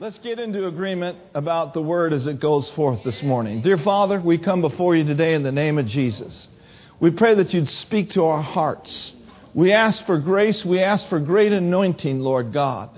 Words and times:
Let's 0.00 0.18
get 0.18 0.38
into 0.38 0.66
agreement 0.66 1.18
about 1.34 1.74
the 1.74 1.82
word 1.82 2.14
as 2.14 2.26
it 2.26 2.40
goes 2.40 2.70
forth 2.70 3.04
this 3.04 3.22
morning. 3.22 3.60
Dear 3.60 3.76
Father, 3.76 4.18
we 4.18 4.38
come 4.38 4.62
before 4.62 4.96
you 4.96 5.04
today 5.04 5.34
in 5.34 5.42
the 5.42 5.52
name 5.52 5.76
of 5.76 5.84
Jesus. 5.84 6.48
We 7.00 7.10
pray 7.10 7.34
that 7.34 7.52
you'd 7.52 7.68
speak 7.68 8.12
to 8.12 8.24
our 8.24 8.40
hearts. 8.40 9.12
We 9.52 9.72
ask 9.72 10.06
for 10.06 10.18
grace. 10.18 10.64
We 10.64 10.80
ask 10.80 11.06
for 11.10 11.20
great 11.20 11.52
anointing, 11.52 12.18
Lord 12.18 12.50
God, 12.50 12.88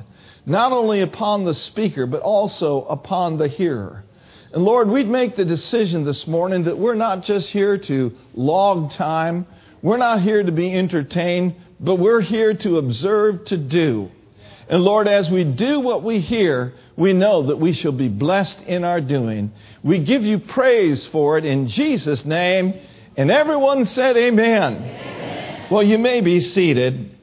not 0.46 0.70
only 0.70 1.00
upon 1.00 1.44
the 1.44 1.54
speaker, 1.54 2.06
but 2.06 2.22
also 2.22 2.84
upon 2.84 3.36
the 3.36 3.48
hearer. 3.48 4.04
And 4.52 4.62
Lord, 4.62 4.88
we'd 4.88 5.08
make 5.08 5.34
the 5.34 5.44
decision 5.44 6.04
this 6.04 6.28
morning 6.28 6.62
that 6.66 6.78
we're 6.78 6.94
not 6.94 7.24
just 7.24 7.50
here 7.50 7.78
to 7.78 8.12
log 8.32 8.92
time. 8.92 9.48
We're 9.82 9.96
not 9.96 10.20
here 10.22 10.44
to 10.44 10.52
be 10.52 10.72
entertained, 10.72 11.56
but 11.80 11.96
we're 11.96 12.20
here 12.20 12.54
to 12.58 12.78
observe, 12.78 13.46
to 13.46 13.56
do. 13.56 14.08
And 14.68 14.82
Lord, 14.82 15.08
as 15.08 15.30
we 15.30 15.44
do 15.44 15.80
what 15.80 16.02
we 16.02 16.20
hear, 16.20 16.74
we 16.96 17.12
know 17.12 17.46
that 17.46 17.56
we 17.56 17.72
shall 17.72 17.92
be 17.92 18.08
blessed 18.08 18.60
in 18.60 18.84
our 18.84 19.00
doing. 19.00 19.52
We 19.82 19.98
give 19.98 20.22
you 20.22 20.38
praise 20.38 21.06
for 21.06 21.38
it 21.38 21.44
in 21.44 21.68
Jesus' 21.68 22.24
name. 22.24 22.74
And 23.16 23.30
everyone 23.30 23.84
said, 23.84 24.16
Amen. 24.16 24.74
Amen. 24.74 25.66
Well, 25.70 25.82
you 25.82 25.98
may 25.98 26.20
be 26.20 26.40
seated. 26.40 27.16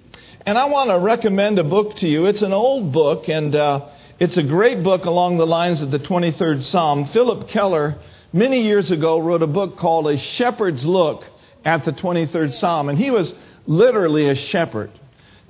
And 0.46 0.58
I 0.58 0.66
want 0.66 0.90
to 0.90 1.00
recommend 1.00 1.60
a 1.60 1.64
book 1.64 1.98
to 1.98 2.08
you. 2.08 2.26
It's 2.26 2.42
an 2.42 2.54
old 2.54 2.92
book, 2.92 3.28
and 3.28 3.56
uh, 3.56 3.90
it's 4.20 4.38
a 4.38 4.44
great 4.44 4.84
book 4.84 5.06
along 5.06 5.38
the 5.38 5.46
lines 5.46 5.82
of 5.82 5.92
the 5.92 6.00
23rd 6.00 6.64
Psalm. 6.64 7.06
Philip 7.08 7.50
Keller, 7.50 8.00
many 8.34 8.62
years 8.62 8.90
ago, 8.92 9.20
wrote 9.20 9.44
a 9.44 9.48
book 9.48 9.78
called 9.78 10.08
A 10.08 10.18
Shepherd's 10.18 10.86
Look 10.86 11.24
at 11.64 11.86
the 11.86 11.92
23rd 11.92 12.54
Psalm. 12.54 12.90
And 12.90 12.98
he 12.98 13.12
was 13.12 13.34
literally 13.68 14.30
a 14.30 14.36
shepherd. 14.36 14.92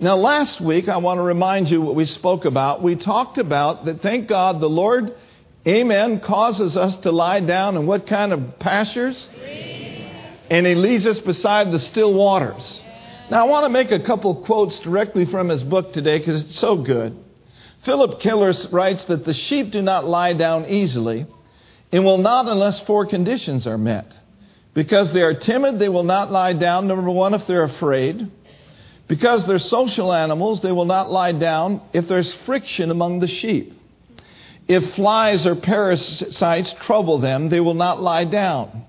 Now, 0.02 0.16
last 0.16 0.62
week, 0.62 0.88
I 0.88 0.95
want 0.95 1.17
to 1.17 1.23
remind 1.23 1.70
you 1.70 1.81
what 1.81 1.94
we 1.94 2.05
spoke 2.05 2.45
about. 2.45 2.81
We 2.81 2.95
talked 2.95 3.38
about 3.38 3.84
that, 3.84 4.02
thank 4.02 4.30
God, 4.30 4.62
the 4.62 4.70
Lord, 4.70 5.13
amen, 5.67 6.22
causes 6.22 6.77
us 6.77 6.95
to 6.98 7.12
lie 7.12 7.41
down 7.41 7.75
in 7.75 7.86
what 7.86 8.08
kind 8.08 8.31
of 8.31 8.59
pastures? 8.59 9.30
And 10.50 10.66
He 10.66 10.75
leads 10.75 11.06
us 11.06 11.19
beside 11.19 11.73
the 11.73 11.80
still 11.80 12.14
waters. 12.14 12.81
Now, 13.30 13.45
I 13.45 13.50
want 13.50 13.66
to 13.66 13.69
make 13.69 13.91
a 13.91 14.00
couple 14.00 14.36
quotes 14.45 14.80
directly 14.80 15.25
from 15.25 15.50
his 15.50 15.64
book 15.64 15.91
today 15.91 16.17
because 16.17 16.44
it's 16.44 16.58
so 16.58 16.78
good. 16.78 17.17
Philip 17.84 18.22
Keller 18.22 18.53
writes 18.72 19.03
that 19.06 19.25
the 19.25 19.34
sheep 19.34 19.72
do 19.72 19.81
not 19.81 20.06
lie 20.06 20.31
down 20.31 20.66
easily 20.66 21.28
and 21.91 22.06
will 22.06 22.17
not 22.17 22.47
unless 22.47 22.80
four 22.80 23.06
conditions 23.06 23.67
are 23.67 23.78
met. 23.78 24.09
Because 24.73 25.11
they 25.11 25.23
are 25.23 25.34
timid, 25.34 25.78
they 25.78 25.89
will 25.89 26.03
not 26.03 26.31
lie 26.31 26.53
down, 26.53 26.88
number 26.88 27.09
one, 27.11 27.34
if 27.34 27.45
they're 27.47 27.63
afraid. 27.63 28.31
Because 29.09 29.43
they're 29.45 29.57
social 29.57 30.13
animals, 30.13 30.61
they 30.61 30.71
will 30.71 30.85
not 30.85 31.09
lie 31.09 31.31
down 31.31 31.81
if 31.93 32.07
there's 32.07 32.31
friction 32.45 32.91
among 32.91 33.19
the 33.19 33.27
sheep. 33.27 33.73
If 34.67 34.93
flies 34.93 35.47
or 35.47 35.55
parasites 35.55 36.73
trouble 36.73 37.17
them, 37.17 37.49
they 37.49 37.59
will 37.59 37.73
not 37.73 37.99
lie 37.99 38.25
down. 38.25 38.85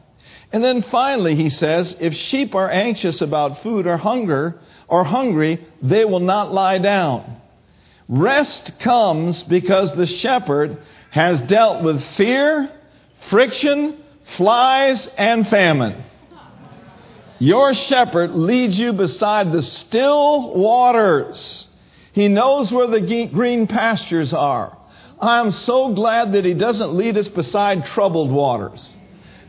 And 0.53 0.63
then 0.63 0.83
finally, 0.83 1.37
he 1.37 1.49
says, 1.49 1.97
if 2.01 2.13
sheep 2.13 2.55
are 2.55 2.71
anxious 2.71 3.23
about 3.23 3.63
food 3.63 3.87
or 3.87 3.97
hunger 3.97 4.59
or 4.89 5.05
hungry, 5.05 5.67
they 5.81 6.05
will 6.05 6.21
not 6.21 6.53
lie 6.53 6.79
down. 6.79 7.41
Rest 8.07 8.79
comes 8.79 9.43
because 9.43 9.97
the 9.97 10.07
shepherd 10.07 10.83
has 11.13 11.41
dealt 11.41 11.83
with 11.83 12.05
fear, 12.17 12.71
friction, 13.31 13.97
flies, 14.37 15.09
and 15.17 15.49
famine. 15.49 16.05
Your 17.41 17.73
shepherd 17.73 18.33
leads 18.33 18.79
you 18.79 18.93
beside 18.93 19.51
the 19.51 19.63
still 19.63 20.55
waters. 20.55 21.67
He 22.13 22.29
knows 22.29 22.71
where 22.71 22.87
the 22.87 23.01
green 23.33 23.67
pastures 23.67 24.35
are. 24.35 24.77
I'm 25.19 25.51
so 25.51 25.95
glad 25.95 26.33
that 26.33 26.45
he 26.45 26.53
doesn't 26.53 26.93
lead 26.93 27.17
us 27.17 27.29
beside 27.29 27.87
troubled 27.87 28.31
waters. 28.31 28.87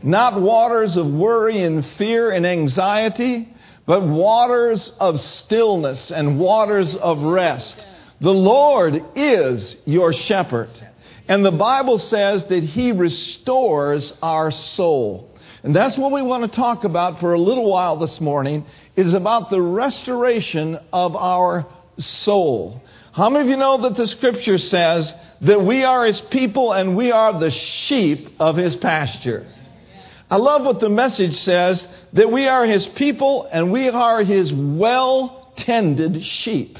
Not 0.02 0.40
waters 0.40 0.96
of 0.96 1.06
worry 1.06 1.62
and 1.62 1.84
fear 1.98 2.30
and 2.30 2.46
anxiety, 2.46 3.48
but 3.84 4.02
waters 4.02 4.90
of 4.98 5.20
stillness 5.20 6.10
and 6.10 6.38
waters 6.38 6.96
of 6.96 7.22
rest. 7.22 7.86
The 8.22 8.32
Lord 8.32 9.04
is 9.14 9.76
your 9.84 10.14
shepherd. 10.14 10.70
And 11.28 11.44
the 11.44 11.52
Bible 11.52 11.98
says 11.98 12.44
that 12.44 12.62
he 12.62 12.92
restores 12.92 14.14
our 14.22 14.50
soul. 14.50 15.31
And 15.62 15.74
that's 15.74 15.96
what 15.96 16.10
we 16.10 16.22
want 16.22 16.42
to 16.42 16.56
talk 16.56 16.84
about 16.84 17.20
for 17.20 17.34
a 17.34 17.38
little 17.38 17.70
while 17.70 17.96
this 17.96 18.20
morning 18.20 18.64
is 18.96 19.14
about 19.14 19.48
the 19.48 19.62
restoration 19.62 20.78
of 20.92 21.14
our 21.14 21.66
soul. 21.98 22.82
How 23.12 23.30
many 23.30 23.44
of 23.44 23.50
you 23.50 23.56
know 23.56 23.76
that 23.82 23.96
the 23.96 24.08
scripture 24.08 24.58
says 24.58 25.12
that 25.42 25.62
we 25.64 25.84
are 25.84 26.04
his 26.04 26.20
people 26.20 26.72
and 26.72 26.96
we 26.96 27.12
are 27.12 27.38
the 27.38 27.50
sheep 27.50 28.28
of 28.40 28.56
his 28.56 28.74
pasture? 28.74 29.46
I 30.28 30.36
love 30.36 30.64
what 30.64 30.80
the 30.80 30.88
message 30.88 31.36
says 31.36 31.86
that 32.14 32.32
we 32.32 32.48
are 32.48 32.64
his 32.64 32.86
people 32.86 33.46
and 33.52 33.70
we 33.70 33.88
are 33.88 34.24
his 34.24 34.52
well 34.52 35.52
tended 35.56 36.24
sheep. 36.24 36.78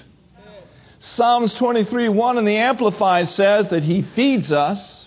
Psalms 0.98 1.54
23 1.54 2.08
1 2.08 2.38
in 2.38 2.44
the 2.44 2.56
Amplified 2.56 3.28
says 3.28 3.68
that 3.70 3.84
he 3.84 4.02
feeds 4.02 4.50
us, 4.50 5.06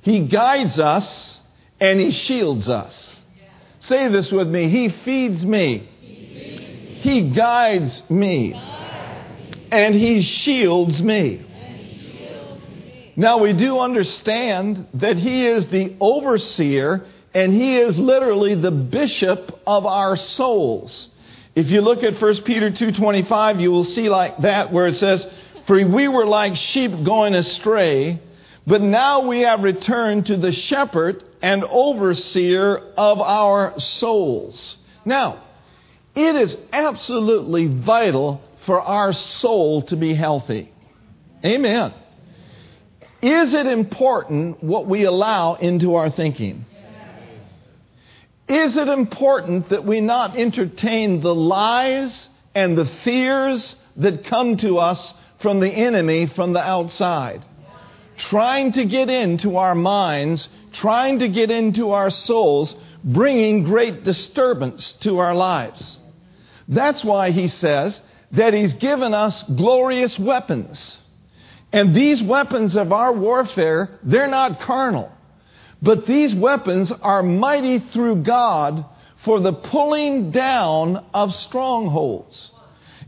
he 0.00 0.20
guides 0.20 0.78
us, 0.80 1.35
and 1.80 2.00
He 2.00 2.10
shields 2.10 2.68
us. 2.68 3.20
Say 3.78 4.08
this 4.08 4.32
with 4.32 4.48
me 4.48 4.68
He 4.68 4.88
feeds 4.88 5.44
me, 5.44 5.78
He 7.00 7.30
guides 7.30 8.02
me, 8.08 8.54
and 9.70 9.94
He 9.94 10.22
shields 10.22 11.02
me. 11.02 11.42
Now, 13.18 13.38
we 13.38 13.54
do 13.54 13.78
understand 13.78 14.86
that 14.94 15.16
He 15.16 15.46
is 15.46 15.66
the 15.68 15.96
overseer 16.00 17.06
and 17.32 17.52
He 17.52 17.76
is 17.76 17.98
literally 17.98 18.54
the 18.54 18.70
bishop 18.70 19.60
of 19.66 19.86
our 19.86 20.16
souls. 20.16 21.08
If 21.54 21.70
you 21.70 21.80
look 21.80 22.02
at 22.02 22.20
1 22.20 22.42
Peter 22.42 22.70
2.25, 22.70 23.60
you 23.60 23.72
will 23.72 23.84
see 23.84 24.10
like 24.10 24.38
that 24.38 24.70
where 24.70 24.86
it 24.86 24.96
says, 24.96 25.26
For 25.66 25.82
we 25.86 26.08
were 26.08 26.26
like 26.26 26.56
sheep 26.56 26.90
going 27.04 27.34
astray, 27.34 28.20
but 28.66 28.82
now 28.82 29.20
we 29.26 29.40
have 29.40 29.62
returned 29.62 30.26
to 30.26 30.36
the 30.36 30.52
shepherd 30.52 31.22
and 31.40 31.62
overseer 31.64 32.78
of 32.96 33.20
our 33.20 33.78
souls. 33.78 34.76
Now, 35.04 35.44
it 36.16 36.34
is 36.34 36.56
absolutely 36.72 37.68
vital 37.68 38.40
for 38.64 38.80
our 38.80 39.12
soul 39.12 39.82
to 39.82 39.96
be 39.96 40.14
healthy. 40.14 40.72
Amen. 41.44 41.94
Is 43.22 43.54
it 43.54 43.66
important 43.66 44.62
what 44.62 44.86
we 44.86 45.04
allow 45.04 45.54
into 45.54 45.94
our 45.94 46.10
thinking? 46.10 46.64
Is 48.48 48.76
it 48.76 48.88
important 48.88 49.70
that 49.70 49.84
we 49.84 50.00
not 50.00 50.36
entertain 50.36 51.20
the 51.20 51.34
lies 51.34 52.28
and 52.54 52.76
the 52.76 52.86
fears 53.04 53.76
that 53.96 54.24
come 54.24 54.56
to 54.58 54.78
us 54.78 55.14
from 55.40 55.60
the 55.60 55.70
enemy 55.70 56.26
from 56.26 56.52
the 56.52 56.62
outside? 56.62 57.44
Trying 58.18 58.72
to 58.72 58.84
get 58.84 59.10
into 59.10 59.56
our 59.56 59.74
minds 59.74 60.48
trying 60.76 61.20
to 61.20 61.28
get 61.28 61.50
into 61.50 61.92
our 61.92 62.10
souls, 62.10 62.74
bringing 63.02 63.64
great 63.64 64.04
disturbance 64.04 64.92
to 65.00 65.18
our 65.18 65.34
lives. 65.34 65.98
That's 66.68 67.02
why 67.02 67.30
he 67.30 67.48
says 67.48 68.00
that 68.32 68.52
he's 68.52 68.74
given 68.74 69.14
us 69.14 69.42
glorious 69.44 70.18
weapons. 70.18 70.98
And 71.72 71.96
these 71.96 72.22
weapons 72.22 72.76
of 72.76 72.92
our 72.92 73.12
warfare, 73.12 73.98
they're 74.02 74.28
not 74.28 74.60
carnal. 74.60 75.10
But 75.80 76.06
these 76.06 76.34
weapons 76.34 76.92
are 76.92 77.22
mighty 77.22 77.78
through 77.78 78.22
God 78.22 78.84
for 79.24 79.40
the 79.40 79.52
pulling 79.52 80.30
down 80.30 81.04
of 81.14 81.34
strongholds. 81.34 82.50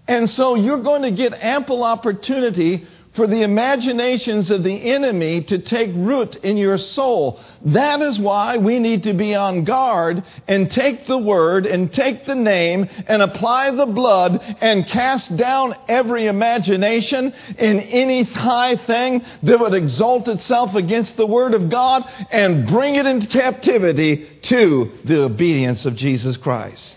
And 0.06 0.28
so 0.28 0.54
you're 0.54 0.82
going 0.82 1.02
to 1.02 1.10
get 1.10 1.34
ample 1.34 1.84
opportunity 1.84 2.86
for 3.18 3.26
the 3.26 3.42
imaginations 3.42 4.48
of 4.48 4.62
the 4.62 4.92
enemy 4.92 5.42
to 5.42 5.58
take 5.58 5.90
root 5.92 6.36
in 6.36 6.56
your 6.56 6.78
soul. 6.78 7.40
That 7.64 8.00
is 8.00 8.16
why 8.16 8.58
we 8.58 8.78
need 8.78 9.02
to 9.02 9.12
be 9.12 9.34
on 9.34 9.64
guard 9.64 10.22
and 10.46 10.70
take 10.70 11.08
the 11.08 11.18
word 11.18 11.66
and 11.66 11.92
take 11.92 12.26
the 12.26 12.36
name 12.36 12.88
and 13.08 13.20
apply 13.20 13.72
the 13.72 13.86
blood 13.86 14.40
and 14.60 14.86
cast 14.86 15.36
down 15.36 15.74
every 15.88 16.26
imagination 16.26 17.34
in 17.58 17.80
any 17.80 18.22
high 18.22 18.76
thing 18.76 19.24
that 19.42 19.58
would 19.58 19.74
exalt 19.74 20.28
itself 20.28 20.76
against 20.76 21.16
the 21.16 21.26
word 21.26 21.54
of 21.54 21.70
God 21.70 22.04
and 22.30 22.68
bring 22.68 22.94
it 22.94 23.04
into 23.04 23.26
captivity 23.26 24.28
to 24.42 24.92
the 25.04 25.24
obedience 25.24 25.86
of 25.86 25.96
Jesus 25.96 26.36
Christ. 26.36 26.94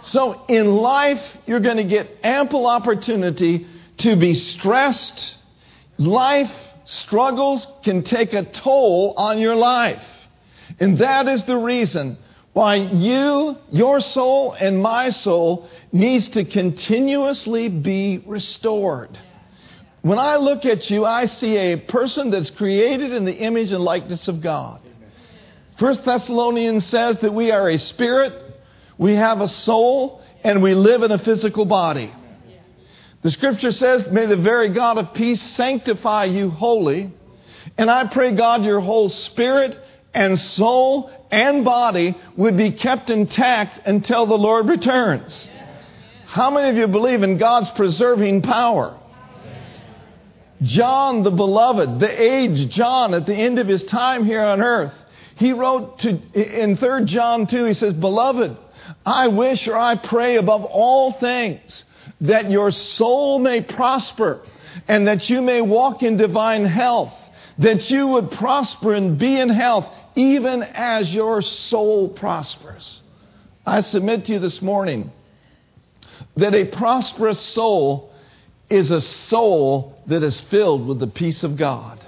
So 0.00 0.46
in 0.48 0.76
life, 0.76 1.22
you're 1.44 1.60
going 1.60 1.76
to 1.76 1.84
get 1.84 2.08
ample 2.22 2.66
opportunity 2.66 3.66
to 3.98 4.16
be 4.16 4.32
stressed, 4.32 5.36
life 6.06 6.52
struggles 6.84 7.66
can 7.84 8.02
take 8.02 8.32
a 8.32 8.44
toll 8.44 9.14
on 9.16 9.38
your 9.38 9.56
life. 9.56 10.02
And 10.80 10.98
that 10.98 11.28
is 11.28 11.44
the 11.44 11.56
reason 11.56 12.18
why 12.52 12.76
you, 12.76 13.56
your 13.70 14.00
soul, 14.00 14.52
and 14.52 14.82
my 14.82 15.10
soul 15.10 15.68
needs 15.90 16.28
to 16.30 16.44
continuously 16.44 17.68
be 17.68 18.22
restored. 18.26 19.18
When 20.02 20.18
I 20.18 20.36
look 20.36 20.64
at 20.64 20.90
you, 20.90 21.04
I 21.04 21.26
see 21.26 21.56
a 21.56 21.76
person 21.76 22.30
that's 22.30 22.50
created 22.50 23.12
in 23.12 23.24
the 23.24 23.34
image 23.34 23.72
and 23.72 23.82
likeness 23.82 24.28
of 24.28 24.40
God. 24.40 24.80
First 25.78 26.04
Thessalonians 26.04 26.84
says 26.84 27.18
that 27.18 27.32
we 27.32 27.50
are 27.50 27.68
a 27.68 27.78
spirit, 27.78 28.34
we 28.98 29.14
have 29.14 29.40
a 29.40 29.48
soul, 29.48 30.20
and 30.44 30.62
we 30.62 30.74
live 30.74 31.02
in 31.02 31.12
a 31.12 31.18
physical 31.18 31.64
body. 31.64 32.12
The 33.22 33.30
scripture 33.30 33.70
says, 33.70 34.06
May 34.10 34.26
the 34.26 34.36
very 34.36 34.68
God 34.68 34.98
of 34.98 35.14
peace 35.14 35.40
sanctify 35.40 36.24
you 36.24 36.50
wholly. 36.50 37.12
And 37.78 37.90
I 37.90 38.08
pray, 38.08 38.32
God, 38.34 38.64
your 38.64 38.80
whole 38.80 39.08
spirit 39.08 39.78
and 40.12 40.38
soul 40.38 41.10
and 41.30 41.64
body 41.64 42.16
would 42.36 42.56
be 42.56 42.72
kept 42.72 43.10
intact 43.10 43.86
until 43.86 44.26
the 44.26 44.36
Lord 44.36 44.68
returns. 44.68 45.48
How 46.26 46.50
many 46.50 46.70
of 46.70 46.76
you 46.76 46.88
believe 46.88 47.22
in 47.22 47.38
God's 47.38 47.70
preserving 47.70 48.42
power? 48.42 48.98
John 50.62 51.22
the 51.22 51.30
beloved, 51.30 52.00
the 52.00 52.22
aged 52.22 52.70
John 52.70 53.14
at 53.14 53.26
the 53.26 53.34
end 53.34 53.58
of 53.58 53.68
his 53.68 53.84
time 53.84 54.24
here 54.24 54.42
on 54.42 54.60
earth, 54.60 54.94
he 55.36 55.52
wrote 55.52 55.98
to, 56.00 56.10
in 56.34 56.76
3 56.76 57.04
John 57.04 57.46
2, 57.46 57.64
he 57.64 57.74
says, 57.74 57.94
Beloved, 57.94 58.56
I 59.04 59.28
wish 59.28 59.66
or 59.66 59.76
I 59.76 59.96
pray 59.96 60.36
above 60.36 60.64
all 60.64 61.12
things 61.12 61.84
that 62.22 62.50
your 62.50 62.70
soul 62.70 63.38
may 63.38 63.62
prosper 63.62 64.40
and 64.88 65.06
that 65.08 65.28
you 65.28 65.42
may 65.42 65.60
walk 65.60 66.02
in 66.02 66.16
divine 66.16 66.64
health, 66.64 67.12
that 67.58 67.90
you 67.90 68.06
would 68.08 68.30
prosper 68.30 68.94
and 68.94 69.18
be 69.18 69.38
in 69.38 69.48
health 69.48 69.86
even 70.14 70.62
as 70.62 71.12
your 71.12 71.42
soul 71.42 72.08
prospers. 72.08 73.00
I 73.66 73.80
submit 73.80 74.26
to 74.26 74.32
you 74.32 74.38
this 74.38 74.62
morning 74.62 75.10
that 76.36 76.54
a 76.54 76.64
prosperous 76.64 77.40
soul 77.40 78.10
is 78.70 78.90
a 78.90 79.00
soul 79.00 79.98
that 80.06 80.22
is 80.22 80.40
filled 80.42 80.86
with 80.86 80.98
the 80.98 81.06
peace 81.06 81.42
of 81.42 81.56
God. 81.56 82.04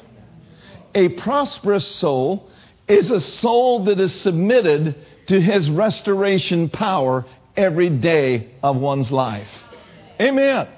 A 0.94 1.08
prosperous 1.10 1.86
soul 1.86 2.48
is 2.88 3.10
a 3.10 3.20
soul 3.20 3.84
that 3.84 4.00
is 4.00 4.14
submitted 4.14 4.96
to 5.26 5.40
His 5.40 5.70
restoration 5.70 6.68
power 6.68 7.24
every 7.56 7.90
day 7.90 8.50
of 8.62 8.76
one's 8.76 9.10
life. 9.10 9.48
Amen. 10.20 10.68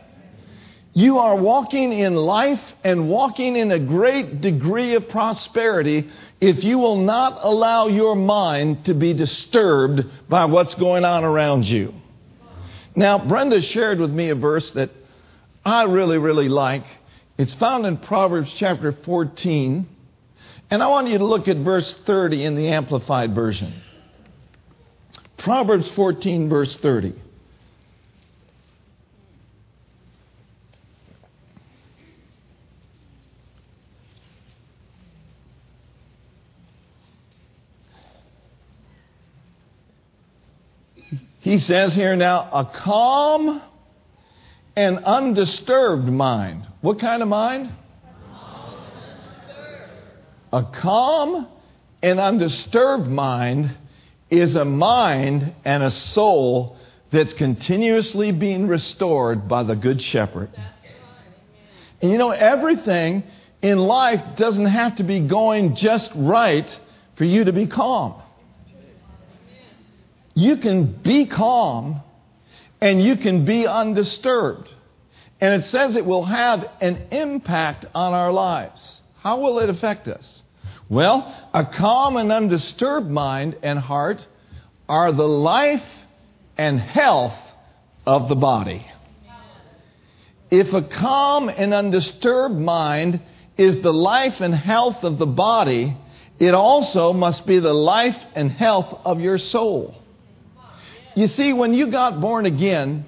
You 0.93 1.19
are 1.19 1.37
walking 1.37 1.93
in 1.93 2.15
life 2.15 2.63
and 2.83 3.11
walking 3.11 3.55
in 3.55 3.71
a 3.71 3.79
great 3.79 4.41
degree 4.41 4.95
of 4.95 5.11
prosperity 5.11 6.09
if 6.41 6.65
you 6.65 6.79
will 6.79 6.97
not 6.97 7.39
allow 7.43 7.89
your 7.89 8.17
mind 8.17 8.87
to 8.87 8.95
be 8.95 9.13
disturbed 9.13 10.07
by 10.27 10.47
what's 10.47 10.75
going 10.75 11.05
on 11.05 11.23
around 11.23 11.65
you. 11.65 11.93
Now, 12.95 13.19
Brenda 13.19 13.61
shared 13.61 13.99
with 13.99 14.11
me 14.11 14.31
a 14.31 14.35
verse 14.35 14.71
that 14.71 14.89
I 15.67 15.85
really, 15.85 16.17
really 16.17 16.49
like. 16.49 16.85
It's 17.37 17.53
found 17.53 17.85
in 17.85 17.99
Proverbs 17.99 18.55
chapter 18.57 18.93
14. 18.93 19.87
And 20.71 20.83
I 20.83 20.87
want 20.87 21.09
you 21.09 21.19
to 21.19 21.27
look 21.27 21.47
at 21.47 21.59
verse 21.59 21.95
30 22.07 22.43
in 22.43 22.55
the 22.55 22.69
Amplified 22.69 23.35
Version. 23.35 23.75
Proverbs 25.37 25.91
14, 25.91 26.49
verse 26.49 26.75
30. 26.79 27.15
He 41.47 41.61
says 41.61 41.95
here 41.95 42.17
now, 42.17 42.49
a 42.53 42.65
calm 42.65 43.63
and 44.75 44.99
undisturbed 44.99 46.09
mind. 46.09 46.67
What 46.81 46.99
kind 46.99 47.23
of 47.23 47.29
mind? 47.29 47.73
A 50.53 50.65
calm 50.65 51.47
and 52.03 52.19
undisturbed 52.19 53.07
mind 53.07 53.71
is 54.29 54.57
a 54.57 54.65
mind 54.65 55.55
and 55.65 55.85
a 55.85 55.91
soul 55.93 56.79
that's 57.13 57.33
continuously 57.33 58.33
being 58.33 58.67
restored 58.67 59.47
by 59.47 59.63
the 59.63 59.77
Good 59.77 60.03
Shepherd. 60.03 60.51
And 62.03 62.11
you 62.11 62.19
know, 62.19 62.31
everything 62.31 63.23
in 63.63 63.79
life 63.79 64.37
doesn't 64.37 64.67
have 64.67 64.97
to 64.97 65.05
be 65.05 65.21
going 65.21 65.77
just 65.77 66.11
right 66.17 66.69
for 67.15 67.23
you 67.23 67.45
to 67.45 67.53
be 67.53 67.69
calm. 67.69 68.21
You 70.37 70.59
can 70.59 70.93
be 70.93 71.25
calm 71.25 72.03
and 72.83 73.03
you 73.03 73.17
can 73.17 73.47
be 73.47 73.67
undisturbed. 73.67 74.73
And 75.41 75.55
it 75.55 75.67
says 75.67 75.97
it 75.97 76.05
will 76.05 76.27
have 76.27 76.69
an 76.83 77.09
impact 77.11 77.87
on 77.95 78.13
our 78.13 78.31
lives. 78.31 79.01
How 79.23 79.41
will 79.41 79.59
it 79.61 79.71
affect 79.71 80.09
us? 80.09 80.43
Well, 80.91 81.35
a 81.55 81.65
calm 81.65 82.19
and 82.19 82.31
undisturbed 82.31 83.11
mind 83.11 83.57
and 83.63 83.79
heart 83.79 84.25
are 84.91 85.11
the 85.11 85.27
life 85.27 85.89
and 86.59 86.79
health 86.79 87.39
of 88.07 88.29
the 88.29 88.37
body. 88.37 88.87
If 90.51 90.73
a 90.75 90.83
calm 90.83 91.49
and 91.49 91.73
undisturbed 91.73 92.55
mind 92.55 93.23
is 93.57 93.81
the 93.81 93.93
life 93.93 94.41
and 94.41 94.55
health 94.55 95.03
of 95.03 95.17
the 95.17 95.27
body, 95.27 95.97
it 96.39 96.53
also 96.53 97.15
must 97.15 97.47
be 97.47 97.59
the 97.59 97.73
life 97.73 98.19
and 98.35 98.51
health 98.51 99.01
of 99.07 99.19
your 99.19 99.39
soul. 99.39 99.95
You 101.17 101.29
see, 101.29 101.55
when 101.55 101.73
you 101.73 101.91
got 101.91 102.21
born 102.21 102.45
again, 102.45 103.07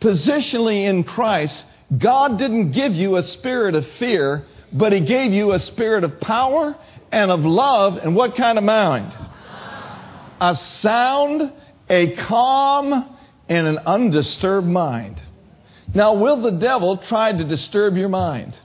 positionally 0.00 0.84
in 0.84 1.02
Christ, 1.02 1.64
God 1.96 2.38
didn't 2.38 2.70
give 2.70 2.94
you 2.94 3.16
a 3.16 3.24
spirit 3.24 3.74
of 3.74 3.84
fear, 3.98 4.46
but 4.72 4.92
He 4.92 5.00
gave 5.00 5.32
you 5.32 5.52
a 5.52 5.58
spirit 5.58 6.04
of 6.04 6.20
power 6.20 6.76
and 7.10 7.32
of 7.32 7.40
love. 7.40 7.96
And 7.96 8.14
what 8.14 8.36
kind 8.36 8.58
of 8.58 8.64
mind? 8.64 9.12
A 10.40 10.54
sound, 10.54 11.52
a 11.90 12.14
calm, 12.14 13.16
and 13.48 13.66
an 13.66 13.78
undisturbed 13.78 14.68
mind. 14.68 15.20
Now, 15.92 16.14
will 16.14 16.40
the 16.40 16.52
devil 16.52 16.98
try 16.98 17.32
to 17.32 17.42
disturb 17.42 17.96
your 17.96 18.08
mind? 18.08 18.56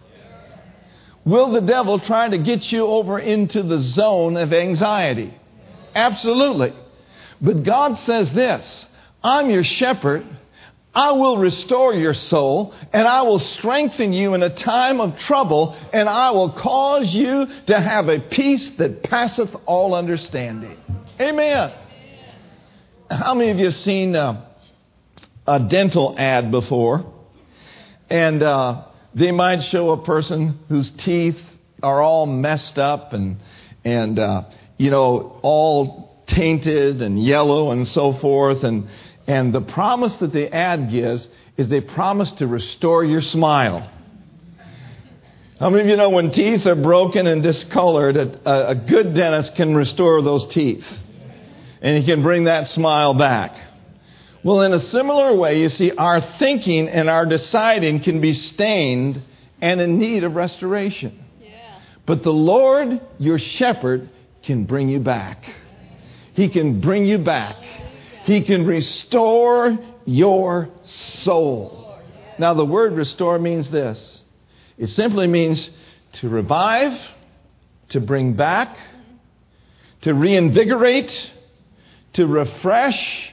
Will 1.25 1.51
the 1.51 1.61
devil 1.61 1.97
try 1.97 2.29
to 2.29 2.37
get 2.37 2.71
you 2.71 2.85
over 2.85 3.17
into 3.17 3.63
the 3.63 3.79
zone 3.79 4.37
of 4.37 4.53
anxiety? 4.53 5.33
Absolutely. 5.95 6.73
But 7.43 7.63
God 7.63 7.97
says 7.99 8.31
this 8.31 8.87
I'm 9.21 9.49
your 9.49 9.63
shepherd. 9.63 10.25
I 10.95 11.13
will 11.13 11.39
restore 11.39 11.95
your 11.95 12.13
soul 12.13 12.71
and 12.93 13.07
I 13.07 13.23
will 13.23 13.39
strengthen 13.39 14.13
you 14.13 14.35
in 14.35 14.43
a 14.43 14.55
time 14.55 15.01
of 15.01 15.17
trouble 15.17 15.75
and 15.91 16.07
I 16.07 16.29
will 16.31 16.51
cause 16.51 17.13
you 17.13 17.47
to 17.65 17.79
have 17.79 18.09
a 18.09 18.19
peace 18.19 18.69
that 18.77 19.01
passeth 19.01 19.49
all 19.65 19.95
understanding. 19.95 20.77
Amen. 21.19 21.73
How 23.09 23.33
many 23.33 23.49
of 23.49 23.57
you 23.57 23.65
have 23.65 23.73
seen 23.73 24.15
uh, 24.15 24.45
a 25.47 25.59
dental 25.59 26.13
ad 26.15 26.51
before? 26.51 27.11
And 28.07 28.43
uh, 28.43 28.85
they 29.15 29.31
might 29.31 29.63
show 29.63 29.91
a 29.91 30.05
person 30.05 30.59
whose 30.69 30.91
teeth 30.91 31.41
are 31.81 32.03
all 32.03 32.27
messed 32.27 32.77
up 32.77 33.13
and, 33.13 33.37
and 33.83 34.19
uh, 34.19 34.43
you 34.77 34.91
know, 34.91 35.39
all 35.41 36.12
tainted 36.33 37.01
and 37.01 37.23
yellow 37.23 37.71
and 37.71 37.87
so 37.87 38.13
forth. 38.13 38.63
And, 38.63 38.87
and 39.27 39.53
the 39.53 39.61
promise 39.61 40.15
that 40.17 40.33
the 40.33 40.53
ad 40.53 40.89
gives 40.89 41.27
is 41.57 41.69
they 41.69 41.81
promise 41.81 42.31
to 42.33 42.47
restore 42.47 43.03
your 43.03 43.21
smile. 43.21 43.89
How 45.59 45.69
many 45.69 45.83
of 45.83 45.89
you 45.89 45.95
know 45.95 46.09
when 46.09 46.31
teeth 46.31 46.65
are 46.65 46.75
broken 46.75 47.27
and 47.27 47.41
discolored, 47.41 48.17
a, 48.17 48.69
a 48.69 48.75
good 48.75 49.13
dentist 49.13 49.55
can 49.55 49.75
restore 49.75 50.21
those 50.21 50.47
teeth? 50.47 50.85
And 51.81 51.97
he 51.97 52.05
can 52.05 52.23
bring 52.23 52.45
that 52.45 52.67
smile 52.67 53.13
back. 53.13 53.55
Well, 54.43 54.61
in 54.61 54.73
a 54.73 54.79
similar 54.79 55.33
way, 55.35 55.61
you 55.61 55.69
see, 55.69 55.91
our 55.91 56.19
thinking 56.37 56.89
and 56.89 57.09
our 57.09 57.25
deciding 57.25 58.01
can 58.01 58.19
be 58.19 58.33
stained 58.33 59.21
and 59.61 59.79
in 59.79 59.99
need 59.99 60.25
of 60.25 60.35
restoration. 60.35 61.23
Yeah. 61.41 61.79
But 62.05 62.23
the 62.23 62.33
Lord, 62.33 62.99
your 63.19 63.39
shepherd, 63.39 64.09
can 64.43 64.65
bring 64.65 64.89
you 64.89 64.99
back. 64.99 65.45
He 66.33 66.49
can 66.49 66.81
bring 66.81 67.05
you 67.05 67.19
back. 67.19 67.57
He 68.25 68.41
can 68.41 68.65
restore 68.65 69.77
your 70.05 70.69
soul. 70.85 71.99
Now, 72.39 72.53
the 72.53 72.65
word 72.65 72.93
restore 72.93 73.39
means 73.39 73.69
this 73.69 74.21
it 74.77 74.87
simply 74.87 75.27
means 75.27 75.69
to 76.13 76.29
revive, 76.29 76.99
to 77.89 77.99
bring 77.99 78.33
back, 78.33 78.75
to 80.01 80.13
reinvigorate, 80.13 81.31
to 82.13 82.27
refresh, 82.27 83.31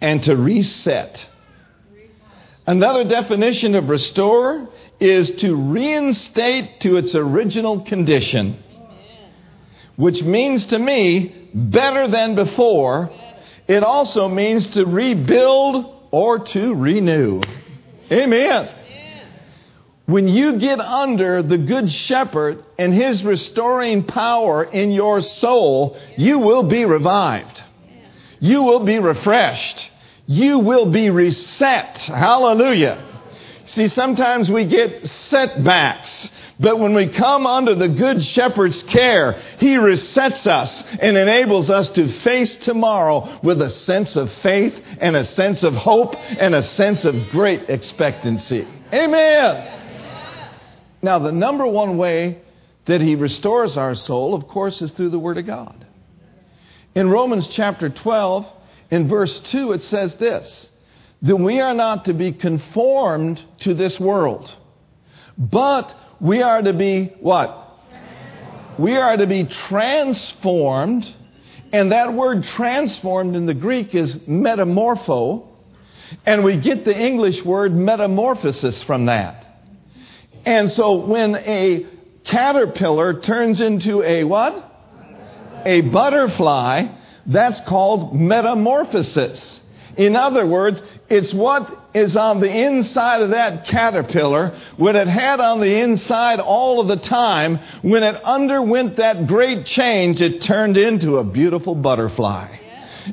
and 0.00 0.22
to 0.24 0.36
reset. 0.36 1.24
Another 2.66 3.04
definition 3.04 3.74
of 3.74 3.88
restore 3.88 4.68
is 5.00 5.30
to 5.36 5.54
reinstate 5.54 6.80
to 6.80 6.96
its 6.96 7.14
original 7.14 7.80
condition, 7.80 8.62
which 9.98 10.22
means 10.22 10.66
to 10.66 10.78
me 10.78 11.50
better 11.52 12.06
than 12.06 12.36
before. 12.36 13.10
It 13.66 13.82
also 13.82 14.28
means 14.28 14.68
to 14.68 14.86
rebuild 14.86 16.08
or 16.12 16.38
to 16.38 16.74
renew. 16.74 17.42
Amen. 18.10 18.70
when 20.06 20.28
you 20.28 20.58
get 20.58 20.78
under 20.80 21.42
the 21.42 21.58
Good 21.58 21.90
Shepherd 21.90 22.64
and 22.78 22.94
His 22.94 23.24
restoring 23.24 24.04
power 24.04 24.62
in 24.62 24.92
your 24.92 25.20
soul, 25.20 25.98
you 26.16 26.38
will 26.38 26.62
be 26.62 26.84
revived. 26.84 27.62
You 28.38 28.62
will 28.62 28.84
be 28.84 29.00
refreshed. 29.00 29.90
You 30.26 30.60
will 30.60 30.92
be 30.92 31.10
reset. 31.10 31.98
Hallelujah. 31.98 33.04
See, 33.68 33.88
sometimes 33.88 34.50
we 34.50 34.64
get 34.64 35.06
setbacks, 35.06 36.30
but 36.58 36.78
when 36.78 36.94
we 36.94 37.08
come 37.08 37.46
under 37.46 37.74
the 37.74 37.88
Good 37.88 38.22
Shepherd's 38.22 38.82
care, 38.82 39.40
He 39.58 39.76
resets 39.76 40.46
us 40.46 40.82
and 40.98 41.16
enables 41.18 41.68
us 41.68 41.90
to 41.90 42.08
face 42.20 42.56
tomorrow 42.56 43.38
with 43.42 43.60
a 43.60 43.68
sense 43.68 44.16
of 44.16 44.32
faith 44.42 44.74
and 45.00 45.14
a 45.14 45.24
sense 45.24 45.62
of 45.64 45.74
hope 45.74 46.14
and 46.16 46.54
a 46.54 46.62
sense 46.62 47.04
of 47.04 47.14
great 47.30 47.68
expectancy. 47.68 48.66
Amen. 48.92 49.78
Now, 51.02 51.18
the 51.18 51.32
number 51.32 51.66
one 51.66 51.98
way 51.98 52.40
that 52.86 53.02
he 53.02 53.14
restores 53.16 53.76
our 53.76 53.94
soul, 53.94 54.34
of 54.34 54.48
course, 54.48 54.80
is 54.80 54.90
through 54.92 55.10
the 55.10 55.18
Word 55.18 55.36
of 55.36 55.46
God. 55.46 55.86
In 56.94 57.10
Romans 57.10 57.46
chapter 57.48 57.90
12, 57.90 58.46
in 58.90 59.08
verse 59.08 59.38
2, 59.40 59.72
it 59.72 59.82
says 59.82 60.14
this 60.14 60.67
that 61.22 61.36
we 61.36 61.60
are 61.60 61.74
not 61.74 62.04
to 62.04 62.14
be 62.14 62.32
conformed 62.32 63.42
to 63.60 63.74
this 63.74 63.98
world, 63.98 64.50
but 65.36 65.94
we 66.20 66.42
are 66.42 66.62
to 66.62 66.72
be 66.72 67.12
what? 67.20 67.66
We 68.78 68.96
are 68.96 69.16
to 69.16 69.26
be 69.26 69.44
transformed, 69.44 71.06
and 71.72 71.90
that 71.92 72.12
word 72.12 72.44
transformed 72.44 73.34
in 73.34 73.46
the 73.46 73.54
Greek 73.54 73.94
is 73.94 74.14
metamorpho, 74.14 75.48
and 76.24 76.44
we 76.44 76.56
get 76.56 76.84
the 76.84 76.96
English 76.96 77.44
word 77.44 77.74
metamorphosis 77.74 78.82
from 78.84 79.06
that. 79.06 79.44
And 80.44 80.70
so 80.70 81.04
when 81.04 81.34
a 81.34 81.86
caterpillar 82.24 83.20
turns 83.20 83.60
into 83.60 84.02
a 84.02 84.24
what? 84.24 84.64
A 85.64 85.80
butterfly, 85.80 86.86
that's 87.26 87.60
called 87.62 88.14
metamorphosis. 88.14 89.60
In 89.98 90.14
other 90.14 90.46
words, 90.46 90.80
it's 91.10 91.34
what 91.34 91.76
is 91.92 92.16
on 92.16 92.40
the 92.40 92.50
inside 92.66 93.20
of 93.20 93.30
that 93.30 93.66
caterpillar 93.66 94.56
what 94.76 94.94
it 94.94 95.08
had 95.08 95.40
on 95.40 95.60
the 95.60 95.80
inside 95.80 96.38
all 96.38 96.80
of 96.80 96.86
the 96.86 96.96
time. 96.96 97.58
When 97.82 98.04
it 98.04 98.14
underwent 98.22 98.96
that 98.96 99.26
great 99.26 99.66
change, 99.66 100.22
it 100.22 100.40
turned 100.40 100.76
into 100.76 101.16
a 101.16 101.24
beautiful 101.24 101.74
butterfly 101.74 102.58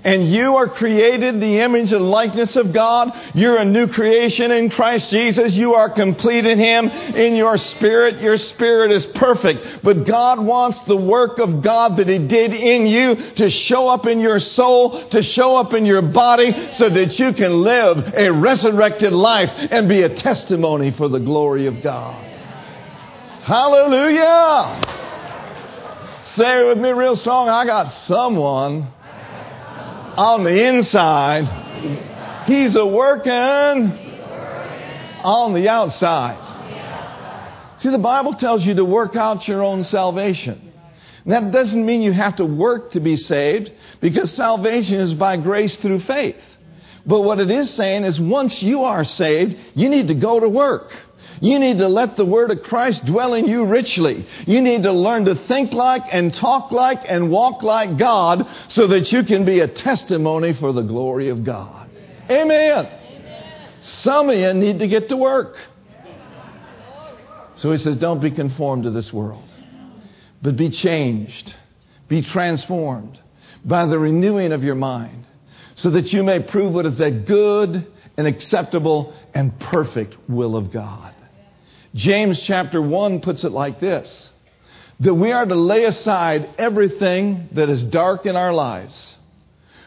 and 0.04 0.24
you 0.24 0.56
are 0.56 0.68
created 0.68 1.40
the 1.40 1.60
image 1.60 1.94
and 1.94 2.10
likeness 2.10 2.56
of 2.56 2.74
God. 2.74 3.12
You're 3.34 3.58
a 3.58 3.66
new 3.66 3.88
creation 3.88 4.52
in 4.52 4.70
Christ 4.70 5.10
Jesus. 5.10 5.54
You 5.54 5.76
are 5.76 5.90
complete 5.90 6.46
in 6.46 6.60
Him 6.60 6.88
in 6.88 7.36
your 7.36 7.58
spirit. 7.58 8.22
Your 8.22 8.38
spirit 8.38 8.92
is 8.92 9.06
perfect. 9.06 9.84
But 9.84 10.06
God 10.06 10.40
wants 10.40 10.80
the 10.82 10.98
work 10.98 11.40
of 11.40 11.62
God 11.62 11.98
that 11.98 12.08
He 12.08 12.20
did 12.20 12.54
in 12.54 12.88
you 12.88 13.16
to 13.36 13.50
show 13.50 13.88
up 13.88 14.06
in 14.06 14.20
your 14.20 14.40
soul, 14.40 15.08
to 15.10 15.22
show 15.22 15.56
up 15.56 15.74
in 15.74 15.86
your 15.86 16.02
body 16.02 16.74
so 16.74 16.90
that 16.90 17.20
you 17.20 17.34
can 17.34 17.62
live 17.64 18.14
a 18.16 18.32
resurrected 18.32 19.14
life 19.14 19.50
and 19.72 19.88
be 19.88 20.02
a 20.02 20.16
testimony 20.16 20.92
for 20.92 21.08
the 21.08 21.20
glory 21.20 21.68
of 21.68 21.82
God. 21.82 22.24
Hallelujah! 23.44 24.82
Say 26.24 26.62
it 26.62 26.66
with 26.66 26.80
me 26.80 26.90
real 26.90 27.16
strong. 27.16 27.48
I 27.48 27.66
got 27.66 27.90
someone 27.90 28.88
on 30.18 30.44
the 30.44 30.68
inside. 30.68 32.46
He's 32.48 32.76
a 32.76 32.86
working 32.86 33.92
on 35.24 35.54
the 35.54 35.70
outside. 35.70 36.42
See, 37.80 37.90
the 37.90 37.98
Bible 37.98 38.34
tells 38.34 38.66
you 38.66 38.76
to 38.76 38.86
work 38.86 39.16
out 39.16 39.48
your 39.48 39.64
own 39.64 39.84
salvation. 39.84 40.72
That 41.26 41.52
doesn't 41.52 41.86
mean 41.86 42.02
you 42.02 42.14
have 42.14 42.36
to 42.38 42.46
work 42.46 42.92
to 42.92 43.00
be 43.00 43.18
saved 43.18 43.72
because 44.00 44.32
salvation 44.32 45.00
is 45.00 45.14
by 45.14 45.38
grace 45.38 45.76
through 45.76 46.02
faith. 46.02 46.36
But 47.06 47.22
what 47.22 47.40
it 47.40 47.50
is 47.50 47.70
saying 47.72 48.04
is 48.04 48.20
once 48.20 48.62
you 48.64 48.84
are 48.84 49.04
saved, 49.04 49.58
you 49.74 49.90
need 49.90 50.08
to 50.08 50.14
go 50.16 50.40
to 50.40 50.48
work. 50.48 50.92
You 51.42 51.60
need 51.60 51.78
to 51.80 51.88
let 51.88 52.16
the 52.16 52.26
Word 52.26 52.52
of 52.52 52.64
Christ 52.64 53.06
dwell 53.06 53.34
in 53.34 53.48
you 53.48 53.66
richly. 53.66 54.28
You 54.46 54.62
need 54.62 54.84
to 54.84 54.92
learn 54.92 55.26
to 55.26 55.36
think 55.48 55.72
like 55.72 56.04
and 56.12 56.34
talk 56.34 56.72
like 56.72 57.10
and 57.10 57.30
walk 57.30 57.64
like 57.64 57.98
God 57.98 58.48
so 58.70 58.88
that 58.88 59.12
you 59.12 59.24
can 59.24 59.46
be 59.46 59.60
a 59.60 59.68
testimony 59.68 60.54
for 60.54 60.74
the 60.74 60.82
glory 60.82 61.30
of 61.30 61.44
God. 61.44 61.90
Amen. 62.30 62.86
Amen. 62.86 63.70
Some 63.82 64.30
of 64.30 64.38
you 64.38 64.54
need 64.54 64.80
to 64.80 64.88
get 64.88 65.10
to 65.10 65.18
work. 65.18 65.58
So 67.56 67.72
he 67.72 67.78
says, 67.78 67.96
don't 67.96 68.22
be 68.22 68.32
conformed 68.32 68.84
to 68.84 68.92
this 68.92 69.14
world, 69.14 69.48
but 70.42 70.58
be 70.58 70.70
changed, 70.70 71.56
be 72.10 72.22
transformed 72.22 73.20
by 73.64 73.86
the 73.86 73.98
renewing 73.98 74.52
of 74.52 74.64
your 74.64 74.76
mind 74.76 75.26
so 75.76 75.92
that 75.92 76.12
you 76.12 76.24
may 76.24 76.42
prove 76.44 76.74
what 76.74 76.86
is 76.86 77.00
a 77.00 77.12
good 77.12 77.88
and 78.18 78.28
acceptable 78.28 79.14
and 79.34 79.58
perfect 79.60 80.16
will 80.30 80.56
of 80.56 80.72
God. 80.72 81.15
James 81.96 82.38
chapter 82.42 82.82
1 82.82 83.22
puts 83.22 83.46
it 83.46 83.52
like 83.52 83.80
this 83.80 84.30
that 85.02 85.14
we 85.14 85.32
are 85.32 85.46
to 85.46 85.56
lay 85.56 85.84
aside 85.84 86.50
everything 86.58 87.50
that 87.52 87.70
is 87.70 87.84
dark 87.84 88.26
in 88.26 88.38
our 88.38 88.54
lives, 88.54 89.16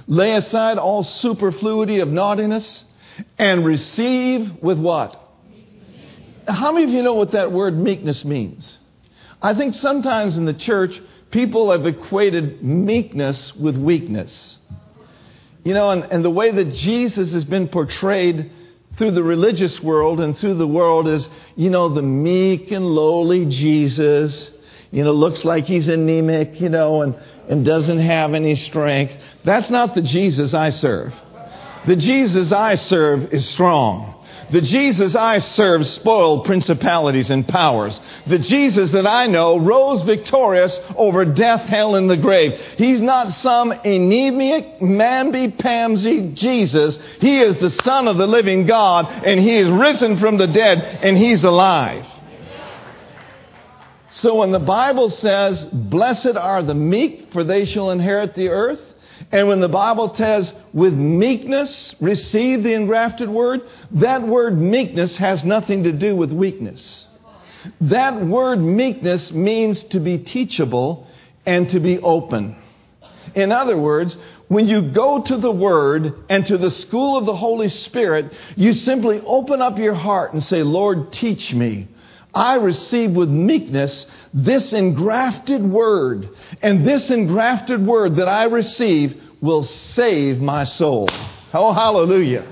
lay 0.06 0.32
aside 0.32 0.76
all 0.76 1.02
superfluity 1.02 2.00
of 2.00 2.08
naughtiness, 2.08 2.84
and 3.38 3.64
receive 3.64 4.62
with 4.62 4.78
what? 4.78 5.18
How 6.46 6.72
many 6.72 6.84
of 6.84 6.90
you 6.90 7.02
know 7.02 7.14
what 7.14 7.32
that 7.32 7.52
word 7.52 7.78
meekness 7.78 8.24
means? 8.24 8.78
I 9.40 9.54
think 9.54 9.74
sometimes 9.74 10.36
in 10.36 10.44
the 10.44 10.54
church, 10.54 11.00
people 11.30 11.70
have 11.70 11.86
equated 11.86 12.62
meekness 12.62 13.54
with 13.54 13.76
weakness. 13.76 14.58
You 15.64 15.74
know, 15.74 15.90
and, 15.90 16.04
and 16.04 16.24
the 16.24 16.30
way 16.30 16.50
that 16.50 16.74
Jesus 16.74 17.32
has 17.32 17.44
been 17.44 17.68
portrayed 17.68 18.50
through 18.96 19.12
the 19.12 19.22
religious 19.22 19.80
world 19.82 20.20
and 20.20 20.36
through 20.36 20.54
the 20.54 20.66
world 20.66 21.06
is, 21.06 21.28
you 21.54 21.70
know, 21.70 21.88
the 21.88 22.02
meek 22.02 22.70
and 22.70 22.84
lowly 22.84 23.46
Jesus. 23.46 24.50
You 24.90 25.04
know, 25.04 25.12
looks 25.12 25.44
like 25.44 25.64
he's 25.66 25.86
anemic, 25.88 26.60
you 26.60 26.70
know, 26.70 27.02
and, 27.02 27.14
and 27.48 27.64
doesn't 27.64 27.98
have 27.98 28.34
any 28.34 28.54
strength. 28.54 29.16
That's 29.44 29.70
not 29.70 29.94
the 29.94 30.02
Jesus 30.02 30.54
I 30.54 30.70
serve. 30.70 31.12
The 31.86 31.96
Jesus 31.96 32.52
I 32.52 32.74
serve 32.74 33.32
is 33.32 33.48
strong. 33.48 34.17
The 34.50 34.60
Jesus 34.62 35.14
I 35.14 35.38
serve 35.38 35.86
spoiled 35.86 36.46
principalities 36.46 37.30
and 37.30 37.46
powers. 37.46 37.98
The 38.26 38.38
Jesus 38.38 38.92
that 38.92 39.06
I 39.06 39.26
know 39.26 39.58
rose 39.58 40.02
victorious 40.02 40.80
over 40.96 41.24
death, 41.24 41.62
hell, 41.62 41.96
and 41.96 42.10
the 42.10 42.16
grave. 42.16 42.58
He's 42.76 43.00
not 43.00 43.32
some 43.34 43.72
anemic, 43.72 44.80
mamby-pamsy 44.80 46.34
Jesus. 46.34 46.98
He 47.20 47.40
is 47.40 47.56
the 47.56 47.70
Son 47.70 48.08
of 48.08 48.16
the 48.16 48.26
living 48.26 48.66
God, 48.66 49.06
and 49.24 49.38
He 49.38 49.56
is 49.56 49.68
risen 49.68 50.16
from 50.16 50.38
the 50.38 50.46
dead, 50.46 50.78
and 51.02 51.16
He's 51.18 51.44
alive. 51.44 52.06
So 54.10 54.36
when 54.36 54.52
the 54.52 54.58
Bible 54.58 55.10
says, 55.10 55.66
Blessed 55.66 56.36
are 56.36 56.62
the 56.62 56.74
meek, 56.74 57.32
for 57.32 57.44
they 57.44 57.66
shall 57.66 57.90
inherit 57.90 58.34
the 58.34 58.48
earth, 58.48 58.80
and 59.30 59.46
when 59.48 59.60
the 59.60 59.68
Bible 59.68 60.14
says, 60.14 60.52
with 60.72 60.94
meekness, 60.94 61.94
receive 62.00 62.62
the 62.62 62.72
engrafted 62.72 63.28
word, 63.28 63.60
that 63.92 64.26
word 64.26 64.58
meekness 64.58 65.16
has 65.18 65.44
nothing 65.44 65.84
to 65.84 65.92
do 65.92 66.16
with 66.16 66.32
weakness. 66.32 67.06
That 67.82 68.24
word 68.24 68.60
meekness 68.60 69.32
means 69.32 69.84
to 69.84 70.00
be 70.00 70.18
teachable 70.18 71.06
and 71.44 71.68
to 71.70 71.80
be 71.80 71.98
open. 71.98 72.56
In 73.34 73.52
other 73.52 73.76
words, 73.76 74.16
when 74.48 74.66
you 74.66 74.80
go 74.92 75.20
to 75.20 75.36
the 75.36 75.52
Word 75.52 76.14
and 76.30 76.46
to 76.46 76.56
the 76.56 76.70
school 76.70 77.18
of 77.18 77.26
the 77.26 77.36
Holy 77.36 77.68
Spirit, 77.68 78.32
you 78.56 78.72
simply 78.72 79.20
open 79.20 79.60
up 79.60 79.78
your 79.78 79.94
heart 79.94 80.32
and 80.32 80.42
say, 80.42 80.62
Lord, 80.62 81.12
teach 81.12 81.52
me. 81.52 81.88
I 82.34 82.56
receive 82.56 83.12
with 83.12 83.28
meekness 83.28 84.06
this 84.34 84.72
engrafted 84.72 85.62
word. 85.64 86.28
And 86.62 86.86
this 86.86 87.10
engrafted 87.10 87.84
word 87.84 88.16
that 88.16 88.28
I 88.28 88.44
receive 88.44 89.20
will 89.40 89.62
save 89.62 90.38
my 90.38 90.64
soul. 90.64 91.08
Oh, 91.54 91.72
hallelujah. 91.72 92.46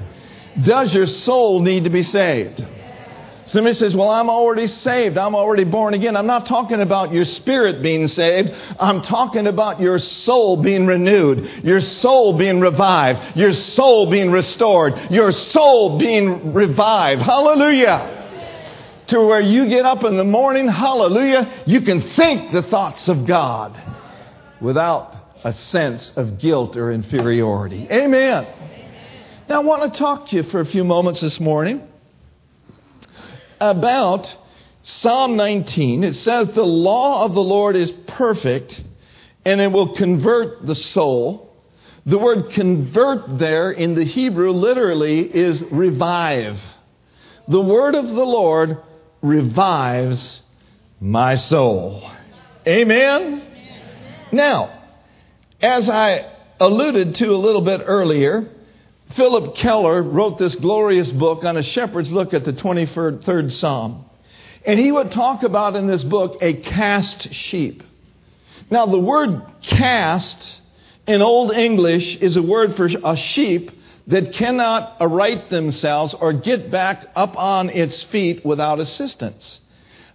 Does 0.63 0.95
your 0.95 1.07
soul 1.07 1.61
need 1.61 1.85
to 1.85 1.91
be 1.91 2.03
saved? 2.03 2.65
Somebody 3.45 3.75
says, 3.75 3.95
Well, 3.95 4.11
I'm 4.11 4.29
already 4.29 4.67
saved. 4.67 5.17
I'm 5.17 5.37
already 5.37 5.63
born 5.63 5.95
again. 5.95 6.17
I'm 6.17 6.27
not 6.27 6.47
talking 6.47 6.81
about 6.81 7.13
your 7.13 7.25
spirit 7.25 7.81
being 7.81 8.09
saved. 8.09 8.51
I'm 8.81 9.03
talking 9.03 9.47
about 9.47 9.81
your 9.81 10.01
soul 10.01 10.57
being 10.57 10.87
renewed, 10.87 11.63
your 11.63 11.81
soul 11.81 12.37
being 12.37 12.61
revived, 12.61 13.37
your 13.37 13.53
soul 13.53 14.11
being 14.11 14.33
restored, 14.33 14.95
your 15.11 15.31
soul 15.31 15.97
being 15.97 16.55
revived. 16.55 17.23
Hallelujah 17.23 18.16
to 19.09 19.21
where 19.21 19.41
you 19.41 19.69
get 19.69 19.85
up 19.85 20.05
in 20.05 20.17
the 20.17 20.25
morning, 20.25 20.69
hallelujah, 20.69 21.63
you 21.67 21.81
can 21.83 22.01
think 22.01 22.53
the 22.53 22.63
thoughts 22.63 23.09
of 23.09 23.27
God 23.27 23.81
without 24.61 25.15
a 25.45 25.53
sense 25.53 26.13
of 26.17 26.39
guilt 26.39 26.77
or 26.77 26.91
inferiority. 26.91 27.87
Amen. 27.91 28.47
Now, 29.49 29.61
I 29.61 29.65
want 29.65 29.93
to 29.93 29.99
talk 29.99 30.29
to 30.29 30.37
you 30.37 30.43
for 30.45 30.61
a 30.61 30.67
few 30.67 30.83
moments 30.83 31.21
this 31.21 31.39
morning 31.39 31.87
about 33.61 34.35
Psalm 34.83 35.37
19, 35.37 36.05
it 36.05 36.15
says, 36.15 36.49
The 36.49 36.63
law 36.63 37.25
of 37.25 37.35
the 37.35 37.43
Lord 37.43 37.77
is 37.77 37.91
perfect 38.07 38.83
and 39.45 39.61
it 39.61 39.71
will 39.71 39.95
convert 39.95 40.67
the 40.67 40.75
soul. 40.75 41.53
The 42.05 42.19
word 42.19 42.51
convert 42.51 43.39
there 43.39 43.71
in 43.71 43.95
the 43.95 44.05
Hebrew 44.05 44.51
literally 44.51 45.21
is 45.21 45.61
revive. 45.61 46.61
The 47.49 47.61
word 47.61 47.95
of 47.95 48.05
the 48.05 48.25
Lord 48.25 48.79
revives 49.27 50.41
my 51.01 51.35
soul. 51.35 52.11
Amen? 52.67 53.43
Now, 54.33 54.83
as 55.61 55.89
I 55.89 56.33
alluded 56.59 57.17
to 57.17 57.31
a 57.31 57.37
little 57.37 57.61
bit 57.61 57.83
earlier, 57.85 58.49
Philip 59.15 59.55
Keller 59.57 60.03
wrote 60.03 60.39
this 60.39 60.55
glorious 60.57 61.11
book 61.11 61.45
on 61.45 61.57
a 61.57 61.63
shepherd's 61.63 62.11
look 62.11 62.35
at 62.35 62.45
the 62.45 62.53
23rd 62.53 63.53
Psalm. 63.53 64.05
And 64.65 64.81
he 64.81 64.91
would 64.91 65.13
talk 65.13 65.45
about 65.45 65.77
in 65.77 65.87
this 65.87 66.03
book 66.03 66.39
a 66.41 66.55
cast 66.55 67.33
sheep. 67.33 67.85
Now, 68.69 68.87
the 68.87 68.99
word 68.99 69.43
cast 69.63 70.61
in 71.07 71.23
Old 71.23 71.53
English 71.53 72.17
is 72.17 72.37
a 72.37 72.43
word 72.43 72.77
for 72.77 72.87
a 72.87 73.17
sheep 73.17 73.71
that 74.07 74.33
cannot 74.33 74.97
aright 75.01 75.51
themselves 75.51 76.15
or 76.15 76.33
get 76.33 76.71
back 76.71 77.07
up 77.17 77.37
on 77.37 77.71
its 77.71 78.03
feet 78.05 78.45
without 78.45 78.79
assistance. 78.79 79.61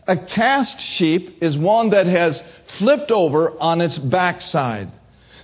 A 0.07 0.17
cast 0.17 0.79
sheep 0.79 1.39
is 1.41 1.57
one 1.57 1.89
that 1.89 2.05
has 2.07 2.41
flipped 2.77 3.11
over 3.11 3.51
on 3.59 3.81
its 3.81 3.97
backside. 3.97 4.91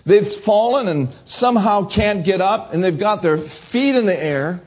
They've 0.05 0.33
fallen 0.45 0.87
and 0.87 1.13
somehow 1.25 1.89
can't 1.89 2.23
get 2.23 2.39
up, 2.39 2.73
and 2.73 2.83
they've 2.83 2.97
got 2.97 3.21
their 3.21 3.49
feet 3.71 3.95
in 3.95 4.05
the 4.05 4.17
air, 4.17 4.61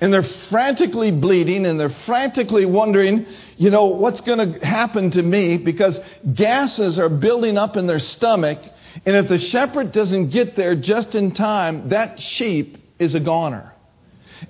and 0.00 0.12
they're 0.12 0.24
frantically 0.50 1.12
bleeding, 1.12 1.64
and 1.64 1.78
they're 1.78 1.94
frantically 2.04 2.66
wondering, 2.66 3.24
you 3.56 3.70
know, 3.70 3.84
what's 3.84 4.20
going 4.20 4.54
to 4.54 4.66
happen 4.66 5.12
to 5.12 5.22
me 5.22 5.56
because 5.56 6.00
gases 6.34 6.98
are 6.98 7.08
building 7.08 7.56
up 7.56 7.76
in 7.76 7.86
their 7.86 8.00
stomach, 8.00 8.58
and 9.06 9.14
if 9.14 9.28
the 9.28 9.38
shepherd 9.38 9.92
doesn't 9.92 10.30
get 10.30 10.56
there 10.56 10.74
just 10.74 11.14
in 11.14 11.30
time, 11.30 11.88
that 11.90 12.20
sheep 12.20 12.81
is 13.02 13.14
a 13.14 13.20
goner. 13.20 13.72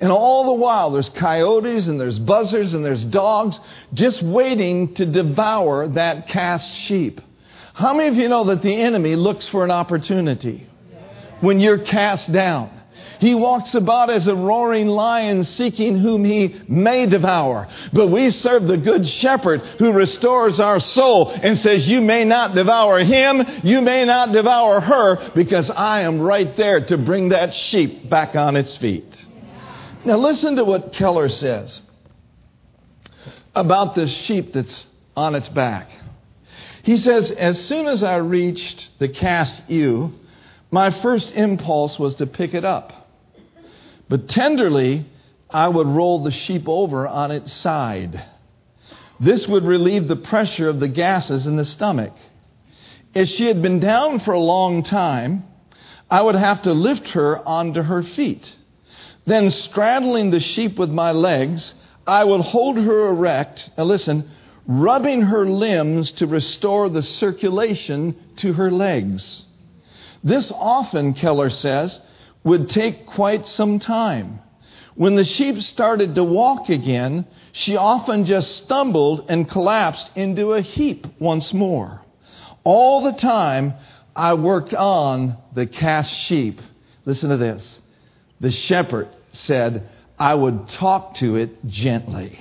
And 0.01 0.11
all 0.11 0.47
the 0.47 0.61
while, 0.61 0.91
there's 0.91 1.09
coyotes 1.11 1.89
and 1.89 2.01
there's 2.01 2.19
buzzards 2.19 2.73
and 2.75 2.85
there's 2.85 3.05
dogs 3.05 3.59
just 3.93 4.23
waiting 4.23 4.95
to 4.95 5.07
devour 5.07 5.89
that 5.89 6.29
cast 6.29 6.75
sheep. 6.75 7.21
How 7.75 7.95
many 7.95 8.09
of 8.09 8.15
you 8.17 8.29
know 8.29 8.45
that 8.45 8.63
the 8.63 8.75
enemy 8.75 9.17
looks 9.17 9.49
for 9.49 9.65
an 9.65 9.71
opportunity 9.71 10.67
when 11.41 11.61
you're 11.61 11.79
cast 11.79 12.33
down? 12.33 12.71
He 13.21 13.35
walks 13.35 13.75
about 13.75 14.11
as 14.11 14.27
a 14.27 14.35
roaring 14.35 14.89
lion 14.89 15.45
seeking 15.45 15.99
whom 15.99 16.25
he 16.25 16.61
may 16.69 17.07
devour. 17.07 17.69
But 17.93 18.09
we 18.09 18.31
serve 18.31 18.65
the 18.65 18.77
good 18.77 19.07
shepherd 19.09 19.61
who 19.79 19.93
restores 19.93 20.61
our 20.61 20.81
soul 20.81 21.31
and 21.31 21.59
says, 21.59 21.89
You 21.89 22.01
may 22.01 22.25
not 22.25 22.55
devour 22.55 22.99
him, 23.01 23.43
you 23.63 23.81
may 23.81 24.05
not 24.05 24.33
devour 24.33 24.81
her, 24.81 25.31
because 25.35 25.71
I 25.71 26.03
am 26.03 26.21
right 26.21 26.55
there 26.57 26.85
to 26.87 26.99
bring 26.99 27.29
that 27.31 27.55
sheep 27.55 28.11
back 28.11 28.35
on 28.35 28.57
its 28.57 28.77
feet. 28.77 29.07
Now, 30.05 30.17
listen 30.17 30.57
to 30.57 30.65
what 30.65 30.93
Keller 30.93 31.29
says 31.29 31.81
about 33.55 33.95
this 33.95 34.11
sheep 34.11 34.53
that's 34.53 34.85
on 35.17 35.35
its 35.35 35.49
back. 35.49 35.89
He 36.83 36.97
says, 36.97 37.31
As 37.31 37.63
soon 37.65 37.87
as 37.87 38.03
I 38.03 38.17
reached 38.17 38.91
the 38.99 39.09
cast 39.09 39.63
ewe, 39.69 40.13
my 40.73 40.91
first 40.91 41.35
impulse 41.35 41.99
was 41.99 42.17
to 42.17 42.27
pick 42.27 42.55
it 42.55 42.65
up. 42.65 43.09
But 44.09 44.29
tenderly, 44.29 45.07
I 45.49 45.69
would 45.69 45.87
roll 45.87 46.25
the 46.25 46.33
sheep 46.33 46.65
over 46.67 47.07
on 47.07 47.31
its 47.31 47.53
side. 47.53 48.25
This 49.21 49.47
would 49.47 49.65
relieve 49.65 50.09
the 50.09 50.17
pressure 50.17 50.69
of 50.69 50.81
the 50.81 50.89
gases 50.89 51.47
in 51.47 51.57
the 51.57 51.67
stomach. 51.67 52.15
If 53.15 53.29
she 53.29 53.47
had 53.47 53.61
been 53.61 53.81
down 53.81 54.21
for 54.21 54.33
a 54.33 54.41
long 54.41 54.83
time, 54.83 55.45
I 56.11 56.23
would 56.23 56.35
have 56.35 56.63
to 56.63 56.73
lift 56.73 57.11
her 57.11 57.47
onto 57.47 57.83
her 57.83 58.03
feet. 58.03 58.51
Then, 59.27 59.51
straddling 59.51 60.31
the 60.31 60.41
sheep 60.41 60.79
with 60.79 60.91
my 60.91 61.13
legs, 61.13 61.75
I 62.07 62.25
would 62.25 62.41
hold 62.41 62.79
her 62.79 63.09
erect. 63.09 63.71
Now, 63.77 63.85
listen, 63.85 64.31
rubbing 64.67 65.21
her 65.23 65.45
limbs 65.47 66.13
to 66.13 66.27
restore 66.27 66.89
the 66.89 67.03
circulation 67.03 68.17
to 68.37 68.55
her 68.55 68.71
legs. 68.71 69.43
This 70.23 70.53
often, 70.55 71.15
Keller 71.15 71.51
says, 71.51 71.99
would 72.45 72.69
take 72.69 73.07
quite 73.07 73.47
some 73.47 73.79
time. 73.79 74.41
When 74.95 75.17
the 75.17 75.25
sheep 75.25 75.63
started 75.63 76.17
to 76.17 76.25
walk 76.25 76.69
again, 76.69 77.27
she 77.53 77.77
often 77.77 78.25
just 78.25 78.57
stumbled 78.57 79.27
and 79.31 79.49
collapsed 79.49 80.11
into 80.15 80.53
a 80.53 80.61
heap 80.61 81.07
once 81.19 81.53
more. 81.53 82.01
All 82.65 83.03
the 83.03 83.19
time, 83.19 83.75
I 84.15 84.35
worked 84.35 84.75
on 84.75 85.37
the 85.55 85.67
cast 85.67 86.13
sheep. 86.13 86.61
Listen 87.05 87.31
to 87.31 87.37
this. 87.37 87.81
The 88.41 88.51
shepherd 88.51 89.09
said, 89.33 89.89
I 90.19 90.35
would 90.35 90.69
talk 90.69 91.15
to 91.17 91.37
it 91.37 91.65
gently. 91.67 92.39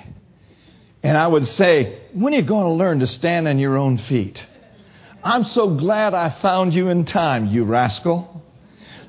And 1.03 1.17
I 1.17 1.25
would 1.25 1.47
say, 1.47 1.99
When 2.13 2.33
are 2.33 2.37
you 2.37 2.43
going 2.43 2.65
to 2.65 2.73
learn 2.73 2.99
to 2.99 3.07
stand 3.07 3.47
on 3.47 3.57
your 3.59 3.77
own 3.77 3.97
feet? 3.97 4.43
I'm 5.23 5.43
so 5.43 5.75
glad 5.75 6.13
I 6.13 6.29
found 6.29 6.73
you 6.73 6.89
in 6.89 7.05
time, 7.05 7.47
you 7.47 7.63
rascal. 7.63 8.41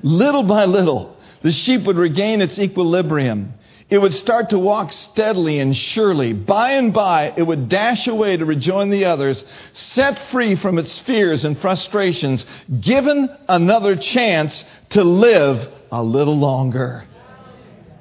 Little 0.03 0.43
by 0.43 0.65
little, 0.65 1.17
the 1.41 1.51
sheep 1.51 1.83
would 1.83 1.97
regain 1.97 2.41
its 2.41 2.59
equilibrium. 2.59 3.53
It 3.89 3.97
would 3.97 4.13
start 4.13 4.51
to 4.51 4.59
walk 4.59 4.91
steadily 4.91 5.59
and 5.59 5.75
surely. 5.75 6.33
By 6.33 6.71
and 6.73 6.93
by, 6.93 7.33
it 7.35 7.43
would 7.43 7.69
dash 7.69 8.07
away 8.07 8.37
to 8.37 8.45
rejoin 8.45 8.89
the 8.89 9.05
others, 9.05 9.43
set 9.73 10.29
free 10.31 10.55
from 10.55 10.77
its 10.77 10.97
fears 10.99 11.45
and 11.45 11.59
frustrations, 11.59 12.45
given 12.79 13.29
another 13.47 13.95
chance 13.95 14.63
to 14.91 15.03
live 15.03 15.67
a 15.91 16.01
little 16.01 16.37
longer. 16.37 17.05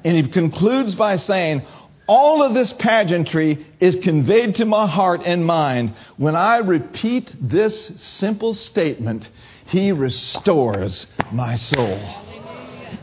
And 0.04 0.16
he 0.16 0.28
concludes 0.28 0.94
by 0.94 1.16
saying, 1.16 1.62
all 2.12 2.42
of 2.42 2.52
this 2.52 2.74
pageantry 2.74 3.66
is 3.80 3.96
conveyed 3.96 4.56
to 4.56 4.66
my 4.66 4.86
heart 4.86 5.22
and 5.24 5.46
mind 5.46 5.94
when 6.18 6.36
I 6.36 6.58
repeat 6.58 7.34
this 7.40 7.90
simple 7.96 8.52
statement 8.52 9.30
He 9.64 9.92
restores 9.92 11.06
my 11.32 11.56
soul. 11.56 11.96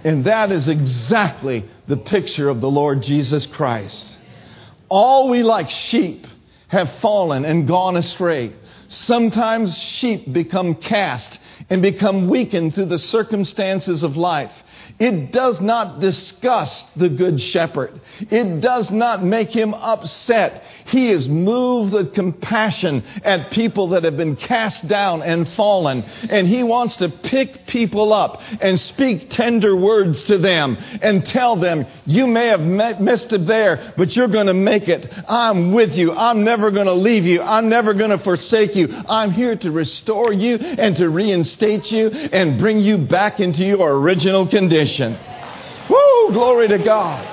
And 0.03 0.25
that 0.25 0.51
is 0.51 0.67
exactly 0.67 1.65
the 1.87 1.97
picture 1.97 2.49
of 2.49 2.61
the 2.61 2.69
Lord 2.69 3.01
Jesus 3.01 3.47
Christ. 3.47 4.15
All 4.89 5.27
we 5.29 5.41
like 5.41 5.71
sheep 5.71 6.27
have 6.67 6.91
fallen 7.01 7.45
and 7.45 7.67
gone 7.67 7.97
astray. 7.97 8.53
Sometimes 8.89 9.75
sheep 9.75 10.31
become 10.31 10.75
cast 10.75 11.39
and 11.71 11.81
become 11.81 12.29
weakened 12.29 12.75
through 12.75 12.85
the 12.85 12.99
circumstances 12.99 14.03
of 14.03 14.17
life. 14.17 14.53
It 14.99 15.31
does 15.31 15.61
not 15.61 16.01
disgust 16.01 16.85
the 16.97 17.07
good 17.07 17.39
shepherd. 17.39 18.01
It 18.19 18.59
does 18.59 18.91
not 18.91 19.23
make 19.23 19.49
him 19.49 19.73
upset. 19.73 20.61
He 20.87 21.09
is 21.09 21.25
moved 21.25 21.93
with 21.93 22.13
compassion 22.13 23.05
at 23.23 23.49
people 23.51 23.89
that 23.89 24.03
have 24.03 24.17
been 24.17 24.35
cast 24.35 24.89
down 24.89 25.21
and 25.21 25.47
fallen. 25.49 26.03
And 26.29 26.49
he 26.49 26.63
wants 26.63 26.97
to 26.97 27.07
pick 27.07 27.65
people 27.65 28.11
up 28.11 28.41
and 28.59 28.77
speak 28.77 29.29
tender 29.29 29.73
words 29.73 30.21
to 30.25 30.37
them 30.37 30.75
and 31.01 31.25
tell 31.25 31.55
them, 31.55 31.85
you 32.05 32.27
may 32.27 32.47
have 32.47 32.59
missed 32.99 33.31
it 33.31 33.47
there, 33.47 33.93
but 33.95 34.17
you're 34.17 34.27
going 34.27 34.47
to 34.47 34.53
make 34.53 34.89
it. 34.89 35.09
I'm 35.29 35.71
with 35.71 35.95
you. 35.95 36.11
I'm 36.11 36.43
never 36.43 36.71
going 36.71 36.87
to 36.87 36.93
leave 36.93 37.23
you. 37.23 37.41
I'm 37.41 37.69
never 37.69 37.93
going 37.93 38.11
to 38.11 38.19
forsake 38.19 38.75
you. 38.75 38.89
I'm 39.07 39.31
here 39.31 39.55
to 39.55 39.71
restore 39.71 40.33
you 40.33 40.55
and 40.57 40.93
to 40.97 41.09
reinstate 41.09 41.89
you 41.89 42.09
and 42.09 42.59
bring 42.59 42.79
you 42.79 42.97
back 42.97 43.39
into 43.39 43.63
your 43.63 43.93
original 43.93 44.45
condition. 44.45 44.88
Woo! 45.89 46.31
Glory 46.31 46.67
to 46.69 46.77
God. 46.77 47.25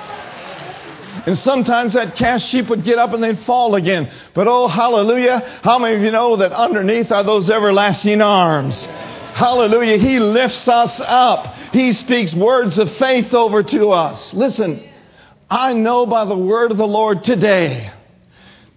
And 1.25 1.37
sometimes 1.37 1.93
that 1.93 2.15
cast 2.15 2.47
sheep 2.47 2.69
would 2.69 2.83
get 2.83 2.97
up 2.97 3.13
and 3.13 3.23
they'd 3.23 3.39
fall 3.39 3.75
again. 3.75 4.11
But 4.33 4.47
oh, 4.47 4.67
hallelujah. 4.67 5.59
How 5.63 5.79
many 5.79 5.95
of 5.95 6.01
you 6.01 6.11
know 6.11 6.37
that 6.37 6.51
underneath 6.51 7.11
are 7.11 7.23
those 7.23 7.49
everlasting 7.49 8.21
arms? 8.21 8.79
Hallelujah. 8.81 9.97
He 9.97 10.19
lifts 10.19 10.67
us 10.67 10.99
up. 10.99 11.53
He 11.73 11.93
speaks 11.93 12.33
words 12.33 12.77
of 12.77 12.95
faith 12.97 13.33
over 13.33 13.61
to 13.61 13.89
us. 13.89 14.33
Listen, 14.33 14.87
I 15.49 15.73
know 15.73 16.05
by 16.05 16.25
the 16.25 16.37
word 16.37 16.71
of 16.71 16.77
the 16.77 16.87
Lord 16.87 17.23
today 17.23 17.91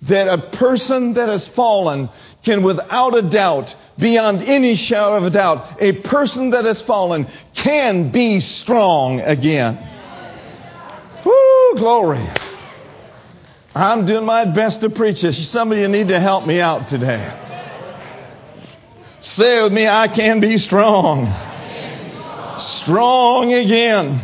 that 0.02 0.28
a 0.28 0.50
person 0.56 1.14
that 1.14 1.28
has 1.28 1.46
fallen 1.48 2.10
can 2.44 2.62
without 2.62 3.16
a 3.16 3.22
doubt 3.22 3.74
beyond 3.98 4.42
any 4.42 4.76
shadow 4.76 5.16
of 5.16 5.24
a 5.24 5.30
doubt, 5.30 5.76
a 5.80 5.92
person 6.00 6.50
that 6.50 6.64
has 6.64 6.80
fallen 6.82 7.26
can 7.54 8.10
be 8.10 8.40
strong 8.40 9.20
again. 9.20 9.78
Woo, 11.24 11.74
glory. 11.76 12.26
I'm 13.74 14.06
doing 14.06 14.24
my 14.24 14.46
best 14.46 14.80
to 14.80 14.90
preach 14.90 15.20
this. 15.20 15.48
Some 15.48 15.70
of 15.70 15.78
you 15.78 15.88
need 15.88 16.08
to 16.08 16.18
help 16.18 16.46
me 16.46 16.60
out 16.60 16.88
today. 16.88 17.36
Say 19.20 19.62
with 19.62 19.72
me, 19.72 19.86
I 19.86 20.08
can 20.08 20.40
be 20.40 20.58
strong. 20.58 21.26
Strong 22.58 23.52
again. 23.52 24.22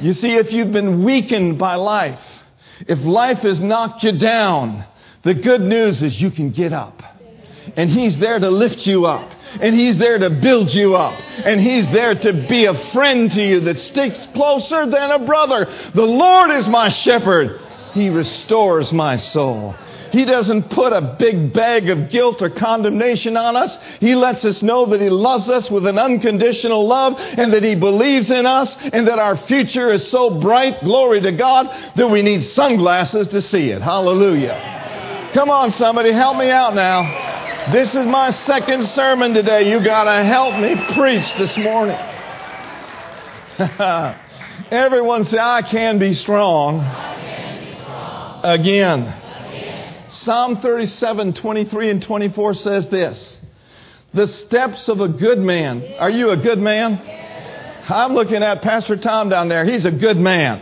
You 0.00 0.12
see, 0.14 0.34
if 0.34 0.52
you've 0.52 0.72
been 0.72 1.04
weakened 1.04 1.58
by 1.58 1.76
life, 1.76 2.18
if 2.88 2.98
life 2.98 3.38
has 3.38 3.60
knocked 3.60 4.02
you 4.02 4.12
down, 4.12 4.84
The 5.22 5.34
good 5.34 5.60
news 5.60 6.02
is 6.02 6.20
you 6.20 6.30
can 6.30 6.50
get 6.50 6.72
up. 6.72 7.02
And 7.76 7.90
He's 7.90 8.18
there 8.18 8.38
to 8.38 8.50
lift 8.50 8.86
you 8.86 9.06
up. 9.06 9.30
And 9.60 9.74
He's 9.74 9.96
there 9.96 10.18
to 10.18 10.30
build 10.30 10.74
you 10.74 10.96
up. 10.96 11.18
And 11.44 11.60
He's 11.60 11.88
there 11.90 12.14
to 12.14 12.46
be 12.48 12.64
a 12.64 12.74
friend 12.92 13.30
to 13.32 13.42
you 13.42 13.60
that 13.60 13.78
sticks 13.78 14.26
closer 14.34 14.84
than 14.86 15.10
a 15.10 15.20
brother. 15.20 15.66
The 15.94 16.04
Lord 16.04 16.50
is 16.50 16.66
my 16.66 16.88
shepherd. 16.88 17.60
He 17.92 18.10
restores 18.10 18.92
my 18.92 19.16
soul. 19.16 19.74
He 20.10 20.24
doesn't 20.26 20.70
put 20.70 20.92
a 20.92 21.16
big 21.18 21.54
bag 21.54 21.88
of 21.88 22.10
guilt 22.10 22.42
or 22.42 22.50
condemnation 22.50 23.36
on 23.36 23.56
us. 23.56 23.78
He 23.98 24.14
lets 24.14 24.44
us 24.44 24.62
know 24.62 24.86
that 24.86 25.00
He 25.00 25.08
loves 25.08 25.48
us 25.48 25.70
with 25.70 25.86
an 25.86 25.98
unconditional 25.98 26.86
love 26.86 27.14
and 27.18 27.52
that 27.52 27.62
He 27.62 27.74
believes 27.74 28.30
in 28.30 28.44
us 28.44 28.76
and 28.92 29.08
that 29.08 29.18
our 29.18 29.36
future 29.36 29.90
is 29.90 30.06
so 30.06 30.40
bright, 30.40 30.80
glory 30.80 31.20
to 31.22 31.32
God, 31.32 31.66
that 31.96 32.10
we 32.10 32.22
need 32.22 32.44
sunglasses 32.44 33.28
to 33.28 33.40
see 33.40 33.70
it. 33.70 33.80
Hallelujah. 33.80 34.81
Come 35.34 35.48
on, 35.48 35.72
somebody, 35.72 36.12
help 36.12 36.36
me 36.36 36.50
out 36.50 36.74
now. 36.74 37.70
This 37.72 37.94
is 37.94 38.06
my 38.06 38.32
second 38.32 38.84
sermon 38.84 39.32
today. 39.32 39.70
You 39.70 39.82
gotta 39.82 40.22
help 40.24 40.60
me 40.60 40.74
preach 40.94 41.34
this 41.38 41.56
morning. 41.56 41.96
Everyone 44.70 45.24
say, 45.24 45.38
I 45.38 45.62
can 45.62 45.98
be 45.98 46.12
strong. 46.12 46.80
Again. 48.44 50.10
Psalm 50.10 50.60
37, 50.60 51.32
23 51.32 51.88
and 51.88 52.02
24 52.02 52.52
says 52.52 52.88
this. 52.88 53.38
The 54.12 54.26
steps 54.26 54.90
of 54.90 55.00
a 55.00 55.08
good 55.08 55.38
man. 55.38 55.94
Are 55.98 56.10
you 56.10 56.28
a 56.28 56.36
good 56.36 56.58
man? 56.58 57.00
I'm 57.88 58.12
looking 58.12 58.42
at 58.42 58.60
Pastor 58.60 58.98
Tom 58.98 59.30
down 59.30 59.48
there. 59.48 59.64
He's 59.64 59.86
a 59.86 59.92
good 59.92 60.18
man. 60.18 60.58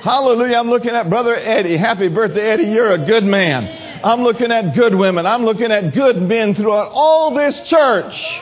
Hallelujah. 0.00 0.56
I'm 0.56 0.70
looking 0.70 0.92
at 0.92 1.10
Brother 1.10 1.34
Eddie. 1.34 1.76
Happy 1.76 2.08
birthday, 2.08 2.48
Eddie. 2.48 2.68
You're 2.68 2.92
a 2.92 3.06
good 3.06 3.24
man. 3.24 3.85
I'm 4.04 4.22
looking 4.22 4.52
at 4.52 4.74
good 4.74 4.94
women. 4.94 5.26
I'm 5.26 5.44
looking 5.44 5.72
at 5.72 5.94
good 5.94 6.20
men 6.20 6.54
throughout 6.54 6.90
all 6.92 7.34
this 7.34 7.58
church. 7.68 8.40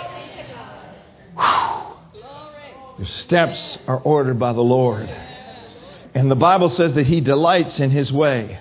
Your 2.99 3.07
steps 3.07 3.79
are 3.87 3.99
ordered 3.99 4.39
by 4.39 4.53
the 4.53 4.63
Lord. 4.63 5.09
And 6.15 6.31
the 6.31 6.37
Bible 6.37 6.69
says 6.69 6.95
that 6.95 7.07
He 7.07 7.21
delights 7.21 7.81
in 7.81 7.91
His 7.91 8.13
way. 8.13 8.59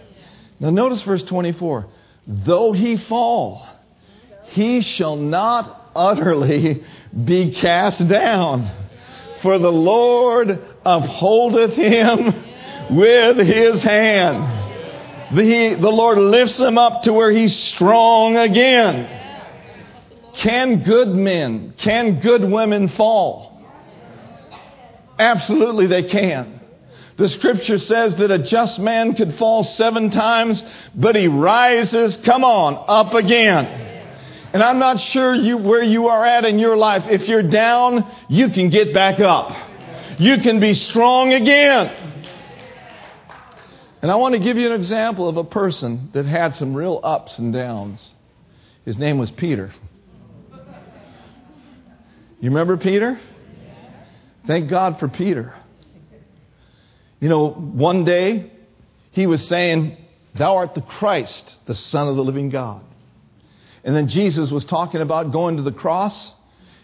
Now, 0.59 0.69
notice 0.69 1.01
verse 1.01 1.23
24. 1.23 1.87
Though 2.25 2.71
he 2.71 2.97
fall, 2.97 3.67
he 4.45 4.81
shall 4.81 5.15
not 5.15 5.91
utterly 5.95 6.83
be 7.25 7.53
cast 7.53 8.07
down. 8.07 8.71
For 9.41 9.59
the 9.59 9.71
Lord 9.71 10.61
upholdeth 10.85 11.73
him 11.73 12.33
with 12.95 13.45
his 13.45 13.83
hand. 13.83 14.52
The, 15.33 15.75
the 15.79 15.89
Lord 15.89 16.19
lifts 16.19 16.59
him 16.59 16.77
up 16.77 17.03
to 17.03 17.13
where 17.13 17.31
he's 17.31 17.55
strong 17.55 18.37
again. 18.37 19.21
Can 20.35 20.83
good 20.83 21.09
men, 21.09 21.73
can 21.77 22.19
good 22.19 22.43
women 22.43 22.89
fall? 22.89 23.61
Absolutely 25.17 25.87
they 25.87 26.03
can. 26.03 26.59
The 27.17 27.29
scripture 27.29 27.77
says 27.77 28.15
that 28.15 28.31
a 28.31 28.39
just 28.39 28.79
man 28.79 29.15
could 29.15 29.35
fall 29.35 29.63
seven 29.63 30.09
times, 30.09 30.63
but 30.95 31.15
he 31.15 31.27
rises, 31.27 32.17
come 32.17 32.43
on, 32.43 32.83
up 32.87 33.13
again. 33.13 33.65
And 34.53 34.61
I'm 34.61 34.79
not 34.79 34.99
sure 34.99 35.33
you, 35.33 35.57
where 35.57 35.81
you 35.81 36.09
are 36.09 36.23
at 36.23 36.45
in 36.45 36.59
your 36.59 36.75
life. 36.75 37.05
If 37.07 37.27
you're 37.27 37.43
down, 37.43 38.09
you 38.29 38.49
can 38.49 38.69
get 38.69 38.93
back 38.93 39.19
up. 39.19 39.51
You 40.19 40.39
can 40.39 40.59
be 40.59 40.75
strong 40.75 41.33
again. 41.33 42.12
And 44.03 44.11
I 44.11 44.15
want 44.17 44.33
to 44.33 44.39
give 44.39 44.57
you 44.57 44.67
an 44.67 44.73
example 44.73 45.29
of 45.29 45.37
a 45.37 45.45
person 45.45 46.09
that 46.11 46.25
had 46.25 46.57
some 46.57 46.73
real 46.75 46.99
ups 47.01 47.39
and 47.39 47.53
downs. 47.53 48.05
His 48.83 48.97
name 48.97 49.17
was 49.17 49.31
Peter. 49.31 49.73
You 52.41 52.49
remember 52.49 52.75
Peter? 52.75 53.17
Thank 54.45 54.69
God 54.69 54.99
for 54.99 55.07
Peter. 55.07 55.55
You 57.21 57.29
know, 57.29 57.49
one 57.49 58.03
day 58.03 58.51
he 59.11 59.25
was 59.25 59.47
saying, 59.47 59.95
Thou 60.35 60.57
art 60.57 60.75
the 60.75 60.81
Christ, 60.81 61.55
the 61.65 61.73
Son 61.73 62.09
of 62.09 62.17
the 62.17 62.25
living 62.25 62.49
God. 62.49 62.83
And 63.85 63.95
then 63.95 64.09
Jesus 64.09 64.51
was 64.51 64.65
talking 64.65 64.99
about 64.99 65.31
going 65.31 65.55
to 65.55 65.63
the 65.63 65.71
cross, 65.71 66.33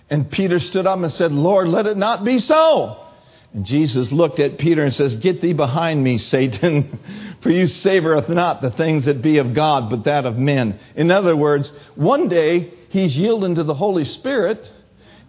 and 0.10 0.32
Peter 0.32 0.60
stood 0.60 0.88
up 0.88 0.98
and 0.98 1.12
said, 1.12 1.34
Lord, 1.34 1.68
let 1.68 1.86
it 1.86 1.98
not 1.98 2.24
be 2.24 2.40
so. 2.40 3.09
And 3.54 3.66
Jesus 3.66 4.12
looked 4.12 4.40
at 4.40 4.60
Peter 4.60 4.84
and 4.84 4.94
says, 4.94 5.16
Get 5.16 5.42
thee 5.42 5.54
behind 5.54 6.04
me, 6.04 6.18
Satan, 6.18 7.00
for 7.42 7.50
you 7.50 7.66
savoreth 7.66 8.30
not 8.30 8.62
the 8.62 8.72
things 8.72 9.06
that 9.06 9.22
be 9.22 9.40
of 9.40 9.54
God, 9.54 9.90
but 9.90 10.04
that 10.04 10.26
of 10.26 10.38
men. 10.38 10.80
In 10.96 11.10
other 11.10 11.36
words, 11.36 11.72
one 11.96 12.28
day 12.28 12.72
he's 12.90 13.18
yielding 13.18 13.56
to 13.56 13.64
the 13.64 13.74
Holy 13.74 14.06
Spirit, 14.06 14.70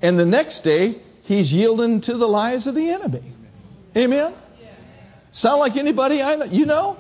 and 0.02 0.18
the 0.18 0.26
next 0.26 0.64
day 0.64 1.02
he's 1.22 1.52
yielding 1.52 2.02
to 2.02 2.16
the 2.16 2.28
lies 2.28 2.66
of 2.66 2.74
the 2.74 2.90
enemy. 2.90 3.33
Amen? 3.96 4.35
Sound 5.33 5.61
like 5.61 5.76
anybody 5.76 6.20
I 6.20 6.37
know? 6.37 6.44
You 6.44 6.66
know? 6.66 6.96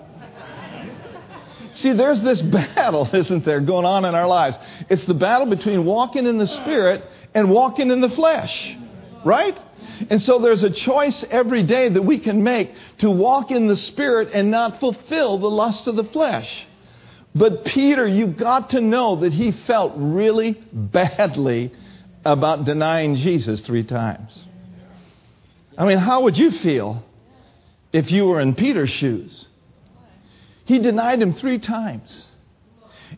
See, 1.72 1.92
there's 1.92 2.22
this 2.22 2.42
battle, 2.74 3.08
isn't 3.12 3.44
there, 3.44 3.60
going 3.60 3.84
on 3.84 4.04
in 4.04 4.14
our 4.14 4.26
lives. 4.26 4.56
It's 4.88 5.06
the 5.06 5.14
battle 5.14 5.46
between 5.46 5.84
walking 5.84 6.26
in 6.26 6.38
the 6.38 6.46
Spirit 6.46 7.04
and 7.34 7.50
walking 7.50 7.90
in 7.90 8.00
the 8.00 8.10
flesh. 8.10 8.76
Right? 9.24 9.58
And 10.08 10.22
so 10.22 10.38
there's 10.38 10.62
a 10.62 10.70
choice 10.70 11.24
every 11.30 11.62
day 11.62 11.88
that 11.88 12.02
we 12.02 12.18
can 12.18 12.42
make 12.42 12.72
to 12.98 13.10
walk 13.10 13.50
in 13.50 13.66
the 13.66 13.76
Spirit 13.76 14.30
and 14.32 14.50
not 14.50 14.80
fulfill 14.80 15.38
the 15.38 15.50
lust 15.50 15.86
of 15.86 15.96
the 15.96 16.04
flesh. 16.04 16.66
But 17.34 17.64
Peter, 17.64 18.06
you've 18.06 18.36
got 18.36 18.70
to 18.70 18.80
know 18.80 19.16
that 19.16 19.32
he 19.32 19.52
felt 19.52 19.92
really 19.96 20.52
badly 20.72 21.72
about 22.24 22.64
denying 22.64 23.16
Jesus 23.16 23.60
three 23.60 23.84
times. 23.84 24.44
I 25.76 25.84
mean, 25.86 25.98
how 25.98 26.22
would 26.22 26.36
you 26.36 26.50
feel 26.50 27.04
if 27.92 28.10
you 28.10 28.26
were 28.26 28.40
in 28.40 28.54
Peter's 28.54 28.90
shoes. 28.90 29.46
He 30.64 30.78
denied 30.78 31.20
him 31.20 31.34
three 31.34 31.58
times. 31.58 32.26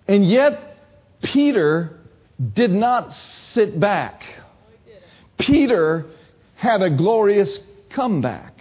And 0.08 0.24
yet, 0.24 0.78
Peter 1.22 1.98
did 2.54 2.70
not 2.70 3.14
sit 3.14 3.78
back. 3.78 4.22
Peter 5.38 6.06
had 6.62 6.82
a 6.82 6.90
glorious 6.90 7.58
comeback. 7.90 8.54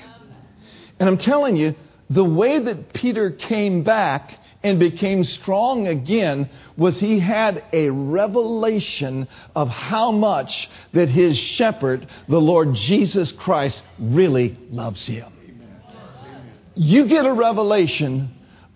And 0.99 1.07
I'm 1.07 1.17
telling 1.17 1.55
you, 1.55 1.75
the 2.09 2.25
way 2.25 2.59
that 2.59 2.93
Peter 2.93 3.31
came 3.31 3.83
back 3.83 4.37
and 4.63 4.79
became 4.79 5.23
strong 5.23 5.87
again 5.87 6.49
was 6.77 6.99
he 6.99 7.19
had 7.19 7.63
a 7.73 7.89
revelation 7.89 9.27
of 9.55 9.69
how 9.69 10.11
much 10.11 10.69
that 10.93 11.09
his 11.09 11.37
shepherd, 11.37 12.07
the 12.27 12.41
Lord 12.41 12.73
Jesus 12.73 13.31
Christ, 13.31 13.81
really 13.97 14.57
loves 14.69 15.05
him 15.07 15.31
you 16.75 17.05
get 17.07 17.25
a 17.25 17.33
revelation 17.33 18.29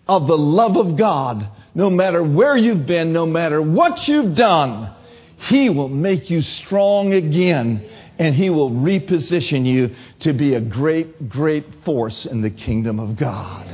of 0.08 0.28
the 0.28 0.38
love 0.38 0.78
of 0.78 0.98
God, 0.98 1.50
no 1.74 1.90
matter 1.90 2.24
where 2.24 2.56
you've 2.56 2.86
been, 2.86 3.14
no 3.14 3.26
matter 3.26 3.62
what 3.62 4.08
you've 4.08 4.36
done, 4.36 4.94
He 5.38 5.70
will 5.70 5.90
make 5.90 6.30
you 6.30 6.42
strong 6.42 7.14
again 7.14 7.88
and 8.18 8.36
He 8.36 8.50
will 8.50 8.72
reposition 8.72 9.66
you 9.66 9.96
to 10.20 10.34
be 10.34 10.56
a 10.56 10.62
great, 10.62 11.30
great 11.30 11.66
force 11.84 12.26
in 12.26 12.42
the 12.42 12.50
kingdom 12.50 13.00
of 13.00 13.18
God. 13.18 13.68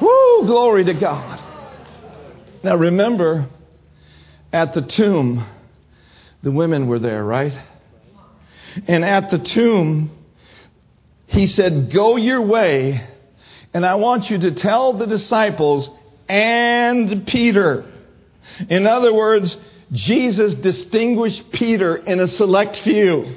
Woo! 0.00 0.46
Glory 0.46 0.84
to 0.84 0.94
God. 0.94 1.38
Now 2.62 2.76
remember, 2.76 3.48
at 4.52 4.74
the 4.74 4.82
tomb, 4.82 5.46
the 6.42 6.50
women 6.50 6.86
were 6.86 6.98
there, 6.98 7.24
right? 7.24 7.58
And 8.86 9.04
at 9.04 9.30
the 9.30 9.38
tomb, 9.38 10.10
He 11.26 11.46
said, 11.46 11.92
Go 11.92 12.16
your 12.16 12.40
way 12.42 13.06
and 13.72 13.86
I 13.86 13.94
want 13.96 14.30
you 14.30 14.38
to 14.38 14.52
tell 14.52 14.94
the 14.94 15.06
disciples 15.06 15.88
and 16.28 17.26
Peter. 17.26 17.86
In 18.68 18.86
other 18.86 19.14
words, 19.14 19.56
Jesus 19.92 20.54
distinguished 20.54 21.52
Peter 21.52 21.96
in 21.96 22.20
a 22.20 22.28
select 22.28 22.78
few. 22.78 23.36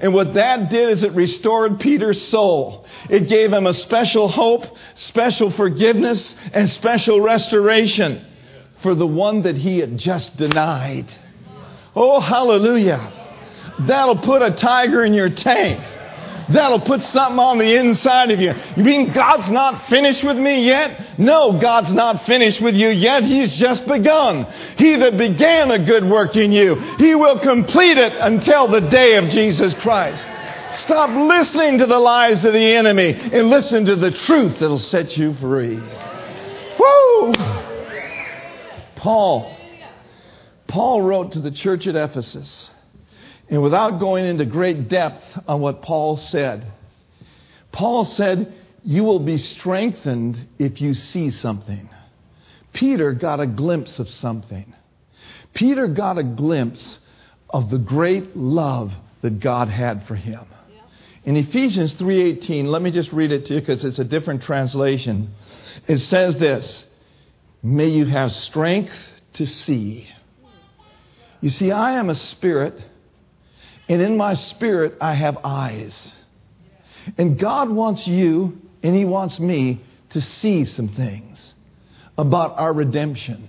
And 0.00 0.12
what 0.14 0.34
that 0.34 0.70
did 0.70 0.90
is 0.90 1.02
it 1.02 1.12
restored 1.12 1.80
Peter's 1.80 2.20
soul. 2.28 2.86
It 3.08 3.28
gave 3.28 3.52
him 3.52 3.66
a 3.66 3.74
special 3.74 4.28
hope, 4.28 4.64
special 4.96 5.50
forgiveness, 5.50 6.34
and 6.52 6.68
special 6.68 7.20
restoration 7.20 8.24
for 8.82 8.94
the 8.94 9.06
one 9.06 9.42
that 9.42 9.56
he 9.56 9.78
had 9.78 9.98
just 9.98 10.36
denied. 10.36 11.06
Oh, 11.96 12.20
hallelujah. 12.20 13.12
That'll 13.80 14.18
put 14.18 14.42
a 14.42 14.50
tiger 14.50 15.04
in 15.04 15.14
your 15.14 15.30
tank. 15.30 15.80
That'll 16.52 16.80
put 16.80 17.02
something 17.02 17.38
on 17.38 17.58
the 17.58 17.76
inside 17.76 18.30
of 18.30 18.40
you. 18.40 18.54
You 18.76 18.84
mean 18.84 19.12
God's 19.12 19.50
not 19.50 19.88
finished 19.88 20.24
with 20.24 20.38
me 20.38 20.64
yet? 20.64 21.18
No, 21.18 21.58
God's 21.60 21.92
not 21.92 22.24
finished 22.24 22.60
with 22.60 22.74
you 22.74 22.88
yet. 22.88 23.22
He's 23.22 23.54
just 23.56 23.86
begun. 23.86 24.44
He 24.76 24.96
that 24.96 25.18
began 25.18 25.70
a 25.70 25.84
good 25.84 26.04
work 26.04 26.36
in 26.36 26.52
you, 26.52 26.76
He 26.98 27.14
will 27.14 27.38
complete 27.40 27.98
it 27.98 28.14
until 28.14 28.68
the 28.68 28.80
day 28.80 29.16
of 29.16 29.28
Jesus 29.30 29.74
Christ. 29.74 30.26
Stop 30.70 31.10
listening 31.10 31.78
to 31.78 31.86
the 31.86 31.98
lies 31.98 32.44
of 32.44 32.52
the 32.52 32.74
enemy 32.74 33.12
and 33.14 33.48
listen 33.48 33.86
to 33.86 33.96
the 33.96 34.10
truth 34.10 34.58
that'll 34.58 34.78
set 34.78 35.16
you 35.16 35.34
free. 35.34 35.76
Woo! 36.78 37.32
Paul. 38.96 39.56
Paul 40.66 41.02
wrote 41.02 41.32
to 41.32 41.40
the 41.40 41.50
church 41.50 41.86
at 41.86 41.96
Ephesus. 41.96 42.68
And 43.50 43.62
without 43.62 43.98
going 43.98 44.26
into 44.26 44.44
great 44.44 44.88
depth 44.88 45.24
on 45.46 45.60
what 45.60 45.82
Paul 45.82 46.16
said, 46.18 46.70
Paul 47.72 48.04
said, 48.04 48.52
You 48.84 49.04
will 49.04 49.20
be 49.20 49.38
strengthened 49.38 50.38
if 50.58 50.80
you 50.80 50.94
see 50.94 51.30
something. 51.30 51.88
Peter 52.72 53.12
got 53.12 53.40
a 53.40 53.46
glimpse 53.46 53.98
of 53.98 54.08
something. 54.08 54.74
Peter 55.54 55.88
got 55.88 56.18
a 56.18 56.22
glimpse 56.22 56.98
of 57.50 57.70
the 57.70 57.78
great 57.78 58.36
love 58.36 58.92
that 59.22 59.40
God 59.40 59.68
had 59.68 60.06
for 60.06 60.14
him. 60.14 60.44
In 61.24 61.36
Ephesians 61.36 61.94
3:18, 61.94 62.66
let 62.66 62.80
me 62.80 62.90
just 62.90 63.12
read 63.12 63.32
it 63.32 63.46
to 63.46 63.54
you 63.54 63.60
because 63.60 63.84
it's 63.84 63.98
a 63.98 64.04
different 64.04 64.42
translation. 64.42 65.30
It 65.86 65.98
says 65.98 66.36
this, 66.36 66.84
"May 67.62 67.88
you 67.88 68.06
have 68.06 68.32
strength 68.32 68.94
to 69.34 69.46
see." 69.46 70.06
You 71.40 71.50
see, 71.50 71.70
I 71.70 71.94
am 71.94 72.10
a 72.10 72.14
spirit, 72.14 72.80
and 73.88 74.02
in 74.02 74.16
my 74.16 74.34
spirit 74.34 74.96
I 75.00 75.14
have 75.14 75.38
eyes. 75.44 76.12
And 77.16 77.38
God 77.38 77.70
wants 77.70 78.06
you 78.06 78.60
and 78.82 78.94
he 78.94 79.04
wants 79.04 79.40
me 79.40 79.82
to 80.10 80.20
see 80.20 80.64
some 80.64 80.88
things 80.88 81.54
about 82.16 82.58
our 82.58 82.72
redemption. 82.72 83.48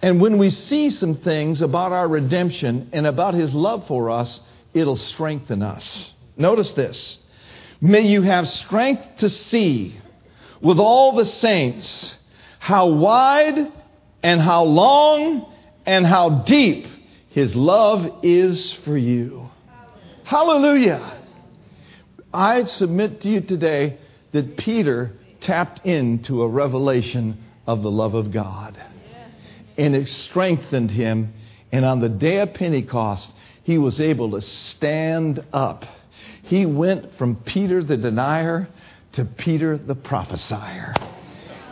And 0.00 0.20
when 0.20 0.38
we 0.38 0.50
see 0.50 0.90
some 0.90 1.16
things 1.16 1.60
about 1.62 1.92
our 1.92 2.06
redemption 2.06 2.90
and 2.92 3.06
about 3.06 3.34
his 3.34 3.52
love 3.54 3.86
for 3.86 4.10
us, 4.10 4.40
it'll 4.74 4.96
strengthen 4.96 5.62
us. 5.62 6.12
Notice 6.36 6.72
this. 6.72 7.18
May 7.80 8.02
you 8.02 8.22
have 8.22 8.48
strength 8.48 9.18
to 9.18 9.28
see 9.28 9.98
with 10.60 10.78
all 10.78 11.16
the 11.16 11.24
saints 11.24 12.14
how 12.58 12.88
wide 12.88 13.72
and 14.22 14.40
how 14.40 14.64
long 14.64 15.52
and 15.84 16.06
how 16.06 16.42
deep 16.44 16.86
his 17.32 17.56
love 17.56 18.20
is 18.22 18.72
for 18.84 18.96
you. 18.96 19.48
Hallelujah. 20.24 21.18
I 22.32 22.64
submit 22.64 23.22
to 23.22 23.28
you 23.28 23.40
today 23.40 23.98
that 24.32 24.56
Peter 24.58 25.12
tapped 25.40 25.86
into 25.86 26.42
a 26.42 26.48
revelation 26.48 27.42
of 27.66 27.82
the 27.82 27.90
love 27.90 28.14
of 28.14 28.32
God. 28.32 28.78
And 29.78 29.96
it 29.96 30.08
strengthened 30.10 30.90
him. 30.90 31.32
And 31.72 31.86
on 31.86 32.00
the 32.00 32.08
day 32.10 32.38
of 32.38 32.52
Pentecost, 32.52 33.32
he 33.62 33.78
was 33.78 33.98
able 33.98 34.32
to 34.32 34.42
stand 34.42 35.42
up. 35.54 35.86
He 36.42 36.66
went 36.66 37.14
from 37.16 37.36
Peter 37.36 37.82
the 37.82 37.96
denier 37.96 38.68
to 39.12 39.24
Peter 39.24 39.78
the 39.78 39.94
prophesier. 39.94 40.94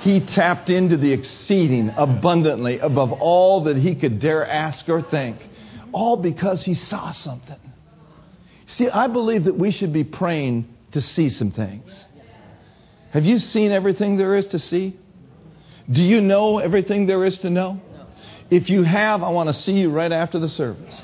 He 0.00 0.20
tapped 0.20 0.70
into 0.70 0.96
the 0.96 1.12
exceeding 1.12 1.90
abundantly 1.94 2.78
above 2.78 3.12
all 3.12 3.64
that 3.64 3.76
he 3.76 3.94
could 3.94 4.18
dare 4.18 4.46
ask 4.46 4.88
or 4.88 5.02
think, 5.02 5.36
all 5.92 6.16
because 6.16 6.64
he 6.64 6.74
saw 6.74 7.12
something. 7.12 7.58
See, 8.66 8.88
I 8.88 9.08
believe 9.08 9.44
that 9.44 9.58
we 9.58 9.72
should 9.72 9.92
be 9.92 10.04
praying 10.04 10.74
to 10.92 11.00
see 11.00 11.28
some 11.28 11.50
things. 11.50 12.04
Have 13.12 13.24
you 13.24 13.38
seen 13.38 13.72
everything 13.72 14.16
there 14.16 14.36
is 14.36 14.46
to 14.48 14.58
see? 14.58 14.96
Do 15.90 16.02
you 16.02 16.20
know 16.20 16.58
everything 16.58 17.06
there 17.06 17.24
is 17.24 17.38
to 17.40 17.50
know? 17.50 17.80
If 18.50 18.70
you 18.70 18.84
have, 18.84 19.22
I 19.22 19.30
want 19.30 19.48
to 19.48 19.54
see 19.54 19.72
you 19.72 19.90
right 19.90 20.12
after 20.12 20.38
the 20.38 20.48
service. 20.48 20.94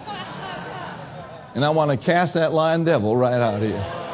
And 1.55 1.65
I 1.65 1.71
want 1.71 1.91
to 1.91 2.05
cast 2.05 2.35
that 2.35 2.53
lying 2.53 2.85
devil 2.85 3.17
right 3.17 3.41
out 3.41 3.63
of 3.63 3.69
you. 3.69 4.06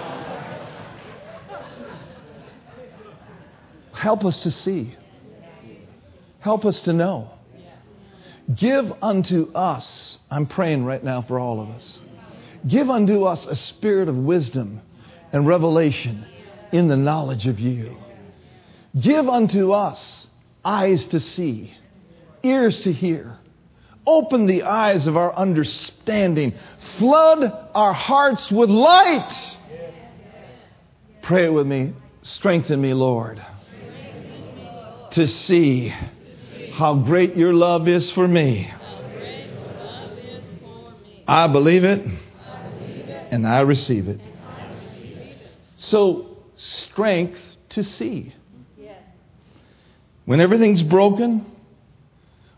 Help 4.02 4.24
us 4.24 4.42
to 4.42 4.50
see. 4.50 4.96
Help 6.40 6.64
us 6.64 6.80
to 6.80 6.92
know. 6.92 7.30
Give 8.52 8.92
unto 9.00 9.52
us, 9.52 10.18
I'm 10.28 10.46
praying 10.46 10.84
right 10.84 11.04
now 11.04 11.22
for 11.22 11.38
all 11.38 11.60
of 11.60 11.68
us. 11.68 12.00
Give 12.66 12.90
unto 12.90 13.22
us 13.26 13.46
a 13.46 13.54
spirit 13.54 14.08
of 14.08 14.16
wisdom 14.16 14.80
and 15.32 15.46
revelation 15.46 16.26
in 16.72 16.88
the 16.88 16.96
knowledge 16.96 17.46
of 17.46 17.60
you. 17.60 17.96
Give 19.00 19.28
unto 19.28 19.70
us 19.70 20.26
eyes 20.64 21.06
to 21.06 21.20
see, 21.20 21.72
ears 22.42 22.82
to 22.82 22.92
hear. 22.92 23.38
Open 24.04 24.46
the 24.46 24.64
eyes 24.64 25.06
of 25.06 25.16
our 25.16 25.32
understanding. 25.32 26.54
Flood 26.98 27.68
our 27.72 27.92
hearts 27.92 28.50
with 28.50 28.68
light. 28.68 29.56
Pray 31.22 31.48
with 31.48 31.68
me. 31.68 31.92
Strengthen 32.22 32.80
me, 32.80 32.94
Lord, 32.94 33.40
to 35.12 35.28
see 35.28 35.92
how 36.72 36.94
great 36.96 37.36
your 37.36 37.52
love 37.52 37.88
is 37.88 38.10
for 38.10 38.26
me. 38.26 38.72
I 41.26 41.46
believe 41.46 41.84
it 41.84 42.06
and 43.32 43.46
I 43.46 43.60
receive 43.60 44.08
it. 44.08 44.20
So, 45.76 46.36
strength 46.56 47.40
to 47.70 47.82
see. 47.82 48.34
When 50.24 50.40
everything's 50.40 50.82
broken, 50.82 51.44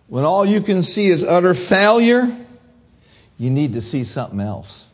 when 0.09 0.25
all 0.25 0.45
you 0.45 0.63
can 0.63 0.83
see 0.83 1.07
is 1.07 1.23
utter 1.23 1.55
failure, 1.55 2.47
you 3.39 3.51
need 3.51 3.73
to 3.75 3.83
see 3.83 4.05
something 4.05 4.41
else. 4.41 4.85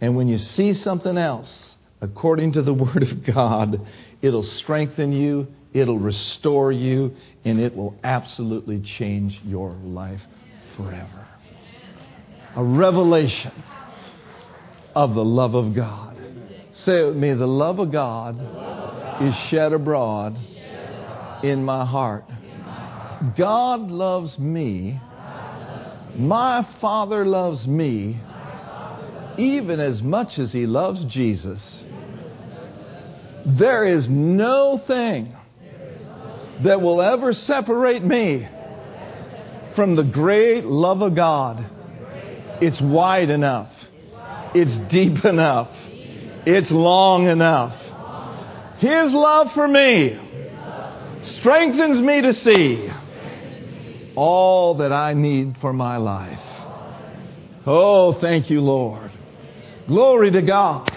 And 0.00 0.16
when 0.16 0.28
you 0.28 0.38
see 0.38 0.74
something 0.74 1.18
else, 1.18 1.76
according 2.00 2.52
to 2.52 2.62
the 2.62 2.72
Word 2.84 3.02
of 3.02 3.24
God, 3.24 3.86
it'll 4.22 4.44
strengthen 4.44 5.12
you, 5.12 5.48
it'll 5.72 5.98
restore 5.98 6.72
you, 6.72 7.14
and 7.44 7.60
it 7.60 7.76
will 7.76 7.98
absolutely 8.02 8.80
change 8.80 9.40
your 9.44 9.70
life 9.70 10.22
forever. 10.76 11.26
A 12.56 12.64
revelation 12.64 13.52
of 14.94 15.14
the 15.14 15.24
love 15.24 15.54
of 15.54 15.74
God. 15.74 16.16
Say 16.72 17.00
it 17.00 17.06
with 17.06 17.16
me 17.16 17.34
the 17.34 17.46
love 17.46 17.78
of 17.78 17.92
God, 17.92 19.22
is 19.22 19.34
shed 19.48 19.72
abroad 19.72 20.38
in 21.42 21.64
my 21.64 21.84
heart. 21.84 22.24
God 23.36 23.90
loves 23.90 24.38
me. 24.38 25.00
My 26.16 26.66
Father 26.80 27.24
loves 27.24 27.66
me 27.66 28.20
even 29.38 29.78
as 29.78 30.02
much 30.02 30.38
as 30.38 30.52
He 30.52 30.66
loves 30.66 31.04
Jesus. 31.04 31.84
There 33.46 33.84
is 33.84 34.08
no 34.08 34.78
thing 34.78 35.34
that 36.64 36.80
will 36.80 37.00
ever 37.00 37.32
separate 37.32 38.02
me 38.04 38.48
from 39.76 39.94
the 39.94 40.02
great 40.02 40.64
love 40.64 41.02
of 41.02 41.14
God. 41.14 41.64
It's 42.60 42.80
wide 42.80 43.30
enough. 43.30 43.72
It's 44.54 44.76
deep 44.90 45.24
enough. 45.24 45.70
It's 46.46 46.70
long 46.70 47.28
enough. 47.28 47.76
His 48.78 49.12
love 49.12 49.52
for 49.52 49.68
me 49.68 50.18
strengthens 51.22 52.00
me 52.00 52.22
to 52.22 52.32
see 52.32 52.90
all 54.16 54.76
that 54.76 54.92
I 54.92 55.14
need 55.14 55.58
for 55.60 55.72
my 55.72 55.96
life. 55.96 56.40
Oh, 57.66 58.18
thank 58.20 58.50
you, 58.50 58.60
Lord. 58.60 59.12
Glory 59.86 60.30
to 60.32 60.42
God. 60.42 60.90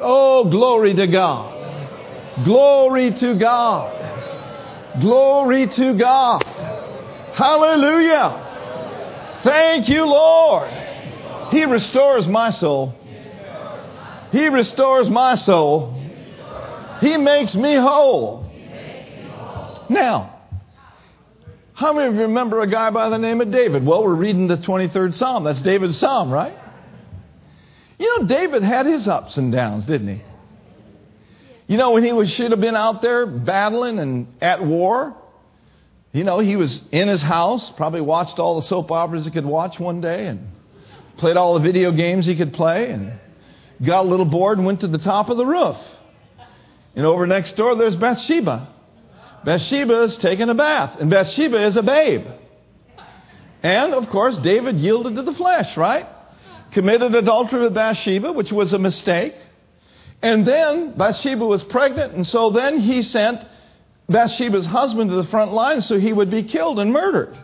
Oh, 0.00 0.50
glory 0.50 0.94
to 0.94 1.06
God. 1.06 2.44
Glory 2.44 3.12
to 3.12 3.38
God. 3.38 3.97
Glory 5.00 5.68
to 5.68 5.94
God. 5.94 6.42
Hallelujah. 7.34 9.40
Thank 9.44 9.88
you, 9.88 10.04
Lord. 10.04 10.68
He 11.50 11.64
restores 11.64 12.26
my 12.26 12.50
soul. 12.50 12.94
He 14.32 14.48
restores 14.48 15.08
my 15.08 15.36
soul. 15.36 15.94
He 17.00 17.16
makes 17.16 17.54
me 17.54 17.74
whole. 17.74 18.44
Now, 19.88 20.40
how 21.72 21.92
many 21.92 22.08
of 22.08 22.14
you 22.14 22.22
remember 22.22 22.60
a 22.60 22.66
guy 22.66 22.90
by 22.90 23.08
the 23.08 23.18
name 23.18 23.40
of 23.40 23.50
David? 23.50 23.86
Well, 23.86 24.04
we're 24.04 24.14
reading 24.14 24.48
the 24.48 24.56
23rd 24.56 25.14
Psalm. 25.14 25.44
That's 25.44 25.62
David's 25.62 25.96
Psalm, 25.96 26.30
right? 26.30 26.56
You 27.98 28.18
know, 28.18 28.26
David 28.26 28.62
had 28.62 28.86
his 28.86 29.08
ups 29.08 29.36
and 29.36 29.52
downs, 29.52 29.86
didn't 29.86 30.16
he? 30.16 30.22
You 31.68 31.76
know, 31.76 31.92
when 31.92 32.02
he 32.02 32.12
was, 32.12 32.30
should 32.30 32.50
have 32.50 32.60
been 32.60 32.74
out 32.74 33.02
there 33.02 33.26
battling 33.26 33.98
and 33.98 34.26
at 34.40 34.64
war, 34.64 35.14
you 36.12 36.24
know, 36.24 36.38
he 36.38 36.56
was 36.56 36.80
in 36.90 37.08
his 37.08 37.20
house, 37.20 37.70
probably 37.76 38.00
watched 38.00 38.38
all 38.38 38.56
the 38.56 38.66
soap 38.66 38.90
operas 38.90 39.26
he 39.26 39.30
could 39.30 39.44
watch 39.44 39.78
one 39.78 40.00
day 40.00 40.26
and 40.26 40.48
played 41.18 41.36
all 41.36 41.54
the 41.54 41.60
video 41.60 41.92
games 41.92 42.24
he 42.24 42.36
could 42.36 42.54
play 42.54 42.90
and 42.90 43.12
got 43.84 44.06
a 44.06 44.08
little 44.08 44.24
bored 44.24 44.56
and 44.56 44.66
went 44.66 44.80
to 44.80 44.88
the 44.88 44.98
top 44.98 45.28
of 45.28 45.36
the 45.36 45.44
roof. 45.44 45.76
And 46.96 47.04
over 47.04 47.26
next 47.26 47.54
door, 47.54 47.74
there's 47.74 47.96
Bathsheba. 47.96 48.74
Bathsheba 49.44 50.04
is 50.04 50.16
taking 50.16 50.48
a 50.48 50.54
bath, 50.54 50.98
and 50.98 51.10
Bathsheba 51.10 51.66
is 51.66 51.76
a 51.76 51.82
babe. 51.82 52.26
And, 53.62 53.92
of 53.92 54.08
course, 54.08 54.38
David 54.38 54.76
yielded 54.76 55.16
to 55.16 55.22
the 55.22 55.34
flesh, 55.34 55.76
right? 55.76 56.06
Committed 56.72 57.14
adultery 57.14 57.60
with 57.60 57.74
Bathsheba, 57.74 58.32
which 58.32 58.50
was 58.50 58.72
a 58.72 58.78
mistake. 58.78 59.34
And 60.22 60.46
then 60.46 60.96
Bathsheba 60.96 61.46
was 61.46 61.62
pregnant, 61.62 62.14
and 62.14 62.26
so 62.26 62.50
then 62.50 62.80
he 62.80 63.02
sent 63.02 63.40
Bathsheba's 64.08 64.66
husband 64.66 65.10
to 65.10 65.16
the 65.16 65.28
front 65.28 65.52
line 65.52 65.80
so 65.80 65.98
he 65.98 66.12
would 66.12 66.30
be 66.30 66.42
killed 66.42 66.80
and 66.80 66.92
murdered. 66.92 67.36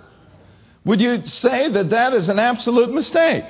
Would 0.84 1.00
you 1.00 1.24
say 1.24 1.68
that 1.68 1.90
that 1.90 2.14
is 2.14 2.28
an 2.28 2.38
absolute 2.38 2.92
mistake? 2.92 3.44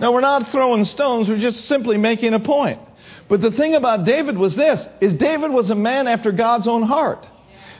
Now, 0.00 0.12
we're 0.12 0.20
not 0.20 0.50
throwing 0.50 0.84
stones, 0.84 1.28
we're 1.28 1.38
just 1.38 1.66
simply 1.66 1.96
making 1.96 2.34
a 2.34 2.40
point. 2.40 2.80
But 3.28 3.40
the 3.40 3.52
thing 3.52 3.74
about 3.74 4.04
David 4.04 4.36
was 4.36 4.56
this, 4.56 4.84
is 5.00 5.14
David 5.14 5.52
was 5.52 5.70
a 5.70 5.74
man 5.74 6.08
after 6.08 6.32
God's 6.32 6.66
own 6.66 6.82
heart. 6.82 7.26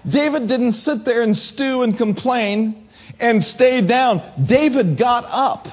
David 0.09 0.47
didn't 0.47 0.73
sit 0.73 1.05
there 1.05 1.23
and 1.23 1.37
stew 1.37 1.83
and 1.83 1.97
complain 1.97 2.89
and 3.19 3.45
stay 3.45 3.81
down. 3.81 4.47
David 4.47 4.97
got 4.97 5.25
up. 5.25 5.69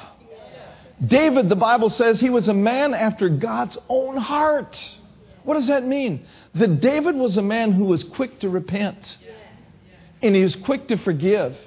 David, 1.05 1.49
the 1.49 1.55
Bible 1.55 1.89
says, 1.89 2.19
he 2.19 2.29
was 2.29 2.47
a 2.47 2.53
man 2.53 2.93
after 2.93 3.29
God's 3.29 3.77
own 3.87 4.17
heart. 4.17 4.77
What 5.43 5.53
does 5.53 5.67
that 5.67 5.85
mean? 5.85 6.25
That 6.55 6.81
David 6.81 7.15
was 7.15 7.37
a 7.37 7.41
man 7.41 7.71
who 7.71 7.85
was 7.85 8.03
quick 8.03 8.39
to 8.41 8.49
repent, 8.49 9.17
and 10.21 10.35
he 10.35 10.43
was 10.43 10.55
quick 10.55 10.89
to 10.89 10.97
forgive, 10.97 11.57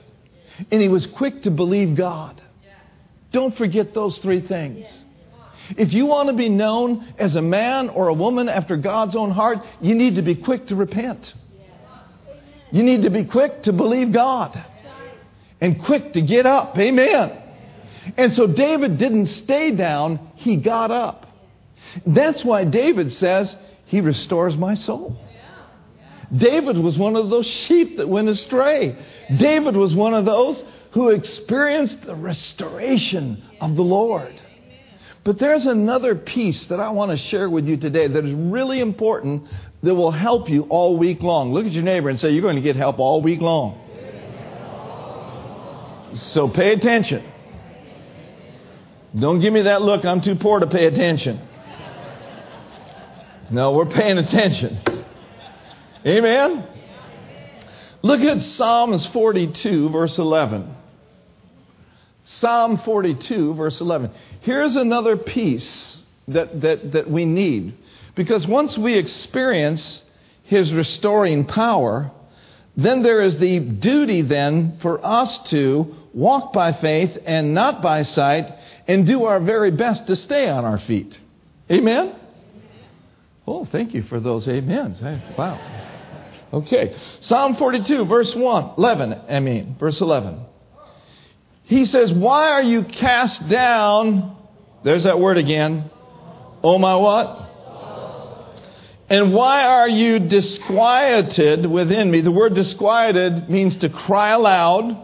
and 0.70 0.82
he 0.82 0.88
was 0.88 1.06
quick 1.06 1.42
to 1.42 1.50
believe 1.50 1.96
God. 1.96 2.40
Don't 3.30 3.56
forget 3.56 3.94
those 3.94 4.18
three 4.18 4.42
things. 4.42 5.04
If 5.78 5.94
you 5.94 6.06
want 6.06 6.28
to 6.28 6.34
be 6.34 6.50
known 6.50 7.14
as 7.18 7.36
a 7.36 7.42
man 7.42 7.88
or 7.88 8.08
a 8.08 8.14
woman 8.14 8.48
after 8.48 8.76
God's 8.76 9.16
own 9.16 9.30
heart, 9.30 9.58
you 9.80 9.94
need 9.94 10.16
to 10.16 10.22
be 10.22 10.34
quick 10.34 10.66
to 10.66 10.76
repent. 10.76 11.32
You 12.70 12.82
need 12.82 13.02
to 13.02 13.10
be 13.10 13.24
quick 13.24 13.62
to 13.62 13.72
believe 13.72 14.12
God 14.12 14.62
and 15.60 15.82
quick 15.82 16.12
to 16.14 16.20
get 16.20 16.44
up. 16.44 16.76
Amen. 16.76 17.41
And 18.16 18.32
so 18.32 18.46
David 18.46 18.98
didn't 18.98 19.26
stay 19.26 19.70
down, 19.70 20.32
he 20.34 20.56
got 20.56 20.90
up. 20.90 21.26
That's 22.06 22.44
why 22.44 22.64
David 22.64 23.12
says, 23.12 23.54
He 23.86 24.00
restores 24.00 24.56
my 24.56 24.74
soul. 24.74 25.16
David 26.34 26.78
was 26.78 26.96
one 26.96 27.14
of 27.14 27.28
those 27.28 27.46
sheep 27.46 27.98
that 27.98 28.08
went 28.08 28.28
astray. 28.28 28.96
David 29.36 29.76
was 29.76 29.94
one 29.94 30.14
of 30.14 30.24
those 30.24 30.62
who 30.92 31.10
experienced 31.10 32.02
the 32.02 32.14
restoration 32.14 33.42
of 33.60 33.76
the 33.76 33.82
Lord. 33.82 34.34
But 35.24 35.38
there's 35.38 35.66
another 35.66 36.14
piece 36.14 36.64
that 36.66 36.80
I 36.80 36.90
want 36.90 37.10
to 37.12 37.16
share 37.16 37.48
with 37.48 37.66
you 37.66 37.76
today 37.76 38.08
that 38.08 38.24
is 38.24 38.34
really 38.34 38.80
important 38.80 39.44
that 39.82 39.94
will 39.94 40.10
help 40.10 40.48
you 40.48 40.62
all 40.62 40.96
week 40.96 41.22
long. 41.22 41.52
Look 41.52 41.66
at 41.66 41.72
your 41.72 41.84
neighbor 41.84 42.08
and 42.08 42.18
say, 42.18 42.30
You're 42.30 42.42
going 42.42 42.56
to 42.56 42.62
get 42.62 42.76
help 42.76 42.98
all 42.98 43.22
week 43.22 43.40
long. 43.40 43.78
So 46.14 46.48
pay 46.48 46.72
attention. 46.72 47.31
Don't 49.18 49.40
give 49.40 49.52
me 49.52 49.62
that 49.62 49.82
look, 49.82 50.04
I'm 50.04 50.20
too 50.20 50.36
poor 50.36 50.60
to 50.60 50.66
pay 50.66 50.86
attention. 50.86 51.40
No, 53.50 53.72
we're 53.72 53.86
paying 53.86 54.16
attention. 54.16 54.80
Amen? 56.06 56.66
Look 58.00 58.20
at 58.20 58.42
Psalms 58.42 59.06
42, 59.06 59.90
verse 59.90 60.18
11. 60.18 60.74
Psalm 62.24 62.78
42, 62.78 63.54
verse 63.54 63.80
11. 63.80 64.10
Here's 64.40 64.76
another 64.76 65.16
piece 65.16 65.98
that, 66.28 66.60
that, 66.62 66.92
that 66.92 67.10
we 67.10 67.26
need. 67.26 67.76
Because 68.14 68.46
once 68.46 68.78
we 68.78 68.94
experience 68.94 70.02
His 70.44 70.72
restoring 70.72 71.44
power, 71.44 72.10
then 72.76 73.02
there 73.02 73.22
is 73.22 73.38
the 73.38 73.58
duty 73.60 74.22
then 74.22 74.78
for 74.80 75.04
us 75.04 75.38
to 75.50 75.94
walk 76.14 76.52
by 76.52 76.72
faith 76.72 77.18
and 77.24 77.54
not 77.54 77.82
by 77.82 78.02
sight 78.02 78.46
and 78.88 79.06
do 79.06 79.24
our 79.24 79.40
very 79.40 79.70
best 79.70 80.06
to 80.06 80.16
stay 80.16 80.48
on 80.48 80.64
our 80.64 80.78
feet. 80.78 81.16
Amen? 81.70 82.16
Oh, 83.46 83.64
thank 83.64 83.94
you 83.94 84.02
for 84.02 84.20
those 84.20 84.48
amens. 84.48 85.02
Wow. 85.36 85.60
Okay. 86.52 86.96
Psalm 87.20 87.56
42, 87.56 88.04
verse 88.04 88.34
1, 88.34 88.74
11, 88.78 89.20
I 89.28 89.40
mean, 89.40 89.76
verse 89.78 90.00
11. 90.00 90.40
He 91.64 91.84
says, 91.84 92.12
Why 92.12 92.50
are 92.52 92.62
you 92.62 92.84
cast 92.84 93.48
down? 93.48 94.36
There's 94.84 95.04
that 95.04 95.18
word 95.18 95.38
again. 95.38 95.90
Oh, 96.62 96.78
my 96.78 96.96
what? 96.96 97.41
And 99.12 99.34
why 99.34 99.66
are 99.66 99.90
you 99.90 100.20
disquieted 100.20 101.66
within 101.66 102.10
me? 102.10 102.22
The 102.22 102.32
word 102.32 102.54
disquieted 102.54 103.50
means 103.50 103.76
to 103.76 103.90
cry 103.90 104.30
aloud. 104.30 104.96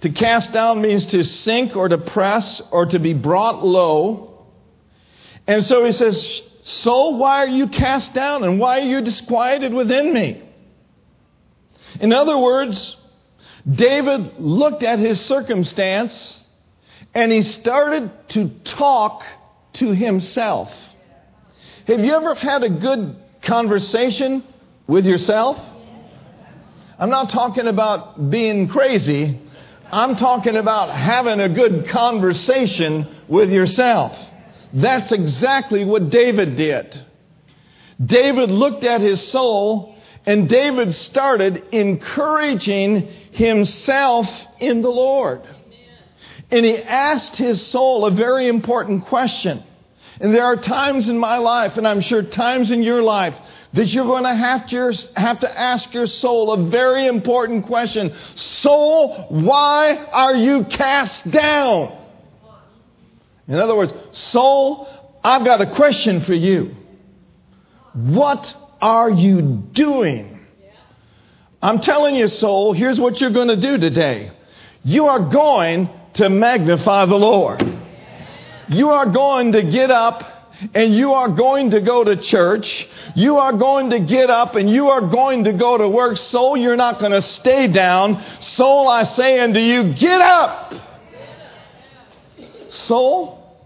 To 0.00 0.10
cast 0.10 0.52
down 0.52 0.82
means 0.82 1.06
to 1.06 1.22
sink 1.22 1.76
or 1.76 1.88
to 1.88 1.98
press 1.98 2.60
or 2.72 2.86
to 2.86 2.98
be 2.98 3.14
brought 3.14 3.64
low. 3.64 4.48
And 5.46 5.62
so 5.62 5.84
he 5.84 5.92
says, 5.92 6.42
So 6.64 7.10
why 7.10 7.44
are 7.44 7.46
you 7.46 7.68
cast 7.68 8.12
down 8.12 8.42
and 8.42 8.58
why 8.58 8.80
are 8.80 8.88
you 8.88 9.02
disquieted 9.02 9.72
within 9.72 10.12
me? 10.12 10.42
In 12.00 12.12
other 12.12 12.36
words, 12.36 12.96
David 13.70 14.40
looked 14.40 14.82
at 14.82 14.98
his 14.98 15.20
circumstance 15.20 16.40
and 17.14 17.30
he 17.30 17.42
started 17.42 18.10
to 18.30 18.48
talk 18.64 19.22
to 19.74 19.92
himself. 19.94 20.72
Have 21.86 22.00
you 22.00 22.14
ever 22.14 22.34
had 22.34 22.62
a 22.62 22.70
good 22.70 23.14
conversation 23.42 24.42
with 24.86 25.04
yourself? 25.04 25.58
I'm 26.98 27.10
not 27.10 27.28
talking 27.28 27.66
about 27.66 28.30
being 28.30 28.68
crazy. 28.68 29.38
I'm 29.92 30.16
talking 30.16 30.56
about 30.56 30.90
having 30.90 31.40
a 31.40 31.48
good 31.50 31.88
conversation 31.88 33.06
with 33.28 33.52
yourself. 33.52 34.16
That's 34.72 35.12
exactly 35.12 35.84
what 35.84 36.08
David 36.08 36.56
did. 36.56 37.04
David 38.02 38.50
looked 38.50 38.84
at 38.84 39.02
his 39.02 39.20
soul 39.28 39.94
and 40.24 40.48
David 40.48 40.94
started 40.94 41.64
encouraging 41.70 43.08
himself 43.32 44.26
in 44.58 44.80
the 44.80 44.88
Lord. 44.88 45.42
And 46.50 46.64
he 46.64 46.78
asked 46.78 47.36
his 47.36 47.64
soul 47.66 48.06
a 48.06 48.10
very 48.10 48.46
important 48.46 49.04
question. 49.04 49.62
And 50.20 50.34
there 50.34 50.44
are 50.44 50.56
times 50.56 51.08
in 51.08 51.18
my 51.18 51.38
life, 51.38 51.76
and 51.76 51.86
I'm 51.86 52.00
sure 52.00 52.22
times 52.22 52.70
in 52.70 52.82
your 52.82 53.02
life, 53.02 53.34
that 53.72 53.88
you're 53.88 54.06
going 54.06 54.22
to 54.24 54.34
have 54.34 54.68
to, 54.68 54.92
have 55.16 55.40
to 55.40 55.58
ask 55.58 55.92
your 55.92 56.06
soul 56.06 56.52
a 56.52 56.70
very 56.70 57.06
important 57.06 57.66
question. 57.66 58.14
Soul, 58.36 59.26
why 59.28 59.96
are 59.96 60.34
you 60.34 60.64
cast 60.64 61.28
down? 61.30 61.98
In 63.48 63.56
other 63.56 63.76
words, 63.76 63.92
soul, 64.12 64.88
I've 65.22 65.44
got 65.44 65.60
a 65.60 65.74
question 65.74 66.20
for 66.24 66.34
you. 66.34 66.74
What 67.92 68.54
are 68.80 69.10
you 69.10 69.42
doing? 69.72 70.40
I'm 71.60 71.80
telling 71.80 72.14
you, 72.14 72.28
soul, 72.28 72.72
here's 72.72 73.00
what 73.00 73.20
you're 73.20 73.30
going 73.30 73.48
to 73.48 73.60
do 73.60 73.78
today. 73.78 74.32
You 74.82 75.06
are 75.06 75.30
going 75.30 75.88
to 76.14 76.28
magnify 76.28 77.06
the 77.06 77.16
Lord. 77.16 77.62
You 78.68 78.90
are 78.90 79.06
going 79.06 79.52
to 79.52 79.62
get 79.62 79.90
up 79.90 80.34
and 80.72 80.94
you 80.94 81.12
are 81.12 81.28
going 81.28 81.70
to 81.70 81.80
go 81.80 82.04
to 82.04 82.16
church. 82.16 82.88
You 83.14 83.38
are 83.38 83.52
going 83.52 83.90
to 83.90 84.00
get 84.00 84.30
up 84.30 84.54
and 84.54 84.70
you 84.70 84.88
are 84.88 85.00
going 85.00 85.44
to 85.44 85.52
go 85.52 85.76
to 85.76 85.88
work. 85.88 86.16
Soul, 86.16 86.56
you're 86.56 86.76
not 86.76 87.00
going 87.00 87.12
to 87.12 87.22
stay 87.22 87.68
down. 87.68 88.22
Soul, 88.40 88.88
I 88.88 89.04
say 89.04 89.40
unto 89.40 89.58
you, 89.58 89.94
get 89.94 90.20
up. 90.20 90.72
Soul, 92.70 93.58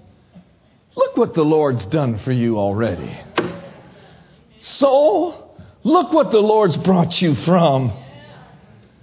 look 0.96 1.16
what 1.16 1.34
the 1.34 1.44
Lord's 1.44 1.86
done 1.86 2.18
for 2.18 2.32
you 2.32 2.58
already. 2.58 3.18
Soul, 4.60 5.56
look 5.84 6.12
what 6.12 6.30
the 6.30 6.40
Lord's 6.40 6.76
brought 6.76 7.20
you 7.22 7.34
from. 7.34 7.92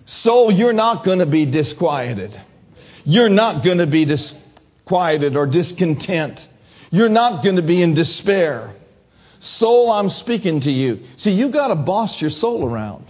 Soul, 0.06 0.52
you're 0.52 0.74
not 0.74 1.04
going 1.04 1.20
to 1.20 1.26
be 1.26 1.46
disquieted. 1.46 2.40
You're 3.04 3.30
not 3.30 3.64
going 3.64 3.80
to 3.80 3.88
be 3.88 4.06
disquieted 4.06 4.45
or 5.36 5.46
discontent. 5.46 6.48
You're 6.92 7.10
not 7.10 7.44
going 7.44 7.56
to 7.58 7.62
be 7.62 7.82
in 7.82 7.94
despair. 7.94 8.76
Soul, 9.40 9.92
I'm 9.92 10.10
speaking 10.10 10.62
to 10.62 10.72
you. 10.72 11.06
See, 11.18 11.32
you've 11.32 11.54
got 11.54 11.68
to 11.68 11.76
boss 11.76 12.22
your 12.22 12.30
soul 12.30 12.66
around. 12.66 13.06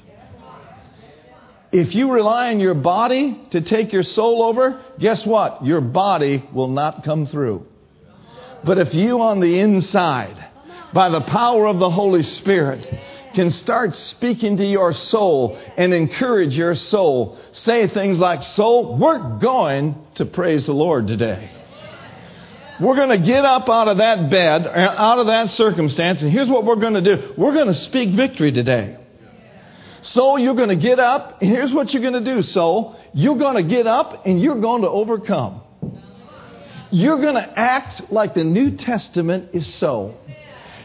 If 1.72 1.94
you 1.94 2.12
rely 2.12 2.52
on 2.52 2.60
your 2.60 2.74
body 2.74 3.48
to 3.52 3.62
take 3.62 3.92
your 3.92 4.04
soul 4.04 4.44
over, 4.44 4.82
guess 4.98 5.26
what? 5.26 5.66
Your 5.66 5.82
body 5.82 6.48
will 6.54 6.70
not 6.70 7.04
come 7.04 7.26
through. 7.26 7.66
But 8.64 8.78
if 8.78 8.94
you 8.94 9.22
on 9.22 9.40
the 9.40 9.60
inside 9.60 10.38
by 10.94 11.10
the 11.10 11.22
power 11.22 11.68
of 11.68 11.80
the 11.80 11.90
Holy 11.90 12.24
Spirit, 12.24 12.88
can 13.36 13.52
start 13.52 13.94
speaking 13.96 14.58
to 14.58 14.66
your 14.66 14.94
soul 14.94 15.62
and 15.76 15.94
encourage 15.94 16.56
your 16.56 16.74
soul. 16.74 17.38
Say 17.52 17.88
things 17.88 18.18
like, 18.18 18.42
Soul, 18.42 18.98
we're 18.98 19.38
going 19.40 19.96
to 20.16 20.26
praise 20.26 20.66
the 20.66 20.74
Lord 20.74 21.08
today. 21.08 21.52
We're 22.80 22.96
going 22.96 23.10
to 23.10 23.26
get 23.26 23.46
up 23.46 23.70
out 23.70 23.88
of 23.88 23.98
that 23.98 24.30
bed, 24.30 24.68
uh, 24.68 24.96
out 24.98 25.20
of 25.20 25.28
that 25.28 25.50
circumstance, 25.50 26.22
and 26.22 26.32
here's 26.32 26.50
what 26.50 26.66
we're 26.66 26.76
going 26.76 26.96
to 26.96 27.02
do. 27.02 27.34
We're 27.38 27.54
going 27.54 27.68
to 27.68 27.74
speak 27.74 28.16
victory 28.16 28.52
today. 28.52 28.98
Soul, 30.02 30.38
you're 30.38 30.56
going 30.56 30.70
to 30.70 30.76
get 30.76 31.00
up, 31.00 31.42
and 31.42 31.50
here's 31.50 31.74
what 31.74 31.94
you're 31.94 32.02
going 32.02 32.24
to 32.24 32.34
do, 32.34 32.42
soul. 32.42 32.96
You're 33.14 33.38
going 33.38 33.56
to 33.56 33.64
get 33.64 33.88
up 33.88 34.26
and 34.26 34.40
you're 34.42 34.60
going 34.60 34.82
to 34.84 34.90
overcome. 34.90 35.62
You're 36.92 37.22
going 37.22 37.36
to 37.36 37.60
act 37.60 38.12
like 38.12 38.36
the 38.36 38.44
New 38.44 38.78
Testament 38.78 39.50
is 39.54 39.74
so. 39.74 40.16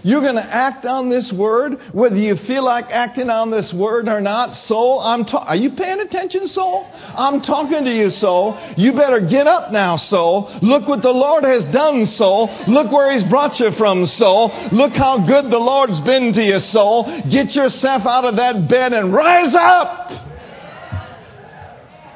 You're 0.03 0.23
going 0.23 0.37
to 0.37 0.45
act 0.45 0.87
on 0.87 1.09
this 1.09 1.33
word, 1.33 1.79
whether 1.93 2.17
you 2.17 2.37
feel 2.37 2.65
like 2.65 2.91
acting 2.91 3.31
on 3.31 3.51
this 3.51 3.73
word 3.73 4.09
or 4.09 4.21
not. 4.21 4.57
Soul, 4.57 5.01
I'm 5.01 5.25
ta- 5.25 5.45
are 5.47 5.57
you 5.57 5.73
paying 5.73 6.01
attention, 6.01 6.47
soul? 6.47 6.87
I'm 6.93 7.43
talking 7.43 7.85
to 7.85 7.95
you, 7.95 8.11
soul. 8.11 8.59
You 8.77 8.93
better 8.93 9.21
get 9.21 9.47
up 9.47 9.73
now, 9.73 9.97
soul. 9.97 10.51
Look 10.63 10.89
what 10.89 11.03
the 11.03 11.13
Lord 11.13 11.45
has 11.45 11.65
done, 11.67 12.07
soul. 12.07 12.51
Look 12.67 12.91
where 12.91 13.13
He's 13.13 13.25
brought 13.25 13.61
you 13.61 13.71
from, 13.73 14.07
soul. 14.07 14.53
Look 14.73 14.95
how 14.95 15.27
good 15.27 15.51
the 15.51 15.59
Lord's 15.59 16.01
been 16.01 16.33
to 16.33 16.43
you, 16.43 16.61
soul. 16.61 17.05
Get 17.29 17.55
yourself 17.55 18.07
out 18.07 18.25
of 18.25 18.37
that 18.37 18.69
bed 18.69 18.93
and 18.93 19.13
rise 19.13 19.55
up. 19.55 20.27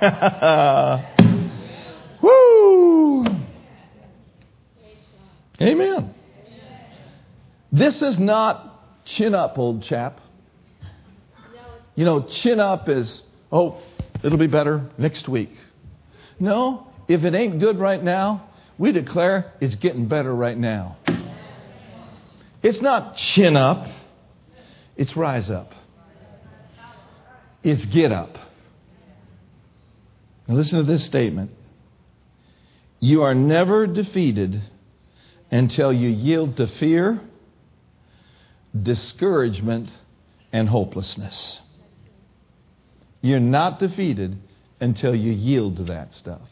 Woo! 2.22 3.26
Amen. 5.60 6.14
This 7.74 8.02
is 8.02 8.20
not 8.20 9.04
chin 9.04 9.34
up, 9.34 9.58
old 9.58 9.82
chap. 9.82 10.20
You 11.96 12.04
know, 12.04 12.22
chin 12.22 12.60
up 12.60 12.88
is, 12.88 13.20
oh, 13.50 13.82
it'll 14.22 14.38
be 14.38 14.46
better 14.46 14.88
next 14.96 15.28
week. 15.28 15.50
No, 16.38 16.86
if 17.08 17.24
it 17.24 17.34
ain't 17.34 17.58
good 17.58 17.80
right 17.80 18.00
now, 18.00 18.48
we 18.78 18.92
declare 18.92 19.52
it's 19.60 19.74
getting 19.74 20.06
better 20.06 20.32
right 20.32 20.56
now. 20.56 20.98
It's 22.62 22.80
not 22.80 23.16
chin 23.16 23.56
up, 23.56 23.88
it's 24.96 25.16
rise 25.16 25.50
up. 25.50 25.72
It's 27.64 27.84
get 27.86 28.12
up. 28.12 28.38
Now 30.46 30.54
listen 30.54 30.78
to 30.78 30.84
this 30.84 31.04
statement. 31.04 31.50
You 33.00 33.22
are 33.22 33.34
never 33.34 33.88
defeated 33.88 34.62
until 35.50 35.92
you 35.92 36.08
yield 36.08 36.58
to 36.58 36.68
fear, 36.68 37.20
discouragement, 38.80 39.90
and 40.52 40.68
hopelessness. 40.68 41.60
You're 43.20 43.40
not 43.40 43.80
defeated 43.80 44.38
until 44.80 45.14
you 45.14 45.32
yield 45.32 45.78
to 45.78 45.82
that 45.84 46.14
stuff. 46.14 46.48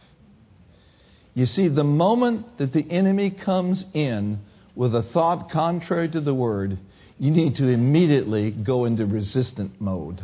You 1.35 1.47
see, 1.47 1.69
the 1.69 1.85
moment 1.85 2.59
that 2.59 2.73
the 2.73 2.89
enemy 2.91 3.31
comes 3.31 3.85
in 3.95 4.41
with 4.75 4.95
a 4.95 5.03
thought 5.03 5.51
contrary 5.51 6.09
to 6.09 6.21
the 6.21 6.35
word, 6.35 6.79
you 7.19 7.31
need 7.31 7.57
to 7.57 7.69
immediately 7.69 8.51
go 8.51 8.87
into 8.87 9.07
resistant 9.07 9.81
mode. 9.81 10.23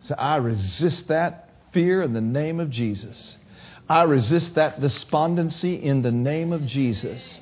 So 0.00 0.14
I 0.16 0.36
resist 0.36 1.08
that 1.08 1.50
fear 1.72 2.02
in 2.02 2.12
the 2.12 2.20
name 2.20 2.60
of 2.60 2.70
Jesus. 2.70 3.36
I 3.88 4.02
resist 4.02 4.56
that 4.56 4.80
despondency 4.80 5.74
in 5.74 6.02
the 6.02 6.12
name 6.12 6.52
of 6.52 6.66
Jesus. 6.66 7.40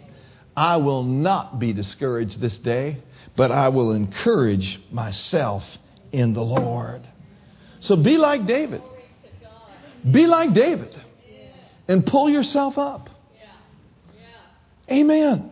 I 0.57 0.77
will 0.77 1.03
not 1.03 1.59
be 1.59 1.73
discouraged 1.73 2.41
this 2.41 2.59
day, 2.59 3.03
but 3.37 3.51
I 3.51 3.69
will 3.69 3.93
encourage 3.93 4.81
myself 4.91 5.65
in 6.13 6.33
the 6.33 6.43
Lord. 6.43 7.03
So 7.81 7.97
be 7.97 8.17
like 8.17 8.47
David. 8.47 8.83
Be 10.11 10.27
like 10.27 10.55
David 10.55 10.95
and 11.89 12.07
pull 12.07 12.29
yourself 12.31 12.79
up. 12.79 13.11
Amen. 14.91 15.51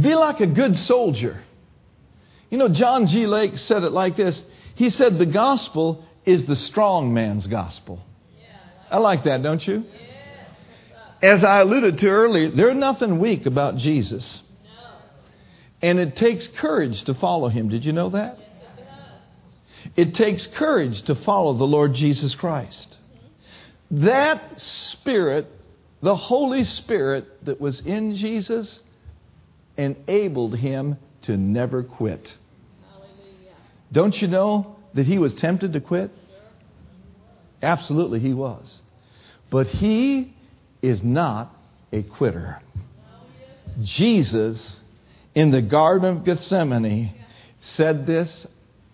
Be 0.00 0.14
like 0.14 0.40
a 0.40 0.46
good 0.46 0.76
soldier. 0.76 1.42
You 2.50 2.58
know, 2.58 2.68
John 2.68 3.06
G. 3.06 3.26
Lake 3.26 3.58
said 3.58 3.82
it 3.82 3.92
like 3.92 4.16
this 4.16 4.42
He 4.74 4.90
said, 4.90 5.18
The 5.18 5.26
gospel 5.26 6.04
is 6.24 6.44
the 6.44 6.56
strong 6.56 7.12
man's 7.12 7.46
gospel. 7.46 8.00
I 8.90 8.98
like 8.98 9.24
that, 9.24 9.42
don't 9.42 9.66
you? 9.66 9.84
As 11.22 11.44
I 11.44 11.60
alluded 11.60 11.98
to 11.98 12.08
earlier, 12.08 12.50
there's 12.50 12.76
nothing 12.76 13.20
weak 13.20 13.46
about 13.46 13.76
Jesus. 13.76 14.40
And 15.80 15.98
it 15.98 16.16
takes 16.16 16.48
courage 16.48 17.04
to 17.04 17.14
follow 17.14 17.48
him. 17.48 17.68
Did 17.68 17.84
you 17.84 17.92
know 17.92 18.10
that? 18.10 18.38
It 19.96 20.14
takes 20.14 20.46
courage 20.46 21.02
to 21.02 21.14
follow 21.14 21.54
the 21.54 21.64
Lord 21.64 21.94
Jesus 21.94 22.34
Christ. 22.34 22.96
That 23.90 24.60
Spirit, 24.60 25.48
the 26.00 26.16
Holy 26.16 26.64
Spirit 26.64 27.44
that 27.44 27.60
was 27.60 27.80
in 27.80 28.14
Jesus, 28.14 28.80
enabled 29.76 30.56
him 30.56 30.98
to 31.22 31.36
never 31.36 31.82
quit. 31.82 32.36
Don't 33.90 34.20
you 34.20 34.28
know 34.28 34.76
that 34.94 35.06
he 35.06 35.18
was 35.18 35.34
tempted 35.34 35.72
to 35.74 35.80
quit? 35.80 36.10
Absolutely, 37.62 38.18
he 38.18 38.34
was. 38.34 38.80
But 39.50 39.66
he 39.66 40.34
is 40.82 41.02
not 41.02 41.54
a 41.92 42.02
quitter. 42.02 42.60
Jesus 43.82 44.78
in 45.34 45.50
the 45.50 45.62
Garden 45.62 46.16
of 46.16 46.24
Gethsemane 46.24 47.14
said 47.60 48.06
this 48.06 48.46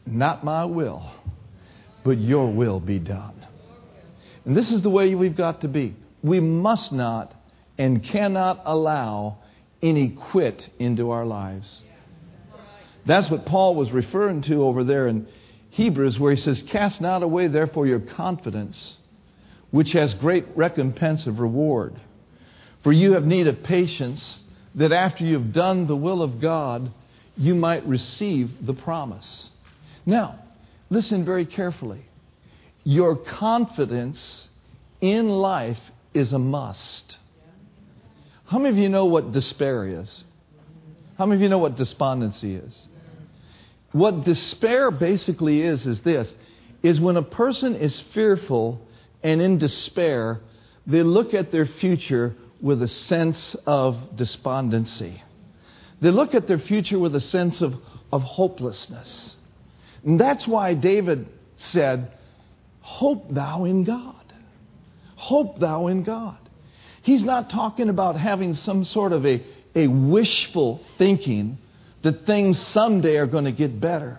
Not 0.07 0.45
my 0.45 0.65
will, 0.67 1.11
but 2.05 2.19
your 2.19 2.53
will 2.53 2.79
be 2.79 2.99
done. 2.99 3.47
And 4.45 4.57
this 4.57 4.71
is 4.71 4.83
the 4.83 4.91
way 4.91 5.15
we've 5.15 5.37
got 5.37 5.63
to 5.63 5.69
be. 5.69 5.97
We 6.23 6.41
must 6.41 6.93
not 6.93 7.35
and 7.77 8.03
cannot 8.05 8.63
allow 8.65 9.39
any 9.83 10.11
quit 10.11 10.69
into 10.79 11.11
our 11.11 11.25
lives. 11.25 11.83
That's 13.07 13.31
what 13.31 13.47
Paul 13.47 13.75
was 13.75 13.91
referring 13.91 14.43
to 14.43 14.65
over 14.65 14.85
there 14.85 15.07
in 15.07 15.27
Hebrews, 15.71 16.19
where 16.19 16.33
he 16.33 16.41
says, 16.41 16.63
Cast 16.63 17.01
not 17.01 17.23
away, 17.23 17.47
therefore, 17.47 17.87
your 17.87 18.01
confidence, 18.01 18.97
which 19.71 19.93
has 19.93 20.15
great 20.15 20.47
recompense 20.57 21.27
of 21.27 21.41
reward. 21.41 21.95
For 22.83 22.93
you 22.93 23.13
have 23.13 23.25
need 23.25 23.47
of 23.47 23.63
patience, 23.63 24.39
that 24.75 24.93
after 24.93 25.25
you've 25.25 25.53
done 25.53 25.87
the 25.87 25.97
will 25.97 26.23
of 26.23 26.41
God, 26.41 26.91
you 27.37 27.55
might 27.55 27.87
receive 27.87 28.51
the 28.65 28.75
promise. 28.75 29.51
Now, 30.07 30.39
listen 30.91 31.25
very 31.25 31.47
carefully. 31.47 32.05
Your 32.85 33.17
confidence 33.17 34.49
in 35.01 35.29
life 35.29 35.81
is 36.15 36.33
a 36.33 36.39
must. 36.39 37.19
How 38.47 38.59
many 38.59 38.71
of 38.71 38.79
you 38.79 38.89
know 38.89 39.05
what 39.05 39.33
despair 39.33 39.87
is? 39.87 40.25
How 41.19 41.27
many 41.27 41.37
of 41.37 41.43
you 41.43 41.49
know 41.49 41.59
what 41.59 41.77
despondency 41.77 42.55
is? 42.55 42.81
What 43.93 44.25
despair 44.25 44.91
basically 44.91 45.63
is, 45.63 45.87
is 45.87 46.01
this 46.01 46.33
is 46.83 47.01
when 47.01 47.17
a 47.17 47.23
person 47.23 47.75
is 47.75 47.99
fearful 48.15 48.81
and 49.23 49.41
in 49.41 49.59
despair, 49.59 50.41
they 50.87 51.03
look 51.03 51.35
at 51.35 51.53
their 51.53 51.67
future 51.67 52.35
with 52.61 52.83
a 52.83 52.89
sense 52.89 53.55
of 53.67 54.17
despondency. 54.17 55.23
They 56.01 56.11
look 56.11 56.35
at 56.35 56.47
their 56.47 56.59
future 56.59 56.99
with 56.99 57.15
a 57.15 57.21
sense 57.21 57.61
of, 57.61 57.75
of 58.13 58.23
hopelessness. 58.23 59.37
And 60.05 60.19
that's 60.19 60.47
why 60.47 60.75
David 60.75 61.27
said, 61.57 62.13
Hope 62.81 63.29
thou 63.31 63.65
in 63.65 63.85
God. 63.85 64.15
Hope 65.17 65.59
thou 65.59 65.89
in 65.89 66.05
God. 66.05 66.39
He's 67.03 67.23
not 67.23 67.51
talking 67.51 67.89
about 67.89 68.17
having 68.17 68.55
some 68.55 68.85
sort 68.85 69.13
of 69.13 69.27
a, 69.27 69.45
a 69.75 69.87
wishful 69.89 70.81
thinking 70.97 71.59
that 72.03 72.25
things 72.25 72.59
someday 72.59 73.17
are 73.17 73.27
going 73.27 73.45
to 73.45 73.53
get 73.53 73.81
better. 73.81 74.19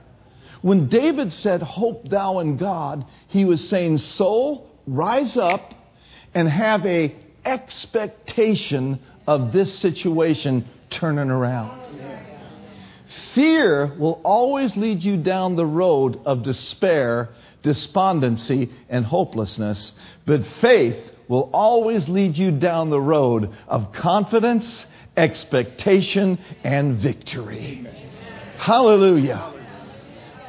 When 0.61 0.87
David 0.87 1.31
said, 1.31 1.61
Hope 1.61 2.09
thou 2.09 2.39
in 2.39 2.57
God, 2.57 3.05
he 3.29 3.45
was 3.45 3.67
saying, 3.69 3.99
Soul, 3.99 4.68
rise 4.95 5.37
up 5.37 5.73
and 6.33 6.47
have 6.49 6.85
a 6.85 7.15
expectation 7.45 8.99
of 9.27 9.51
this 9.51 9.77
situation 9.79 10.65
turning 10.89 11.29
around. 11.29 11.79
Fear 13.33 13.95
will 13.97 14.21
always 14.23 14.75
lead 14.75 15.03
you 15.03 15.17
down 15.17 15.55
the 15.55 15.65
road 15.65 16.19
of 16.25 16.43
despair, 16.43 17.29
despondency, 17.63 18.69
and 18.89 19.05
hopelessness, 19.05 19.93
but 20.25 20.45
faith 20.61 20.97
will 21.27 21.49
always 21.53 22.09
lead 22.09 22.37
you 22.37 22.51
down 22.51 22.89
the 22.89 22.99
road 22.99 23.51
of 23.67 23.93
confidence, 23.93 24.85
expectation, 25.15 26.39
and 26.63 26.97
victory. 26.97 27.87
Hallelujah. 28.57 29.53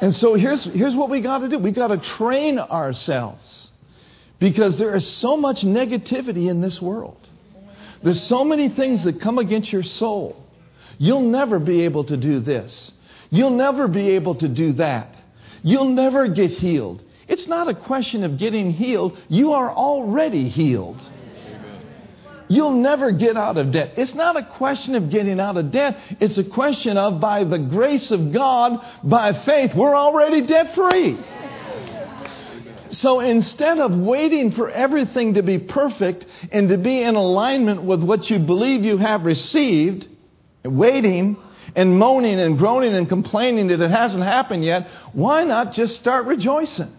And 0.01 0.13
so 0.13 0.33
here's, 0.33 0.63
here's 0.63 0.95
what 0.95 1.09
we 1.09 1.21
got 1.21 1.39
to 1.39 1.49
do 1.49 1.59
we 1.59 1.71
got 1.71 1.87
to 1.87 1.97
train 1.97 2.57
ourselves 2.57 3.70
because 4.41 4.79
there 4.79 4.95
is 4.95 5.07
so 5.07 5.37
much 5.37 5.61
negativity 5.61 6.49
in 6.49 6.61
this 6.61 6.81
world. 6.81 7.29
There's 8.03 8.21
so 8.21 8.43
many 8.43 8.69
things 8.69 9.03
that 9.03 9.21
come 9.21 9.37
against 9.37 9.71
your 9.71 9.83
soul. 9.83 10.35
You'll 10.97 11.29
never 11.29 11.59
be 11.59 11.83
able 11.83 12.05
to 12.05 12.17
do 12.17 12.39
this. 12.39 12.91
You'll 13.29 13.51
never 13.51 13.87
be 13.87 14.09
able 14.09 14.33
to 14.35 14.47
do 14.47 14.73
that. 14.73 15.15
You'll 15.61 15.89
never 15.89 16.27
get 16.27 16.49
healed. 16.49 17.03
It's 17.27 17.47
not 17.47 17.69
a 17.69 17.75
question 17.75 18.23
of 18.23 18.39
getting 18.39 18.71
healed. 18.71 19.17
You 19.29 19.53
are 19.53 19.71
already 19.71 20.49
healed. 20.49 20.99
You'll 22.49 22.73
never 22.73 23.11
get 23.11 23.37
out 23.37 23.57
of 23.57 23.71
debt. 23.71 23.93
It's 23.95 24.15
not 24.15 24.35
a 24.35 24.43
question 24.57 24.95
of 24.95 25.11
getting 25.11 25.39
out 25.39 25.55
of 25.55 25.71
debt. 25.71 25.97
It's 26.19 26.39
a 26.39 26.43
question 26.43 26.97
of 26.97 27.21
by 27.21 27.43
the 27.43 27.59
grace 27.59 28.09
of 28.09 28.33
God, 28.33 28.83
by 29.03 29.43
faith, 29.45 29.75
we're 29.75 29.95
already 29.95 30.45
debt 30.47 30.73
free. 30.73 31.17
So 32.91 33.21
instead 33.21 33.79
of 33.79 33.97
waiting 33.97 34.51
for 34.51 34.69
everything 34.69 35.35
to 35.35 35.43
be 35.43 35.59
perfect 35.59 36.25
and 36.51 36.67
to 36.69 36.77
be 36.77 37.01
in 37.01 37.15
alignment 37.15 37.83
with 37.83 38.03
what 38.03 38.29
you 38.29 38.39
believe 38.39 38.83
you 38.83 38.97
have 38.97 39.25
received, 39.25 40.07
waiting, 40.65 41.37
and 41.73 41.97
moaning 41.97 42.37
and 42.39 42.57
groaning 42.57 42.93
and 42.93 43.07
complaining 43.07 43.67
that 43.67 43.79
it 43.79 43.91
hasn't 43.91 44.25
happened 44.25 44.65
yet, 44.65 44.87
why 45.13 45.45
not 45.45 45.71
just 45.71 45.95
start 45.95 46.25
rejoicing? 46.25 46.91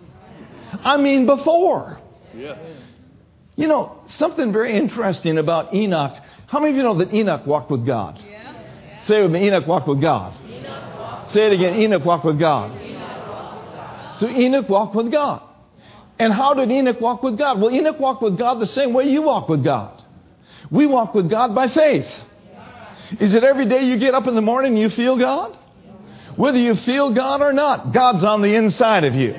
I 0.83 0.97
mean, 0.97 1.27
before. 1.27 2.01
Yes. 2.35 2.65
You 3.57 3.69
know, 3.69 4.01
something 4.07 4.51
very 4.51 4.73
interesting 4.73 5.37
about 5.37 5.75
Enoch. 5.75 6.17
How 6.47 6.59
many 6.59 6.71
of 6.71 6.77
you 6.77 6.83
know 6.85 6.99
that 6.99 7.13
Enoch 7.13 7.47
walked 7.47 7.71
with 7.71 7.85
God? 7.85 8.19
Yeah. 8.19 8.55
Yeah. 8.87 9.01
Say 9.01 9.21
it 9.21 9.23
with 9.25 9.33
me 9.33 9.47
Enoch 9.47 9.67
walked 9.67 9.89
with 9.89 10.01
God. 10.01 10.35
Walked 10.99 11.31
Say 11.31 11.47
it 11.47 11.53
again 11.53 11.79
Enoch 11.79 12.05
walked 12.05 12.25
with 12.25 12.39
God. 12.39 12.81
Enoch 12.81 13.29
walked 13.29 13.67
with 13.67 13.75
God. 13.75 14.19
So 14.19 14.29
Enoch 14.29 14.69
walked 14.71 14.95
with 14.95 15.13
God. 15.13 15.43
And 16.19 16.33
how 16.33 16.55
did 16.55 16.71
Enoch 16.71 17.01
walk 17.01 17.23
with 17.23 17.39
God? 17.39 17.61
Well, 17.61 17.71
Enoch 17.71 17.99
walked 17.99 18.23
with 18.23 18.39
God 18.39 18.61
the 18.61 18.67
same 18.67 18.93
way 18.93 19.09
you 19.11 19.23
walk 19.23 19.49
with 19.49 19.65
God. 19.65 20.03
We 20.71 20.87
walk 20.87 21.15
with 21.15 21.29
God 21.29 21.55
by 21.55 21.69
faith. 21.69 22.07
Is 23.21 23.35
it 23.35 23.45
every 23.45 23.67
day 23.67 23.85
you 23.85 23.99
get 23.99 24.15
up 24.15 24.27
in 24.27 24.35
the 24.35 24.43
morning 24.43 24.73
and 24.73 24.81
you 24.81 24.91
feel 24.91 25.19
God? 25.19 25.57
Whether 26.37 26.59
you 26.59 26.77
feel 26.77 27.13
God 27.13 27.43
or 27.43 27.53
not, 27.53 27.93
God's 27.93 28.25
on 28.25 28.41
the 28.41 28.55
inside 28.55 29.05
of 29.05 29.15
you. 29.15 29.33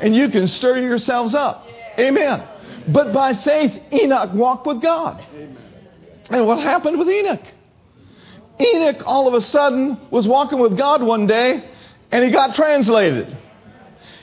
And 0.00 0.14
you 0.14 0.30
can 0.30 0.48
stir 0.48 0.78
yourselves 0.78 1.34
up. 1.34 1.66
Amen. 1.98 2.46
But 2.88 3.12
by 3.12 3.34
faith, 3.34 3.78
Enoch 3.92 4.32
walked 4.32 4.66
with 4.66 4.80
God. 4.80 5.22
And 6.30 6.46
what 6.46 6.58
happened 6.58 6.98
with 6.98 7.08
Enoch? 7.08 7.42
Enoch 8.60 9.02
all 9.04 9.28
of 9.28 9.34
a 9.34 9.40
sudden 9.40 9.98
was 10.10 10.26
walking 10.26 10.58
with 10.58 10.76
God 10.76 11.02
one 11.02 11.26
day 11.26 11.68
and 12.10 12.24
he 12.24 12.30
got 12.30 12.54
translated. 12.54 13.36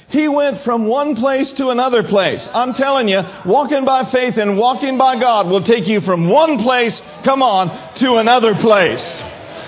He 0.10 0.28
went 0.28 0.62
from 0.62 0.86
one 0.86 1.16
place 1.16 1.52
to 1.54 1.70
another 1.70 2.04
place. 2.04 2.48
I'm 2.54 2.74
telling 2.74 3.10
you, 3.10 3.22
walking 3.46 3.86
by 3.86 4.06
faith 4.06 4.38
and 4.38 4.58
walking 4.58 4.98
by 4.98 5.20
God 5.20 5.48
will 5.48 5.64
take 5.64 5.88
you 5.88 6.02
from 6.02 6.30
one 6.30 6.60
place, 6.60 7.02
come 7.24 7.42
on, 7.42 7.96
to 7.96 8.16
another 8.16 8.54
place. 8.56 9.24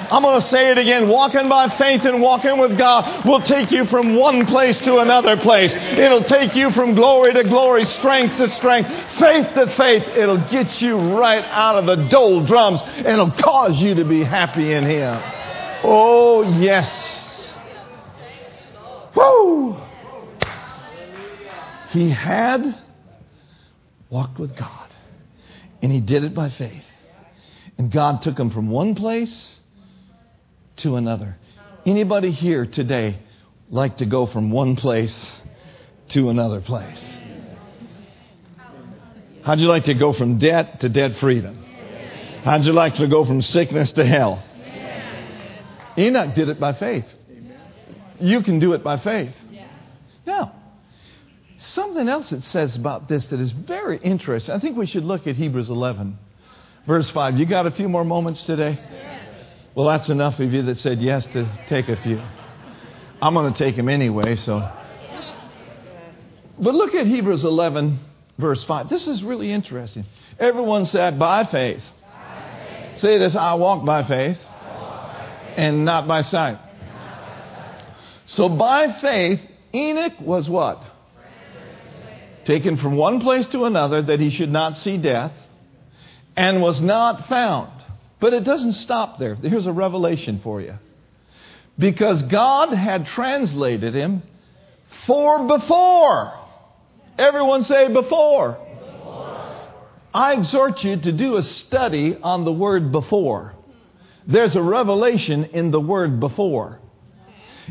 I'm 0.09 0.21
going 0.21 0.39
to 0.39 0.47
say 0.47 0.71
it 0.71 0.77
again. 0.77 1.09
Walking 1.09 1.49
by 1.49 1.69
faith 1.77 2.05
and 2.05 2.21
walking 2.21 2.59
with 2.59 2.77
God 2.77 3.25
will 3.25 3.41
take 3.41 3.71
you 3.71 3.85
from 3.87 4.15
one 4.15 4.45
place 4.45 4.79
to 4.79 4.99
another 4.99 5.35
place. 5.37 5.73
It'll 5.75 6.23
take 6.23 6.55
you 6.55 6.71
from 6.71 6.95
glory 6.95 7.33
to 7.33 7.43
glory, 7.43 7.83
strength 7.85 8.37
to 8.37 8.49
strength, 8.49 8.89
faith 9.19 9.53
to 9.55 9.67
faith. 9.75 10.03
It'll 10.15 10.47
get 10.49 10.81
you 10.81 10.97
right 10.97 11.43
out 11.43 11.77
of 11.77 11.87
the 11.87 12.07
doldrums 12.07 12.81
and 12.83 13.07
it'll 13.07 13.31
cause 13.31 13.81
you 13.81 13.95
to 13.95 14.05
be 14.05 14.23
happy 14.23 14.71
in 14.71 14.85
Him. 14.85 15.21
Oh, 15.83 16.43
yes. 16.59 17.53
Woo! 19.13 19.75
He 21.97 22.11
had 22.11 22.77
walked 24.11 24.37
with 24.37 24.55
God, 24.55 24.87
and 25.81 25.91
he 25.91 25.99
did 25.99 26.23
it 26.23 26.35
by 26.35 26.51
faith. 26.51 26.83
And 27.79 27.91
God 27.91 28.21
took 28.21 28.37
him 28.37 28.51
from 28.51 28.69
one 28.69 28.93
place 28.93 29.55
to 30.77 30.95
another. 30.95 31.37
Anybody 31.87 32.29
here 32.29 32.67
today 32.67 33.17
like 33.71 33.97
to 33.97 34.05
go 34.05 34.27
from 34.27 34.51
one 34.51 34.75
place 34.75 35.33
to 36.09 36.29
another 36.29 36.61
place? 36.61 37.03
How'd 39.43 39.59
you 39.59 39.67
like 39.67 39.85
to 39.85 39.95
go 39.95 40.13
from 40.13 40.37
debt 40.37 40.81
to 40.81 40.89
debt 40.89 41.15
freedom? 41.15 41.65
How'd 42.43 42.63
you 42.65 42.73
like 42.73 42.93
to 42.97 43.07
go 43.07 43.25
from 43.25 43.41
sickness 43.41 43.93
to 43.93 44.05
health? 44.05 44.45
Enoch 45.97 46.35
did 46.35 46.49
it 46.49 46.59
by 46.59 46.73
faith. 46.73 47.05
You 48.19 48.43
can 48.43 48.59
do 48.59 48.73
it 48.73 48.83
by 48.83 48.97
faith. 48.97 49.33
Something 51.59 52.07
else 52.07 52.31
it 52.31 52.43
says 52.43 52.75
about 52.75 53.09
this 53.09 53.25
that 53.25 53.39
is 53.39 53.51
very 53.51 53.97
interesting. 53.97 54.53
I 54.53 54.59
think 54.59 54.77
we 54.77 54.85
should 54.85 55.03
look 55.03 55.25
at 55.25 55.35
Hebrews 55.35 55.69
11, 55.69 56.17
verse 56.85 57.09
5. 57.09 57.37
You 57.37 57.47
got 57.47 57.65
a 57.65 57.71
few 57.71 57.89
more 57.89 58.03
moments 58.03 58.45
today? 58.45 58.79
Well, 59.73 59.87
that's 59.87 60.09
enough 60.09 60.39
of 60.39 60.53
you 60.53 60.63
that 60.63 60.77
said 60.77 60.99
yes 60.99 61.25
to 61.27 61.65
take 61.67 61.87
a 61.87 61.95
few. 62.01 62.21
I'm 63.21 63.33
going 63.33 63.51
to 63.51 63.57
take 63.57 63.75
them 63.75 63.89
anyway, 63.89 64.35
so. 64.35 64.59
But 66.59 66.75
look 66.75 66.93
at 66.93 67.07
Hebrews 67.07 67.43
11, 67.43 67.99
verse 68.37 68.63
5. 68.63 68.89
This 68.89 69.07
is 69.07 69.23
really 69.23 69.51
interesting. 69.51 70.05
Everyone 70.39 70.85
said, 70.85 71.17
by 71.17 71.43
faith. 71.45 71.81
By 72.01 72.89
faith. 72.91 72.99
Say 72.99 73.17
this 73.17 73.35
I 73.35 73.55
walk 73.55 73.85
by 73.85 74.07
faith, 74.07 74.37
walk 74.37 75.13
by 75.13 75.45
faith. 75.45 75.53
and 75.57 75.85
not 75.85 76.07
by 76.07 76.21
sight. 76.21 76.53
Not 76.53 76.61
by 76.61 77.77
sight. 77.77 77.85
So 78.27 78.49
by 78.49 78.99
faith, 79.01 79.39
Enoch 79.73 80.13
was 80.19 80.49
what? 80.49 80.81
Taken 82.47 82.77
from 82.77 82.95
one 82.95 83.19
place 83.19 83.45
to 83.47 83.65
another 83.65 84.01
that 84.01 84.21
he 84.21 84.29
should 84.29 84.51
not 84.51 84.77
see 84.77 84.97
death, 84.97 85.33
and 86.35 86.61
was 86.61 86.79
not 86.79 87.27
found. 87.27 87.71
But 88.19 88.33
it 88.33 88.45
doesn't 88.45 88.73
stop 88.73 89.19
there. 89.19 89.35
Here's 89.35 89.67
a 89.67 89.71
revelation 89.71 90.39
for 90.43 90.61
you. 90.61 90.75
Because 91.77 92.23
God 92.23 92.73
had 92.73 93.05
translated 93.07 93.93
him 93.93 94.23
for 95.05 95.45
before. 95.45 96.33
Everyone 97.17 97.63
say 97.63 97.91
before. 97.91 98.53
before. 98.53 99.69
I 100.13 100.33
exhort 100.33 100.83
you 100.83 100.99
to 101.01 101.11
do 101.11 101.35
a 101.35 101.43
study 101.43 102.15
on 102.15 102.45
the 102.45 102.53
word 102.53 102.91
before. 102.91 103.53
There's 104.25 104.55
a 104.55 104.61
revelation 104.61 105.45
in 105.45 105.71
the 105.71 105.81
word 105.81 106.19
before. 106.19 106.79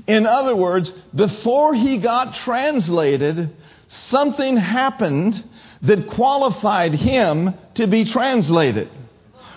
In 0.07 0.27
other 0.27 0.55
words, 0.55 0.93
before 1.15 1.75
he 1.75 1.99
got 1.99 2.35
translated, 2.35 3.51
something 3.89 4.57
happened 4.57 5.43
that 5.83 6.09
qualified 6.09 6.95
him 6.95 7.55
to 7.75 7.87
be 7.87 8.05
translated. 8.05 8.89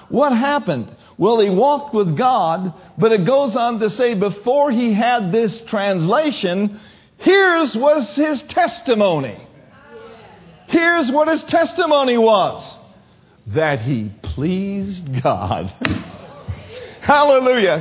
What 0.09 0.31
happened? 0.31 0.95
Well, 1.17 1.39
he 1.39 1.49
walked 1.49 1.93
with 1.93 2.17
God, 2.17 2.73
but 2.97 3.11
it 3.11 3.25
goes 3.25 3.55
on 3.55 3.79
to 3.79 3.89
say 3.89 4.13
before 4.13 4.71
he 4.71 4.93
had 4.93 5.31
this 5.31 5.61
translation, 5.63 6.79
here's 7.17 7.75
was 7.75 8.15
his 8.15 8.41
testimony. 8.43 9.37
Here's 10.67 11.11
what 11.11 11.27
his 11.27 11.43
testimony 11.43 12.17
was. 12.17 12.77
That 13.47 13.81
he 13.81 14.11
pleased 14.21 15.21
God. 15.21 15.65
Hallelujah. 17.01 17.79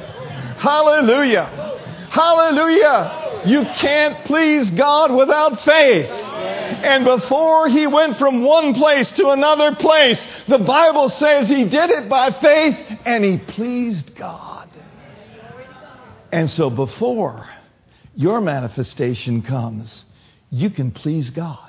Hallelujah. 0.59 1.78
Hallelujah. 2.11 3.43
You 3.47 3.65
can't 3.65 4.25
please 4.27 4.71
God 4.71 5.15
without 5.15 5.61
faith. 5.63 6.07
And 6.07 7.05
before 7.05 7.69
he 7.69 7.87
went 7.87 8.19
from 8.19 8.43
one 8.43 8.75
place 8.75 9.11
to 9.13 9.31
another 9.31 9.75
place, 9.75 10.25
the 10.47 10.59
Bible 10.59 11.09
says 11.09 11.49
he 11.49 11.65
did 11.65 11.91
it 11.91 12.09
by 12.09 12.31
faith 12.31 12.77
and 13.05 13.25
he 13.25 13.39
pleased 13.39 14.15
God. 14.15 14.69
And 16.31 16.51
so 16.51 16.71
before 16.71 17.49
your 18.15 18.41
manifestation 18.41 19.43
comes, 19.43 20.05
you 20.51 20.71
can 20.71 20.91
please 20.91 21.31
God. 21.31 21.68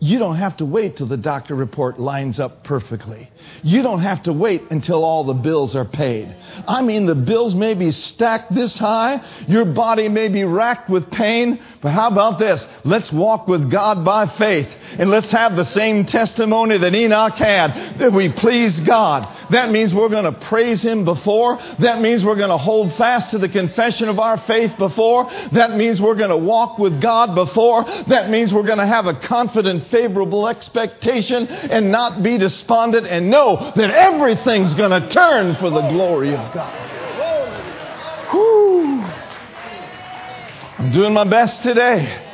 You 0.00 0.20
don't 0.20 0.36
have 0.36 0.58
to 0.58 0.64
wait 0.64 0.96
till 0.96 1.08
the 1.08 1.16
doctor 1.16 1.56
report 1.56 1.98
lines 1.98 2.38
up 2.38 2.62
perfectly. 2.62 3.28
You 3.64 3.82
don't 3.82 3.98
have 3.98 4.22
to 4.24 4.32
wait 4.32 4.62
until 4.70 5.04
all 5.04 5.24
the 5.24 5.34
bills 5.34 5.74
are 5.74 5.84
paid. 5.84 6.32
I 6.68 6.82
mean, 6.82 7.06
the 7.06 7.16
bills 7.16 7.52
may 7.52 7.74
be 7.74 7.90
stacked 7.90 8.54
this 8.54 8.78
high. 8.78 9.20
Your 9.48 9.64
body 9.64 10.08
may 10.08 10.28
be 10.28 10.44
racked 10.44 10.88
with 10.88 11.10
pain. 11.10 11.60
But 11.82 11.90
how 11.90 12.08
about 12.08 12.38
this? 12.38 12.64
Let's 12.84 13.12
walk 13.12 13.48
with 13.48 13.72
God 13.72 14.04
by 14.04 14.26
faith 14.26 14.68
and 14.98 15.10
let's 15.10 15.32
have 15.32 15.56
the 15.56 15.64
same 15.64 16.06
testimony 16.06 16.78
that 16.78 16.94
Enoch 16.94 17.34
had 17.34 17.98
that 17.98 18.12
we 18.12 18.28
please 18.28 18.78
God. 18.78 19.26
That 19.50 19.72
means 19.72 19.92
we're 19.92 20.10
going 20.10 20.32
to 20.32 20.46
praise 20.46 20.82
Him 20.82 21.04
before. 21.04 21.58
That 21.80 22.00
means 22.00 22.24
we're 22.24 22.36
going 22.36 22.50
to 22.50 22.58
hold 22.58 22.94
fast 22.94 23.32
to 23.32 23.38
the 23.38 23.48
confession 23.48 24.08
of 24.08 24.20
our 24.20 24.38
faith 24.38 24.76
before. 24.78 25.28
That 25.52 25.76
means 25.76 26.00
we're 26.00 26.14
going 26.14 26.30
to 26.30 26.36
walk 26.36 26.78
with 26.78 27.00
God 27.00 27.34
before. 27.34 27.84
That 27.84 28.30
means 28.30 28.54
we're 28.54 28.62
going 28.62 28.78
to 28.78 28.86
have 28.86 29.06
a 29.06 29.14
confident 29.14 29.87
favorable 29.90 30.48
expectation 30.48 31.46
and 31.48 31.90
not 31.90 32.22
be 32.22 32.38
despondent 32.38 33.06
and 33.06 33.30
know 33.30 33.72
that 33.76 33.90
everything's 33.90 34.74
going 34.74 34.90
to 34.90 35.08
turn 35.10 35.56
for 35.56 35.70
the 35.70 35.82
glory 35.88 36.34
of 36.34 36.54
God. 36.54 36.88
Whew. 38.30 39.02
I'm 40.78 40.92
doing 40.92 41.12
my 41.12 41.24
best 41.24 41.62
today. 41.62 42.24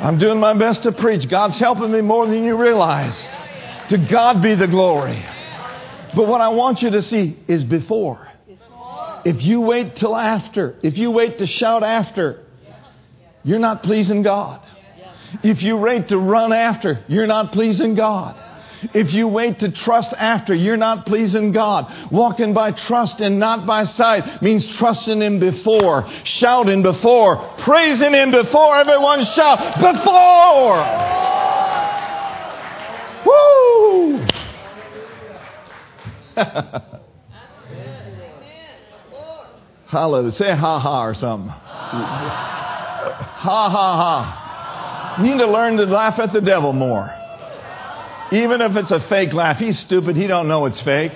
I'm 0.00 0.18
doing 0.18 0.38
my 0.38 0.54
best 0.54 0.82
to 0.84 0.92
preach. 0.92 1.28
God's 1.28 1.56
helping 1.56 1.90
me 1.90 2.00
more 2.00 2.26
than 2.26 2.44
you 2.44 2.56
realize. 2.56 3.18
To 3.88 3.98
God 3.98 4.42
be 4.42 4.54
the 4.54 4.66
glory. 4.66 5.24
But 6.14 6.26
what 6.26 6.40
I 6.40 6.48
want 6.48 6.82
you 6.82 6.90
to 6.90 7.02
see 7.02 7.38
is 7.46 7.64
before. 7.64 8.26
If 9.24 9.42
you 9.42 9.60
wait 9.60 9.96
till 9.96 10.16
after, 10.16 10.76
if 10.82 10.98
you 10.98 11.10
wait 11.10 11.38
to 11.38 11.46
shout 11.46 11.82
after, 11.82 12.44
you're 13.42 13.58
not 13.58 13.82
pleasing 13.82 14.22
God. 14.22 14.65
If 15.42 15.62
you 15.62 15.76
wait 15.76 16.08
to 16.08 16.18
run 16.18 16.52
after, 16.52 17.04
you're 17.08 17.26
not 17.26 17.52
pleasing 17.52 17.94
God. 17.94 18.42
If 18.94 19.14
you 19.14 19.26
wait 19.26 19.60
to 19.60 19.70
trust 19.70 20.12
after, 20.12 20.54
you're 20.54 20.76
not 20.76 21.06
pleasing 21.06 21.52
God. 21.52 22.12
Walking 22.12 22.52
by 22.52 22.72
trust 22.72 23.20
and 23.20 23.38
not 23.38 23.66
by 23.66 23.84
sight 23.84 24.42
means 24.42 24.66
trusting 24.66 25.20
Him 25.20 25.38
before, 25.40 26.08
shouting 26.24 26.82
before, 26.82 27.54
praising 27.58 28.12
Him 28.12 28.30
before. 28.30 28.76
Everyone 28.76 29.24
shout, 29.24 29.76
before! 29.76 30.84
Woo! 33.26 34.26
Hallelujah. 39.86 40.32
Say 40.32 40.54
ha 40.54 40.78
ha 40.78 41.04
or 41.04 41.14
something. 41.14 41.48
ha 41.48 41.58
ha 43.40 43.68
ha. 43.70 44.45
You 45.18 45.24
need 45.24 45.38
to 45.38 45.46
learn 45.46 45.76
to 45.78 45.84
laugh 45.84 46.18
at 46.18 46.32
the 46.32 46.40
devil 46.40 46.72
more. 46.72 47.12
Even 48.32 48.60
if 48.60 48.76
it's 48.76 48.90
a 48.90 49.00
fake 49.00 49.32
laugh. 49.32 49.56
He's 49.58 49.78
stupid. 49.78 50.16
He 50.16 50.26
don't 50.26 50.48
know 50.48 50.66
it's 50.66 50.80
fake. 50.80 51.12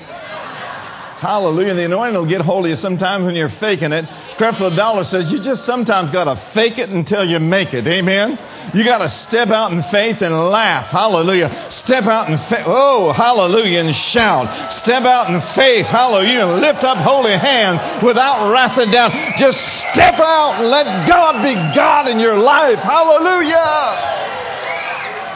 Hallelujah. 1.21 1.75
The 1.75 1.85
anointing 1.85 2.15
will 2.15 2.25
get 2.25 2.41
hold 2.41 2.65
of 2.65 2.71
you 2.71 2.77
sometimes 2.77 3.27
when 3.27 3.37
you're 3.37 3.51
faking 3.51 3.93
it. 3.93 4.07
Creflo 4.39 4.75
Dollar 4.75 5.05
says 5.05 5.31
you 5.31 5.39
just 5.39 5.67
sometimes 5.67 6.11
got 6.11 6.25
to 6.25 6.37
fake 6.55 6.79
it 6.79 6.89
until 6.89 7.23
you 7.27 7.39
make 7.39 7.75
it. 7.75 7.87
Amen. 7.87 8.39
You 8.75 8.85
got 8.85 8.99
to 8.99 9.09
step 9.11 9.51
out 9.51 9.71
in 9.71 9.83
faith 9.83 10.23
and 10.23 10.35
laugh. 10.35 10.87
Hallelujah. 10.87 11.67
Step 11.69 12.05
out 12.05 12.31
in 12.31 12.39
faith. 12.49 12.65
Oh, 12.65 13.13
hallelujah. 13.13 13.81
And 13.81 13.95
shout. 13.95 14.73
Step 14.73 15.03
out 15.03 15.29
in 15.29 15.43
faith. 15.55 15.85
Hallelujah. 15.85 16.47
And 16.47 16.63
lift 16.63 16.85
up 16.85 16.97
holy 16.97 17.37
hands 17.37 18.03
without 18.03 18.51
wrath 18.51 18.79
and 18.79 18.91
doubt. 18.91 19.13
Just 19.37 19.61
step 19.93 20.19
out 20.19 20.61
and 20.61 20.69
let 20.71 21.07
God 21.07 21.43
be 21.43 21.53
God 21.77 22.09
in 22.09 22.19
your 22.19 22.39
life. 22.39 22.79
Hallelujah. 22.79 24.21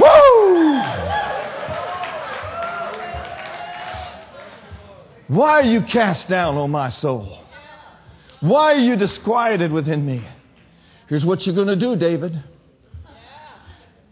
Woo! 0.01 0.74
Why 5.35 5.51
are 5.55 5.65
you 5.65 5.83
cast 5.83 6.29
down, 6.29 6.57
O 6.57 6.69
my 6.69 6.91
soul? 6.91 7.41
Why 8.41 8.75
are 8.75 8.79
you 8.79 8.95
disquieted 8.95 9.73
within 9.73 10.07
me? 10.07 10.25
Here's 11.09 11.25
what 11.25 11.45
you're 11.45 11.57
going 11.57 11.67
to 11.67 11.77
do, 11.77 11.97
David. 11.97 12.41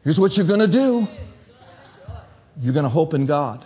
Here's 0.03 0.19
what 0.19 0.37
you're 0.37 0.49
going 0.49 0.61
to 0.61 0.67
do. 0.67 1.07
You're 2.57 2.75
going 2.75 2.83
to 2.83 2.91
hope 2.91 3.15
in 3.15 3.27
God. 3.27 3.65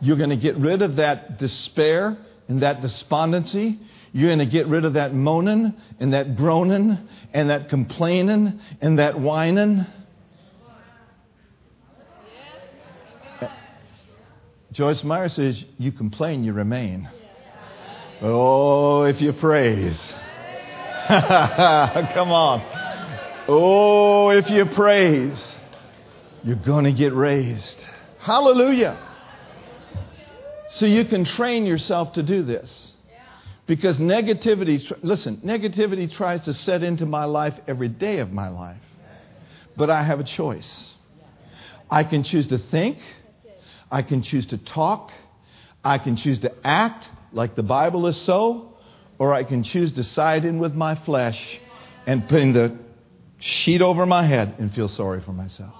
You're 0.00 0.18
going 0.18 0.30
to 0.30 0.36
get 0.36 0.56
rid 0.56 0.82
of 0.82 0.96
that 0.96 1.40
despair 1.40 2.16
and 2.46 2.62
that 2.62 2.80
despondency. 2.80 3.80
You're 4.12 4.28
going 4.28 4.38
to 4.38 4.46
get 4.46 4.68
rid 4.68 4.84
of 4.84 4.92
that 4.92 5.12
moaning 5.12 5.74
and 5.98 6.12
that 6.12 6.36
groaning 6.36 7.08
and 7.34 7.50
that 7.50 7.70
complaining 7.70 8.60
and 8.80 9.00
that 9.00 9.18
whining. 9.18 9.84
Joyce 14.72 15.02
Meyer 15.02 15.28
says, 15.28 15.62
You 15.78 15.90
complain, 15.90 16.44
you 16.44 16.52
remain. 16.52 17.08
Oh, 18.22 19.02
if 19.02 19.20
you 19.20 19.32
praise. 19.32 19.98
Come 21.08 22.30
on. 22.30 22.62
Oh, 23.48 24.30
if 24.30 24.48
you 24.48 24.64
praise, 24.66 25.56
you're 26.44 26.54
going 26.54 26.84
to 26.84 26.92
get 26.92 27.12
raised. 27.14 27.84
Hallelujah. 28.18 28.98
So 30.68 30.86
you 30.86 31.04
can 31.04 31.24
train 31.24 31.66
yourself 31.66 32.12
to 32.12 32.22
do 32.22 32.42
this. 32.42 32.92
Because 33.66 33.98
negativity, 33.98 34.92
listen, 35.02 35.38
negativity 35.38 36.12
tries 36.12 36.44
to 36.44 36.54
set 36.54 36.82
into 36.82 37.06
my 37.06 37.24
life 37.24 37.54
every 37.66 37.88
day 37.88 38.18
of 38.18 38.32
my 38.32 38.48
life. 38.48 38.82
But 39.76 39.90
I 39.90 40.04
have 40.04 40.20
a 40.20 40.24
choice. 40.24 40.84
I 41.90 42.04
can 42.04 42.22
choose 42.22 42.46
to 42.48 42.58
think 42.58 42.98
I 43.90 44.02
can 44.02 44.22
choose 44.22 44.46
to 44.46 44.58
talk. 44.58 45.10
I 45.84 45.98
can 45.98 46.16
choose 46.16 46.38
to 46.40 46.52
act 46.64 47.06
like 47.32 47.54
the 47.54 47.62
Bible 47.62 48.06
is 48.06 48.16
so, 48.16 48.74
or 49.18 49.32
I 49.34 49.44
can 49.44 49.62
choose 49.62 49.92
to 49.94 50.02
side 50.02 50.44
in 50.44 50.58
with 50.58 50.74
my 50.74 50.94
flesh 50.94 51.60
and 52.06 52.28
put 52.28 52.52
the 52.52 52.76
sheet 53.38 53.82
over 53.82 54.06
my 54.06 54.24
head 54.24 54.54
and 54.58 54.72
feel 54.72 54.88
sorry 54.88 55.20
for 55.20 55.32
myself. 55.32 55.74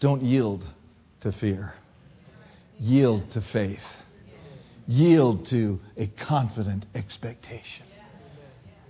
Don't 0.00 0.22
yield 0.22 0.64
to 1.20 1.32
fear. 1.32 1.74
Yield 2.78 3.30
to 3.32 3.40
faith. 3.40 3.84
Yield 4.88 5.46
to 5.46 5.78
a 5.96 6.08
confident 6.08 6.84
expectation. 6.94 7.86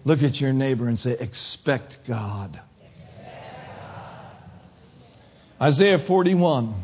Look 0.05 0.23
at 0.23 0.41
your 0.41 0.53
neighbor 0.53 0.89
and 0.89 0.99
say, 0.99 1.12
Expect 1.12 1.99
God. 2.09 2.61
Isaiah 5.63 6.01
41, 6.01 6.75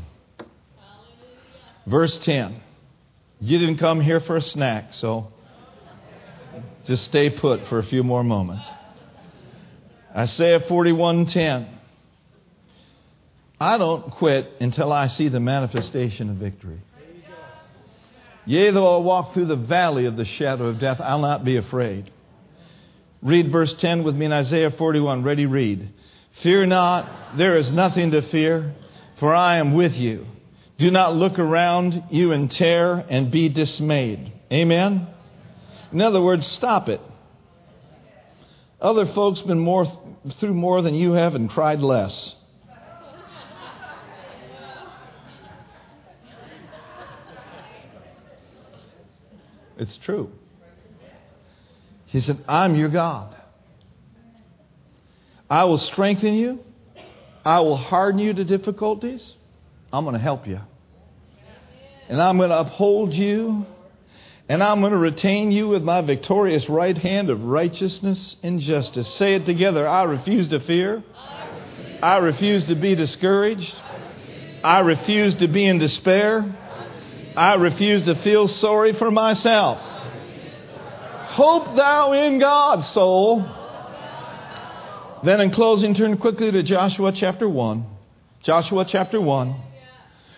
verse 1.85 2.16
10. 2.18 2.61
You 3.41 3.59
didn't 3.59 3.79
come 3.79 4.01
here 4.01 4.20
for 4.20 4.37
a 4.37 4.41
snack, 4.41 4.95
so 4.95 5.33
just 6.85 7.05
stay 7.05 7.29
put 7.29 7.66
for 7.66 7.81
a 7.81 7.83
few 7.83 8.05
more 8.05 8.22
moments. 8.22 8.64
Isaiah 10.14 10.61
41:10. 10.61 11.66
I 13.61 13.79
don't 13.79 14.12
quit 14.12 14.49
until 14.61 14.93
I 14.93 15.09
see 15.09 15.29
the 15.29 15.41
manifestation 15.41 16.31
of 16.31 16.37
victory. 16.37 16.79
Yea, 18.47 18.70
though 18.70 18.97
I 18.97 19.03
walk 19.03 19.35
through 19.35 19.47
the 19.47 19.57
valley 19.57 20.05
of 20.05 20.16
the 20.16 20.24
shadow 20.24 20.66
of 20.66 20.79
death, 20.79 21.01
I'll 21.01 21.18
not 21.18 21.45
be 21.45 21.57
afraid. 21.57 22.12
Read 23.22 23.51
verse 23.51 23.74
10 23.74 24.05
with 24.05 24.14
me 24.14 24.26
in 24.26 24.33
Isaiah 24.33 24.70
41. 24.70 25.24
Ready, 25.24 25.47
read. 25.47 25.89
Fear 26.43 26.66
not, 26.66 27.36
there 27.36 27.57
is 27.57 27.70
nothing 27.70 28.12
to 28.12 28.22
fear, 28.22 28.74
for 29.18 29.34
I 29.34 29.57
am 29.57 29.74
with 29.74 29.97
you. 29.97 30.26
Do 30.78 30.91
not 30.91 31.14
look 31.14 31.39
around 31.39 32.05
you 32.11 32.32
in 32.32 32.49
terror 32.49 33.05
and 33.09 33.30
be 33.32 33.49
dismayed. 33.49 34.32
Amen? 34.53 35.09
In 35.93 36.01
other 36.01 36.22
words, 36.22 36.47
stop 36.47 36.89
it. 36.89 37.01
Other 38.80 39.07
folks 39.07 39.41
been 39.41 39.59
more 39.59 39.86
through 40.39 40.55
more 40.55 40.82
than 40.82 40.95
you 40.95 41.12
have 41.12 41.34
and 41.34 41.51
cried 41.51 41.80
less. 41.80 42.34
It's 49.78 49.97
true. 49.97 50.30
He 52.07 52.20
said, 52.20 52.43
I'm 52.49 52.74
your 52.74 52.89
God. 52.89 53.34
I 55.51 55.64
will 55.64 55.78
strengthen 55.78 56.34
you. 56.34 56.61
I 57.44 57.61
will 57.61 57.76
harden 57.76 58.20
you 58.20 58.34
to 58.34 58.44
difficulties. 58.44 59.34
I'm 59.92 60.05
going 60.05 60.14
to 60.14 60.20
help 60.20 60.46
you. 60.46 60.61
And 62.09 62.20
I'm 62.20 62.36
going 62.36 62.51
to 62.51 62.59
uphold 62.59 63.12
you. 63.14 63.66
And 64.51 64.62
I'm 64.62 64.80
going 64.80 64.92
to 64.92 64.99
retain 64.99 65.53
you 65.53 65.68
with 65.68 65.82
my 65.82 66.01
victorious 66.01 66.68
right 66.68 66.96
hand 66.96 67.30
of 67.30 67.44
righteousness 67.44 68.36
and 68.42 68.61
justice. 68.61 69.12
Say 69.14 69.34
it 69.34 69.46
together. 69.46 69.86
I 69.86 70.05
refuse 70.05 70.49
to 70.49 70.61
fear. 70.61 71.03
I 72.03 72.18
refuse 72.18 72.64
to 72.66 72.74
be 72.74 72.94
discouraged. 72.94 73.74
I 74.64 74.80
refuse 74.80 75.34
to 75.36 75.49
be 75.49 75.66
in 75.66 75.78
despair. 75.78 76.55
I 77.36 77.55
refuse 77.55 78.05
to 78.05 78.14
feel 78.16 78.49
sorry 78.49 78.92
for 78.94 79.11
myself. 79.11 79.78
Hope 79.78 81.76
thou 81.76 82.12
in 82.12 82.38
God, 82.38 82.84
soul. 82.84 83.57
Then, 85.24 85.40
in 85.40 85.50
closing, 85.50 85.94
turn 85.94 86.16
quickly 86.18 86.50
to 86.52 86.62
Joshua 86.62 87.12
chapter 87.12 87.48
1. 87.48 87.84
Joshua 88.42 88.84
chapter 88.86 89.20
1. 89.20 89.54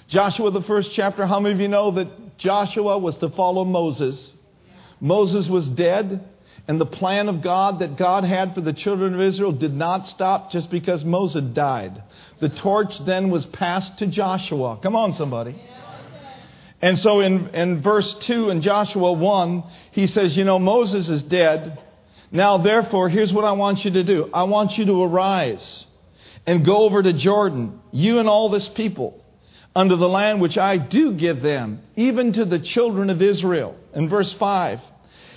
Joshua, 0.09 0.51
the 0.51 0.63
first 0.63 0.93
chapter, 0.93 1.27
how 1.27 1.39
many 1.39 1.55
of 1.55 1.61
you 1.61 1.69
know 1.69 1.91
that 1.93 2.39
Joshua 2.39 2.99
was 2.99 3.17
to 3.19 3.29
follow 3.31 3.65
Moses? 3.65 4.33
Moses 5.01 5.49
was 5.49 5.69
dead, 5.69 6.29
and 6.67 6.81
the 6.81 6.87
plan 6.87 7.29
of 7.29 7.43
God 7.43 7.81
that 7.81 7.97
God 7.97 8.25
had 8.25 8.55
for 8.55 8.61
the 8.61 8.73
children 8.73 9.15
of 9.15 9.21
Israel 9.21 9.53
did 9.53 9.75
not 9.75 10.07
stop 10.07 10.51
just 10.51 10.71
because 10.71 11.05
Moses 11.05 11.45
died. 11.53 12.03
The 12.41 12.49
torch 12.49 12.99
then 13.05 13.31
was 13.31 13.45
passed 13.47 13.99
to 13.99 14.07
Joshua. 14.07 14.79
Come 14.83 14.97
on, 14.97 15.15
somebody. 15.15 15.61
And 16.83 16.99
so 16.99 17.21
in, 17.21 17.49
in 17.51 17.83
verse 17.83 18.15
2 18.15 18.49
in 18.49 18.63
Joshua 18.63 19.13
1, 19.13 19.63
he 19.93 20.07
says, 20.07 20.37
You 20.37 20.45
know, 20.45 20.59
Moses 20.59 21.09
is 21.09 21.23
dead. 21.23 21.79
Now, 22.33 22.59
therefore, 22.59 23.09
here's 23.09 23.33
what 23.33 23.45
I 23.45 23.53
want 23.53 23.85
you 23.85 23.91
to 23.93 24.05
do 24.05 24.31
I 24.33 24.45
want 24.45 24.79
you 24.79 24.87
to 24.87 25.03
arise 25.03 25.85
and 26.47 26.65
go 26.65 26.79
over 26.79 27.03
to 27.03 27.13
Jordan, 27.13 27.81
you 27.91 28.19
and 28.19 28.29
all 28.29 28.49
this 28.49 28.69
people, 28.69 29.25
unto 29.75 29.97
the 29.97 30.09
land 30.09 30.41
which 30.41 30.57
I 30.57 30.77
do 30.77 31.13
give 31.13 31.43
them, 31.43 31.81
even 31.97 32.33
to 32.35 32.45
the 32.45 32.59
children 32.59 33.11
of 33.11 33.21
Israel. 33.21 33.77
In 33.95 34.09
verse 34.09 34.33
5, 34.33 34.81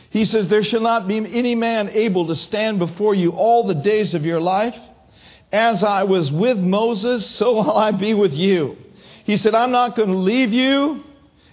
he 0.10 0.26
says, 0.26 0.48
There 0.48 0.64
shall 0.64 0.82
not 0.82 1.08
be 1.08 1.18
any 1.18 1.56
man 1.56 1.90
able 1.90 2.28
to 2.28 2.36
stand 2.36 2.80
before 2.80 3.16
you 3.16 3.32
all 3.32 3.68
the 3.68 3.76
days 3.76 4.14
of 4.14 4.26
your 4.26 4.40
life. 4.40 4.76
As 5.52 5.84
I 5.84 6.04
was 6.04 6.32
with 6.32 6.58
Moses, 6.58 7.28
so 7.28 7.56
will 7.56 7.78
I 7.78 7.92
be 7.92 8.14
with 8.14 8.34
you. 8.34 8.78
He 9.24 9.38
said, 9.38 9.56
I'm 9.56 9.72
not 9.72 9.96
going 9.96 10.10
to 10.10 10.18
leave 10.18 10.52
you, 10.52 11.04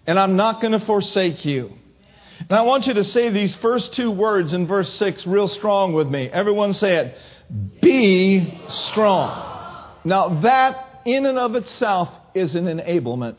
and 0.06 0.18
I'm 0.18 0.36
not 0.36 0.60
going 0.60 0.72
to 0.72 0.80
forsake 0.80 1.44
you. 1.44 1.72
And 2.48 2.52
I 2.58 2.62
want 2.62 2.86
you 2.86 2.94
to 2.94 3.04
say 3.04 3.30
these 3.30 3.54
first 3.54 3.94
two 3.94 4.10
words 4.10 4.52
in 4.52 4.66
verse 4.66 4.92
6 4.94 5.26
real 5.26 5.48
strong 5.48 5.92
with 5.92 6.08
me. 6.08 6.28
Everyone 6.28 6.72
say 6.72 6.96
it. 6.96 7.16
Be 7.82 8.60
strong. 8.68 9.46
Now, 10.04 10.40
that 10.40 11.02
in 11.04 11.26
and 11.26 11.38
of 11.38 11.54
itself 11.54 12.08
is 12.34 12.54
an 12.54 12.64
enablement 12.64 13.36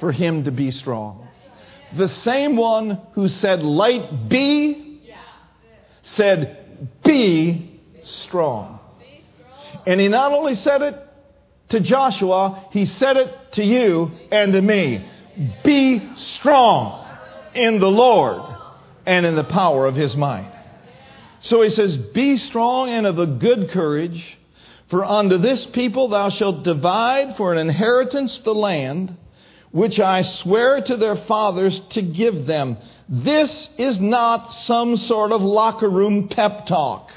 for 0.00 0.12
him 0.12 0.44
to 0.44 0.50
be 0.50 0.70
strong. 0.70 1.28
The 1.96 2.08
same 2.08 2.56
one 2.56 3.00
who 3.12 3.28
said, 3.28 3.62
Light 3.62 4.28
be, 4.28 5.02
said, 6.02 6.88
Be 7.04 7.80
strong. 8.04 8.78
And 9.86 10.00
he 10.00 10.08
not 10.08 10.32
only 10.32 10.54
said 10.54 10.82
it 10.82 10.94
to 11.70 11.80
Joshua, 11.80 12.66
he 12.70 12.86
said 12.86 13.16
it 13.16 13.52
to 13.52 13.64
you 13.64 14.10
and 14.30 14.52
to 14.52 14.62
me. 14.62 15.06
Be 15.64 16.16
strong 16.16 16.97
in 17.58 17.80
the 17.80 17.90
Lord 17.90 18.42
and 19.04 19.26
in 19.26 19.34
the 19.34 19.44
power 19.44 19.86
of 19.86 19.96
his 19.96 20.16
might. 20.16 20.52
So 21.40 21.62
he 21.62 21.70
says, 21.70 21.96
Be 21.96 22.36
strong 22.36 22.88
and 22.88 23.06
of 23.06 23.18
a 23.18 23.26
good 23.26 23.70
courage, 23.70 24.38
for 24.88 25.04
unto 25.04 25.38
this 25.38 25.66
people 25.66 26.08
thou 26.08 26.30
shalt 26.30 26.62
divide 26.62 27.36
for 27.36 27.52
an 27.52 27.58
inheritance 27.58 28.38
the 28.38 28.54
land 28.54 29.16
which 29.70 30.00
I 30.00 30.22
swear 30.22 30.80
to 30.80 30.96
their 30.96 31.16
fathers 31.16 31.80
to 31.90 32.02
give 32.02 32.46
them. 32.46 32.78
This 33.08 33.68
is 33.76 34.00
not 34.00 34.54
some 34.54 34.96
sort 34.96 35.32
of 35.32 35.42
locker 35.42 35.88
room 35.88 36.28
pep 36.28 36.66
talk. 36.66 37.10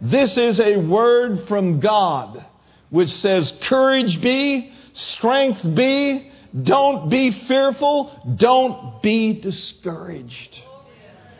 This 0.00 0.36
is 0.36 0.60
a 0.60 0.76
word 0.76 1.48
from 1.48 1.80
God 1.80 2.44
which 2.90 3.10
says, 3.10 3.52
Courage 3.62 4.20
be, 4.20 4.72
strength 4.94 5.62
be, 5.74 6.27
don't 6.62 7.08
be 7.08 7.30
fearful, 7.30 8.36
don't 8.36 9.02
be 9.02 9.34
discouraged. 9.34 10.62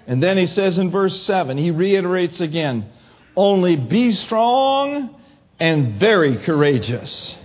And 0.07 0.23
then 0.23 0.37
he 0.39 0.47
says 0.47 0.79
in 0.79 0.91
verse 0.91 1.21
7, 1.23 1.59
he 1.59 1.71
reiterates 1.71 2.41
again, 2.41 2.91
Only 3.37 3.77
be 3.77 4.13
strong 4.13 5.15
and 5.61 5.99
very 5.99 6.37
courageous 6.37 7.37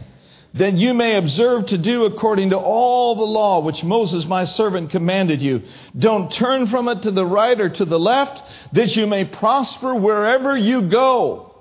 that 0.53 0.74
you 0.74 0.93
may 0.93 1.16
observe 1.16 1.66
to 1.68 1.78
do 1.78 2.05
according 2.05 2.51
to 2.51 2.57
all 2.57 3.16
the 3.16 3.24
law 3.24 3.59
which 3.61 3.84
Moses 3.84 4.26
my 4.26 4.45
servant 4.45 4.91
commanded 4.91 5.41
you. 5.41 5.64
Don't 5.97 6.32
turn 6.32 6.68
from 6.68 6.88
it 6.88 7.03
to 7.03 7.11
the 7.11 7.26
right 7.26 7.59
or 7.59 7.70
to 7.70 7.86
the 7.86 7.99
left, 7.99 8.43
that 8.74 8.95
you 8.95 9.07
may 9.07 9.26
prosper 9.26 9.95
wherever 9.95 10.55
you 10.55 10.84
go. 10.84 11.55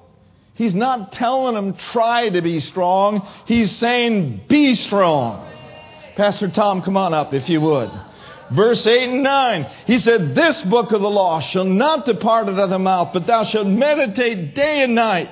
He's 0.55 0.75
not 0.75 1.13
telling 1.13 1.55
them 1.55 1.75
try 1.75 2.29
to 2.29 2.43
be 2.43 2.61
strong. 2.61 3.27
He's 3.47 3.71
saying 3.71 4.43
be 4.49 4.75
strong. 4.75 5.49
Pastor 6.17 6.49
Tom, 6.49 6.83
come 6.83 6.97
on 6.97 7.15
up 7.15 7.33
if 7.33 7.49
you 7.49 7.61
would. 7.61 7.91
Verse 8.53 8.87
8 8.87 9.09
and 9.09 9.23
9, 9.23 9.67
he 9.87 9.99
said, 9.99 10.35
This 10.35 10.61
book 10.63 10.93
of 10.93 11.01
the 11.01 11.11
law 11.11 11.41
shall 11.41 11.65
not 11.65 12.05
depart 12.05 12.49
out 12.49 12.59
of 12.59 12.71
the 12.71 12.79
mouth, 12.79 13.11
but 13.13 13.27
thou 13.27 13.45
shalt 13.45 13.67
meditate 13.67 14.55
day 14.55 14.83
and 14.83 14.95
night 14.95 15.31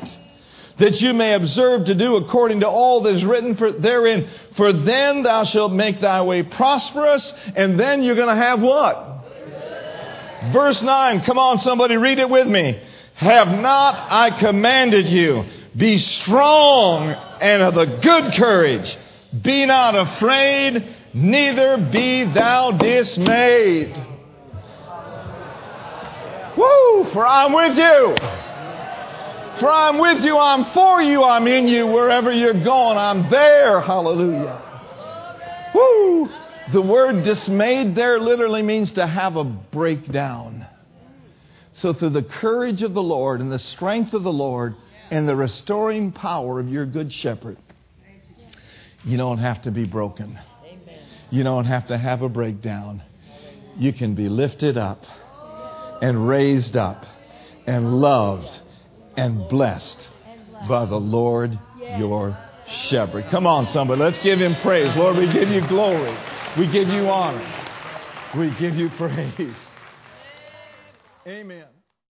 that 0.78 1.00
you 1.02 1.12
may 1.12 1.34
observe 1.34 1.84
to 1.84 1.94
do 1.94 2.16
according 2.16 2.60
to 2.60 2.68
all 2.68 3.02
that 3.02 3.14
is 3.14 3.24
written 3.24 3.54
for, 3.54 3.70
therein. 3.70 4.28
For 4.56 4.72
then 4.72 5.22
thou 5.22 5.44
shalt 5.44 5.72
make 5.72 6.00
thy 6.00 6.22
way 6.22 6.42
prosperous, 6.42 7.32
and 7.54 7.78
then 7.78 8.02
you're 8.02 8.16
going 8.16 8.34
to 8.34 8.42
have 8.42 8.62
what? 8.62 9.06
Verse 10.54 10.80
9, 10.80 11.20
come 11.24 11.38
on, 11.38 11.58
somebody 11.58 11.98
read 11.98 12.18
it 12.18 12.30
with 12.30 12.46
me. 12.46 12.80
Have 13.14 13.48
not 13.48 14.10
I 14.10 14.30
commanded 14.40 15.06
you? 15.06 15.44
Be 15.76 15.98
strong 15.98 17.10
and 17.10 17.62
of 17.62 17.76
a 17.76 17.98
good 18.00 18.32
courage. 18.32 18.96
Be 19.42 19.64
not 19.64 19.94
afraid, 19.94 20.94
neither 21.14 21.76
be 21.76 22.24
thou 22.24 22.72
dismayed. 22.72 23.96
Woo! 26.56 27.04
For 27.12 27.24
I'm 27.24 27.52
with 27.52 27.78
you. 27.78 28.16
For 29.60 29.70
I'm 29.70 29.98
with 29.98 30.24
you, 30.24 30.36
I'm 30.36 30.72
for 30.72 31.02
you, 31.02 31.22
I'm 31.22 31.46
in 31.46 31.68
you. 31.68 31.86
Wherever 31.86 32.32
you're 32.32 32.64
going, 32.64 32.96
I'm 32.96 33.30
there. 33.30 33.80
Hallelujah. 33.80 34.60
Woo! 35.74 36.28
The 36.72 36.82
word 36.82 37.24
dismayed 37.24 37.94
there 37.94 38.18
literally 38.18 38.62
means 38.62 38.92
to 38.92 39.06
have 39.06 39.36
a 39.36 39.44
breakdown. 39.44 40.66
So, 41.72 41.92
through 41.92 42.10
the 42.10 42.22
courage 42.22 42.82
of 42.82 42.94
the 42.94 43.02
Lord 43.02 43.40
and 43.40 43.50
the 43.50 43.58
strength 43.58 44.12
of 44.12 44.22
the 44.22 44.32
Lord 44.32 44.74
and 45.10 45.28
the 45.28 45.36
restoring 45.36 46.10
power 46.10 46.58
of 46.58 46.68
your 46.68 46.84
good 46.84 47.12
shepherd, 47.12 47.56
you 49.04 49.16
don't 49.16 49.38
have 49.38 49.62
to 49.62 49.70
be 49.70 49.84
broken. 49.84 50.38
You 51.30 51.44
don't 51.44 51.64
have 51.64 51.88
to 51.88 51.98
have 51.98 52.22
a 52.22 52.28
breakdown. 52.28 53.02
You 53.76 53.92
can 53.92 54.14
be 54.14 54.28
lifted 54.28 54.76
up 54.76 55.04
and 56.02 56.28
raised 56.28 56.76
up 56.76 57.06
and 57.66 58.00
loved 58.00 58.50
and 59.16 59.48
blessed 59.48 60.08
by 60.68 60.86
the 60.86 60.96
Lord 60.96 61.58
your 61.96 62.36
shepherd. 62.68 63.26
Come 63.30 63.46
on, 63.46 63.66
somebody. 63.68 64.00
Let's 64.00 64.18
give 64.18 64.40
him 64.40 64.56
praise. 64.62 64.94
Lord, 64.96 65.16
we 65.16 65.32
give 65.32 65.48
you 65.48 65.66
glory. 65.68 66.16
We 66.58 66.66
give 66.66 66.88
you 66.88 67.08
honor. 67.08 67.46
We 68.36 68.50
give 68.58 68.76
you 68.76 68.90
praise. 68.90 69.56
Amen. 71.26 71.69